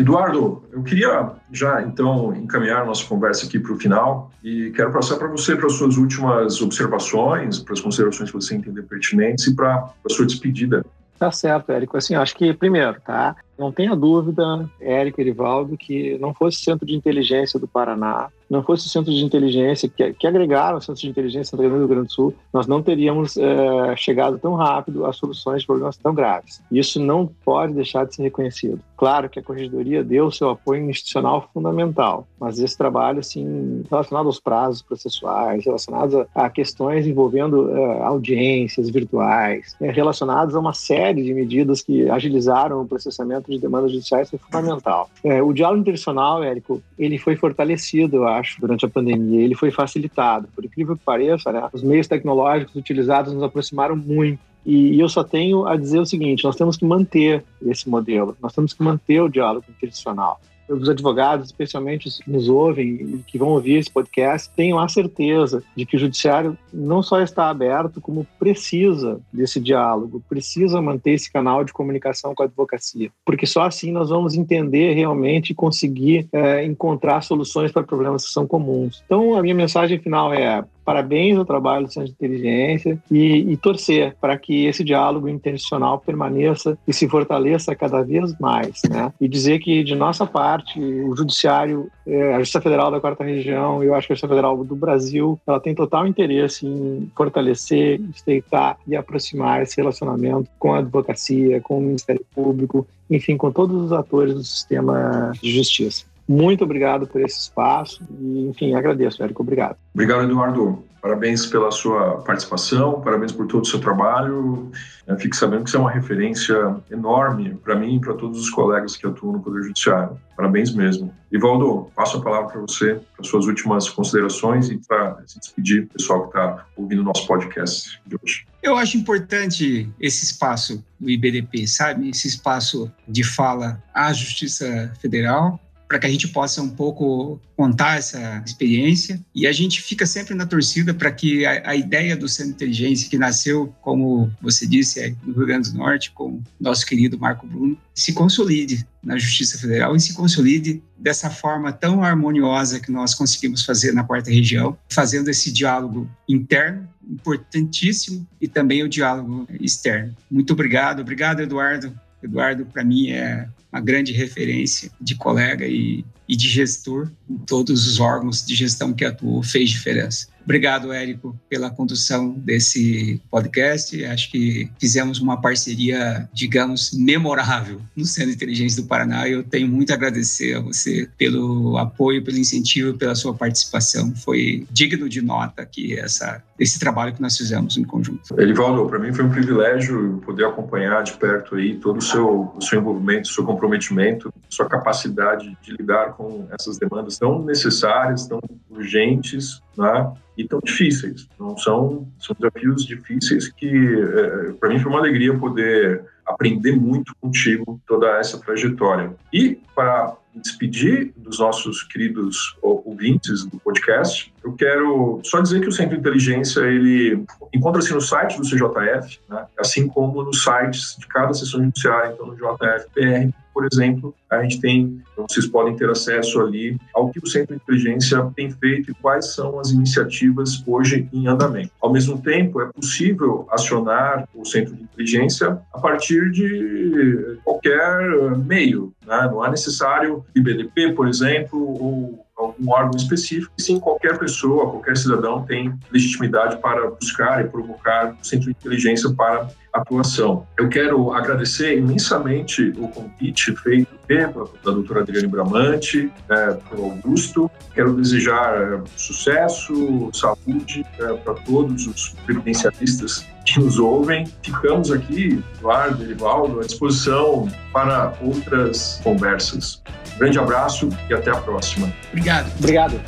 Eduardo, 0.00 0.62
eu 0.72 0.82
queria 0.82 1.32
já 1.52 1.82
então 1.82 2.34
encaminhar 2.34 2.86
nossa 2.86 3.04
conversa 3.04 3.44
aqui 3.44 3.58
para 3.58 3.72
o 3.72 3.76
final 3.76 4.32
e 4.42 4.70
quero 4.70 4.90
passar 4.90 5.16
para 5.16 5.28
você 5.28 5.54
para 5.54 5.66
as 5.66 5.74
suas 5.74 5.98
últimas 5.98 6.62
observações, 6.62 7.58
para 7.58 7.74
as 7.74 7.80
considerações 7.82 8.30
que 8.30 8.34
você 8.34 8.54
entender 8.54 8.82
pertinentes 8.84 9.46
e 9.46 9.54
para 9.54 9.90
a 10.02 10.08
sua 10.08 10.24
despedida. 10.24 10.82
Tá 11.18 11.30
certo, 11.30 11.70
Érico. 11.70 11.98
Assim, 11.98 12.14
acho 12.14 12.34
que 12.34 12.54
primeiro, 12.54 12.98
tá? 13.02 13.36
Não 13.60 13.70
tenha 13.70 13.94
dúvida, 13.94 14.66
Érico 14.80 15.20
Erivaldo, 15.20 15.76
que 15.76 16.16
não 16.16 16.32
fosse 16.32 16.56
o 16.56 16.60
Centro 16.62 16.86
de 16.86 16.96
Inteligência 16.96 17.60
do 17.60 17.68
Paraná, 17.68 18.30
não 18.48 18.62
fosse 18.62 18.86
o 18.86 18.88
Centro 18.88 19.12
de 19.12 19.22
Inteligência 19.22 19.86
que, 19.86 20.14
que 20.14 20.26
agregaram 20.26 20.80
Centro 20.80 21.02
de 21.02 21.08
Inteligência 21.08 21.56
do 21.56 21.62
Rio 21.62 21.86
Grande 21.86 22.08
do 22.08 22.12
Sul, 22.12 22.34
nós 22.52 22.66
não 22.66 22.82
teríamos 22.82 23.36
é, 23.36 23.94
chegado 23.96 24.38
tão 24.38 24.54
rápido 24.54 25.04
a 25.04 25.12
soluções 25.12 25.60
de 25.60 25.66
problemas 25.66 25.98
tão 25.98 26.14
graves. 26.14 26.62
Isso 26.72 26.98
não 26.98 27.26
pode 27.44 27.74
deixar 27.74 28.06
de 28.06 28.14
ser 28.14 28.22
reconhecido. 28.22 28.80
Claro 28.96 29.30
que 29.30 29.38
a 29.38 29.42
Corregedoria 29.42 30.02
deu 30.02 30.30
seu 30.30 30.50
apoio 30.50 30.88
institucional 30.90 31.48
fundamental, 31.54 32.26
mas 32.38 32.58
esse 32.58 32.76
trabalho, 32.76 33.20
assim, 33.20 33.82
relacionado 33.88 34.26
aos 34.26 34.40
prazos 34.40 34.82
processuais, 34.82 35.64
relacionados 35.64 36.14
a, 36.14 36.26
a 36.34 36.50
questões 36.50 37.06
envolvendo 37.06 37.70
é, 37.70 38.02
audiências 38.02 38.90
virtuais, 38.90 39.76
é, 39.80 39.90
relacionados 39.90 40.54
a 40.54 40.60
uma 40.60 40.74
série 40.74 41.22
de 41.22 41.32
medidas 41.32 41.82
que 41.82 42.10
agilizaram 42.10 42.82
o 42.82 42.86
processamento 42.86 43.49
de 43.50 43.60
demandas 43.60 43.92
judiciais 43.92 44.30
foi 44.30 44.38
fundamental. 44.38 45.10
É, 45.24 45.42
o 45.42 45.52
diálogo 45.52 45.80
internacional, 45.80 46.42
Érico, 46.42 46.82
ele 46.98 47.18
foi 47.18 47.36
fortalecido, 47.36 48.16
eu 48.16 48.28
acho, 48.28 48.60
durante 48.60 48.84
a 48.84 48.88
pandemia. 48.88 49.42
Ele 49.42 49.54
foi 49.54 49.70
facilitado. 49.70 50.48
Por 50.54 50.64
incrível 50.64 50.96
que 50.96 51.04
pareça, 51.04 51.52
né, 51.52 51.68
os 51.72 51.82
meios 51.82 52.06
tecnológicos 52.06 52.74
utilizados 52.74 53.32
nos 53.32 53.42
aproximaram 53.42 53.96
muito. 53.96 54.38
E, 54.64 55.00
eu 55.00 55.08
só 55.08 55.24
tenho 55.24 55.66
a 55.66 55.76
dizer 55.76 55.98
o 55.98 56.06
seguinte: 56.06 56.44
nós 56.44 56.56
temos 56.56 56.76
que 56.76 56.84
manter 56.84 57.42
esse 57.66 57.88
modelo, 57.88 58.36
nós 58.42 58.52
temos 58.52 58.72
que 58.72 58.82
manter 58.82 59.20
o 59.20 59.28
diálogo 59.28 59.64
institucional 59.70 60.40
os 60.70 60.88
advogados, 60.88 61.46
especialmente 61.46 62.08
os 62.08 62.18
que 62.18 62.30
nos 62.30 62.48
ouvem 62.48 62.88
e 62.88 63.24
que 63.26 63.38
vão 63.38 63.48
ouvir 63.48 63.76
esse 63.76 63.90
podcast, 63.90 64.50
tenham 64.54 64.78
a 64.78 64.88
certeza 64.88 65.62
de 65.76 65.84
que 65.84 65.96
o 65.96 65.98
judiciário 65.98 66.56
não 66.72 67.02
só 67.02 67.20
está 67.20 67.48
aberto, 67.48 68.00
como 68.00 68.26
precisa 68.38 69.20
desse 69.32 69.60
diálogo, 69.60 70.22
precisa 70.28 70.80
manter 70.80 71.12
esse 71.12 71.32
canal 71.32 71.64
de 71.64 71.72
comunicação 71.72 72.34
com 72.34 72.42
a 72.42 72.46
advocacia, 72.46 73.10
porque 73.24 73.46
só 73.46 73.62
assim 73.62 73.90
nós 73.92 74.10
vamos 74.10 74.34
entender 74.34 74.94
realmente 74.94 75.50
e 75.50 75.54
conseguir 75.54 76.28
é, 76.32 76.64
encontrar 76.64 77.22
soluções 77.22 77.72
para 77.72 77.82
problemas 77.82 78.24
que 78.24 78.32
são 78.32 78.46
comuns. 78.46 79.02
Então, 79.04 79.36
a 79.36 79.42
minha 79.42 79.54
mensagem 79.54 79.98
final 79.98 80.32
é 80.32 80.64
parabéns 80.84 81.38
ao 81.38 81.44
trabalho 81.44 81.86
do 81.86 81.92
Centro 81.92 82.08
de 82.08 82.14
Inteligência 82.14 82.98
e, 83.10 83.52
e 83.52 83.56
torcer 83.56 84.16
para 84.20 84.36
que 84.36 84.66
esse 84.66 84.82
diálogo 84.82 85.28
intencional 85.28 85.98
permaneça 85.98 86.78
e 86.86 86.92
se 86.92 87.08
fortaleça 87.08 87.74
cada 87.74 88.02
vez 88.02 88.36
mais, 88.38 88.80
né? 88.88 89.12
E 89.20 89.28
dizer 89.28 89.58
que, 89.60 89.82
de 89.84 89.94
nossa 89.94 90.26
parte, 90.26 90.80
o 90.80 91.14
Judiciário, 91.16 91.90
é, 92.06 92.34
a 92.34 92.38
Justiça 92.38 92.60
Federal 92.60 92.90
da 92.90 93.00
Quarta 93.00 93.24
Região, 93.24 93.82
eu 93.82 93.94
acho 93.94 94.06
que 94.06 94.12
a 94.12 94.14
Justiça 94.14 94.28
Federal 94.28 94.64
do 94.64 94.76
Brasil, 94.76 95.38
ela 95.46 95.60
tem 95.60 95.74
total 95.74 96.06
interesse 96.06 96.66
em 96.66 97.10
fortalecer, 97.16 98.00
estreitar 98.14 98.78
e 98.86 98.96
aproximar 98.96 99.62
esse 99.62 99.76
relacionamento 99.76 100.48
com 100.58 100.74
a 100.74 100.78
advocacia, 100.78 101.60
com 101.60 101.78
o 101.78 101.82
Ministério 101.82 102.24
Público, 102.34 102.86
enfim, 103.10 103.36
com 103.36 103.50
todos 103.50 103.84
os 103.84 103.92
atores 103.92 104.34
do 104.34 104.44
sistema 104.44 105.32
de 105.42 105.50
justiça. 105.50 106.09
Muito 106.30 106.62
obrigado 106.62 107.08
por 107.08 107.20
esse 107.20 107.40
espaço 107.40 108.06
e, 108.20 108.46
enfim, 108.46 108.72
agradeço, 108.72 109.20
Érico. 109.20 109.42
Obrigado. 109.42 109.76
Obrigado, 109.92 110.22
Eduardo. 110.22 110.84
parabéns 111.02 111.44
pela 111.44 111.72
sua 111.72 112.18
participação, 112.18 113.00
parabéns 113.00 113.32
por 113.32 113.48
todo 113.48 113.64
o 113.64 113.66
seu 113.66 113.80
trabalho. 113.80 114.70
Fique 115.18 115.36
sabendo 115.36 115.64
que 115.64 115.70
você 115.70 115.76
é 115.76 115.80
uma 115.80 115.90
referência 115.90 116.76
enorme 116.88 117.56
para 117.64 117.74
mim 117.74 117.96
e 117.96 118.00
para 118.00 118.14
todos 118.14 118.38
os 118.38 118.48
colegas 118.48 118.96
que 118.96 119.04
atuam 119.08 119.32
no 119.32 119.40
Poder 119.40 119.60
Judiciário. 119.64 120.16
Parabéns 120.36 120.72
mesmo. 120.72 121.12
Ivaldo, 121.32 121.90
passo 121.96 122.18
a 122.18 122.22
palavra 122.22 122.48
para 122.50 122.60
você, 122.60 123.00
para 123.16 123.24
suas 123.24 123.46
últimas 123.46 123.90
considerações 123.90 124.70
e 124.70 124.78
para 124.86 125.20
se 125.26 125.36
despedir 125.40 125.82
do 125.82 125.88
pessoal 125.88 126.22
que 126.22 126.28
está 126.28 126.64
ouvindo 126.76 127.00
o 127.00 127.04
nosso 127.04 127.26
podcast 127.26 128.00
de 128.06 128.16
hoje. 128.22 128.46
Eu 128.62 128.76
acho 128.76 128.96
importante 128.96 129.92
esse 129.98 130.24
espaço 130.24 130.84
do 131.00 131.10
IBDP, 131.10 131.66
sabe? 131.66 132.08
Esse 132.08 132.28
espaço 132.28 132.88
de 133.08 133.24
fala 133.24 133.82
à 133.92 134.12
Justiça 134.12 134.92
Federal, 135.00 135.58
para 135.90 135.98
que 135.98 136.06
a 136.06 136.10
gente 136.10 136.28
possa 136.28 136.62
um 136.62 136.68
pouco 136.68 137.40
contar 137.56 137.98
essa 137.98 138.40
experiência. 138.46 139.20
E 139.34 139.44
a 139.44 139.50
gente 139.50 139.82
fica 139.82 140.06
sempre 140.06 140.36
na 140.36 140.46
torcida 140.46 140.94
para 140.94 141.10
que 141.10 141.44
a, 141.44 141.70
a, 141.70 141.74
ideia 141.74 142.16
do 142.16 142.28
Centro 142.28 142.52
de 142.52 142.54
Inteligência, 142.54 143.10
que 143.10 143.18
nasceu, 143.18 143.74
como 143.82 144.30
você 144.40 144.68
disse, 144.68 145.16
no 145.24 145.34
Rio 145.34 145.46
Grande 145.46 145.72
do 145.72 145.78
Norte, 145.78 146.12
com 146.12 146.40
nosso 146.60 146.86
querido 146.86 147.18
Marco 147.18 147.44
Bruno, 147.44 147.76
se 147.92 148.12
consolide 148.12 148.86
na 149.02 149.18
Justiça 149.18 149.58
Federal 149.58 149.96
e 149.96 150.00
se 150.00 150.14
consolide 150.14 150.80
dessa 150.96 151.28
forma 151.28 151.72
tão 151.72 152.04
harmoniosa 152.04 152.78
que 152.78 152.92
nós 152.92 153.12
conseguimos 153.12 153.64
fazer 153.64 153.92
na 153.92 154.04
quarta 154.04 154.30
região, 154.30 154.78
fazendo 154.88 155.28
esse 155.28 155.50
diálogo 155.50 156.08
interno 156.28 156.88
importantíssimo 157.10 158.24
e 158.40 158.46
também 158.46 158.84
o 158.84 158.88
diálogo 158.88 159.44
externo. 159.58 160.14
Muito 160.30 160.52
obrigado, 160.52 161.00
obrigado 161.00 161.40
Eduardo. 161.40 161.92
Eduardo 162.22 162.66
para 162.66 162.84
mim 162.84 163.10
é 163.10 163.48
uma 163.72 163.80
grande 163.80 164.12
referência 164.12 164.90
de 165.00 165.14
colega 165.14 165.66
e, 165.66 166.04
e 166.28 166.36
de 166.36 166.48
gestor 166.48 167.10
em 167.28 167.38
todos 167.38 167.86
os 167.86 168.00
órgãos 168.00 168.44
de 168.44 168.54
gestão 168.54 168.92
que 168.92 169.04
atuou, 169.04 169.42
fez 169.42 169.70
diferença. 169.70 170.28
Obrigado, 170.42 170.92
Érico, 170.92 171.38
pela 171.48 171.70
condução 171.70 172.32
desse 172.32 173.20
podcast. 173.30 174.04
Acho 174.04 174.30
que 174.30 174.68
fizemos 174.80 175.20
uma 175.20 175.40
parceria, 175.40 176.28
digamos, 176.32 176.92
memorável 176.92 177.80
no 177.94 178.04
Centro 178.04 178.30
de 178.30 178.36
Inteligência 178.36 178.82
do 178.82 178.88
Paraná. 178.88 179.28
Eu 179.28 179.44
tenho 179.44 179.68
muito 179.68 179.92
a 179.92 179.94
agradecer 179.94 180.56
a 180.56 180.60
você 180.60 181.08
pelo 181.16 181.76
apoio, 181.78 182.24
pelo 182.24 182.38
incentivo, 182.38 182.96
pela 182.96 183.14
sua 183.14 183.34
participação. 183.34 184.14
Foi 184.16 184.66
digno 184.72 185.08
de 185.08 185.22
nota 185.22 185.62
aqui 185.62 185.96
essa, 185.96 186.42
esse 186.60 186.78
trabalho 186.78 187.14
que 187.14 187.22
nós 187.22 187.36
fizemos 187.36 187.78
em 187.78 187.84
conjunto. 187.84 188.38
Elivaldo, 188.38 188.86
para 188.86 188.98
mim 188.98 189.12
foi 189.14 189.24
um 189.24 189.30
privilégio 189.30 190.20
poder 190.24 190.44
acompanhar 190.44 191.02
de 191.02 191.14
perto 191.14 191.56
aí 191.56 191.76
todo 191.76 191.96
o 191.96 192.02
seu, 192.02 192.52
o 192.54 192.60
seu 192.60 192.78
envolvimento, 192.78 193.28
seu 193.28 193.44
comprometimento, 193.44 194.30
sua 194.50 194.68
capacidade 194.68 195.56
de 195.62 195.72
lidar 195.72 196.12
com 196.12 196.46
essas 196.52 196.78
demandas 196.78 197.18
tão 197.18 197.42
necessárias, 197.42 198.26
tão 198.26 198.40
urgentes, 198.68 199.62
né? 199.76 200.12
e 200.36 200.46
tão 200.46 200.60
difíceis. 200.60 201.28
Não 201.38 201.56
são, 201.56 202.06
são 202.18 202.36
desafios 202.38 202.84
difíceis 202.84 203.48
que, 203.48 203.68
é, 203.68 204.52
para 204.52 204.68
mim, 204.68 204.78
foi 204.78 204.90
uma 204.90 205.00
alegria 205.00 205.36
poder 205.36 206.04
aprender 206.26 206.72
muito 206.72 207.14
contigo 207.20 207.80
toda 207.86 208.18
essa 208.18 208.38
trajetória. 208.38 209.14
E 209.32 209.58
para 209.74 210.14
me 210.34 210.40
despedir 210.40 211.12
dos 211.16 211.38
nossos 211.38 211.82
queridos 211.82 212.56
ouvintes 212.62 213.44
do 213.44 213.58
podcast, 213.58 214.32
eu 214.44 214.52
quero 214.52 215.20
só 215.24 215.40
dizer 215.40 215.60
que 215.60 215.68
o 215.68 215.72
Centro 215.72 215.94
de 215.94 216.00
Inteligência 216.00 216.60
ele 216.60 217.24
encontra-se 217.52 217.92
no 217.92 218.00
site 218.00 218.36
do 218.38 218.42
CJF, 218.42 219.20
né? 219.28 219.46
assim 219.58 219.86
como 219.86 220.22
nos 220.22 220.42
sites 220.42 220.96
de 220.98 221.06
cada 221.06 221.34
sessão 221.34 221.62
judiciária, 221.62 222.12
então 222.12 222.26
no 222.26 222.34
JFPR, 222.34 223.32
por 223.52 223.66
exemplo, 223.70 224.14
a 224.30 224.42
gente 224.42 224.60
tem, 224.60 225.02
então 225.12 225.26
vocês 225.28 225.46
podem 225.46 225.76
ter 225.76 225.90
acesso 225.90 226.40
ali 226.40 226.78
ao 226.94 227.10
que 227.10 227.18
o 227.18 227.26
Centro 227.26 227.56
de 227.56 227.62
Inteligência 227.62 228.30
tem 228.34 228.50
feito 228.50 228.90
e 228.90 228.94
quais 228.94 229.34
são 229.34 229.58
as 229.58 229.70
iniciativas 229.70 230.62
hoje 230.66 231.08
em 231.12 231.26
andamento. 231.26 231.70
Ao 231.80 231.92
mesmo 231.92 232.20
tempo, 232.22 232.60
é 232.60 232.66
possível 232.66 233.46
acionar 233.50 234.28
o 234.34 234.44
Centro 234.44 234.74
de 234.74 234.82
Inteligência 234.82 235.60
a 235.72 235.78
partir 235.78 236.30
de 236.30 237.38
qualquer 237.44 238.36
meio, 238.38 238.94
né? 239.10 239.28
não 239.30 239.44
é 239.44 239.50
necessário 239.50 240.24
IBDP, 240.34 240.92
por 240.92 241.08
exemplo, 241.08 241.58
ou 241.60 242.26
algum 242.36 242.70
órgão 242.70 242.96
específico, 242.96 243.52
e 243.58 243.62
sim 243.62 243.78
qualquer 243.78 244.18
pessoa, 244.18 244.70
qualquer 244.70 244.96
cidadão 244.96 245.42
tem 245.42 245.78
legitimidade 245.90 246.56
para 246.58 246.90
buscar 246.90 247.44
e 247.44 247.48
provocar 247.48 248.16
o 248.18 248.24
centro 248.24 248.46
de 248.46 248.52
inteligência 248.52 249.12
para 249.12 249.48
atuação. 249.72 250.46
Eu 250.58 250.68
quero 250.68 251.12
agradecer 251.12 251.76
imensamente 251.76 252.72
o 252.78 252.88
convite 252.88 253.54
feito 253.56 253.88
da 254.08 254.70
doutora 254.72 255.00
Adriane 255.00 255.28
Bramante, 255.28 256.10
é, 256.28 256.52
pelo 256.54 256.84
Augusto. 256.84 257.50
Quero 257.74 257.94
desejar 257.94 258.56
é, 258.56 258.82
sucesso, 258.96 260.10
saúde 260.12 260.84
é, 260.98 261.12
para 261.14 261.34
todos 261.34 261.86
os 261.86 262.14
previdencialistas 262.24 263.26
que 263.44 263.60
nos 263.60 263.78
ouvem. 263.78 264.26
Ficamos 264.42 264.90
aqui, 264.90 265.42
Eduardo, 265.58 266.02
Erivaldo, 266.02 266.60
à 266.60 266.64
disposição 266.64 267.48
para 267.72 268.14
outras 268.20 269.00
conversas. 269.02 269.82
Um 270.14 270.18
grande 270.18 270.38
abraço 270.38 270.88
e 271.08 271.14
até 271.14 271.30
a 271.30 271.36
próxima. 271.36 271.92
Obrigado. 272.10 272.50
Obrigado. 272.58 273.00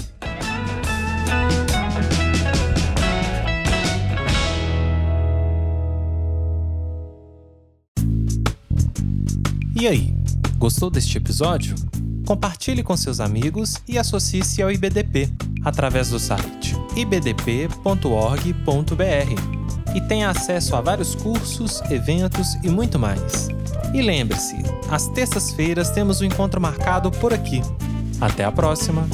E 9.82 9.88
aí, 9.88 10.14
gostou 10.58 10.88
deste 10.88 11.18
episódio? 11.18 11.74
Compartilhe 12.24 12.84
com 12.84 12.96
seus 12.96 13.18
amigos 13.18 13.82
e 13.88 13.98
associe-se 13.98 14.62
ao 14.62 14.70
IBDP 14.70 15.28
através 15.64 16.10
do 16.10 16.20
site 16.20 16.76
ibdp.org.br 16.96 17.92
e 19.94 20.00
tenha 20.00 20.30
acesso 20.30 20.76
a 20.76 20.80
vários 20.80 21.14
cursos, 21.14 21.80
eventos 21.90 22.54
e 22.62 22.68
muito 22.68 22.98
mais. 22.98 23.48
E 23.92 24.00
lembre-se, 24.00 24.56
às 24.90 25.08
terças-feiras 25.08 25.90
temos 25.90 26.20
um 26.20 26.24
encontro 26.24 26.60
marcado 26.60 27.10
por 27.10 27.32
aqui. 27.32 27.62
Até 28.20 28.44
a 28.44 28.52
próxima! 28.52 29.06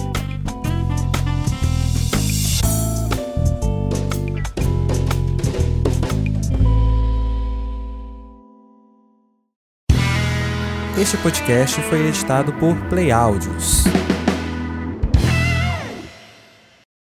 Este 11.00 11.16
podcast 11.18 11.80
foi 11.82 12.08
editado 12.08 12.52
por 12.54 12.76
Play 12.88 13.12
Áudios. 13.12 13.84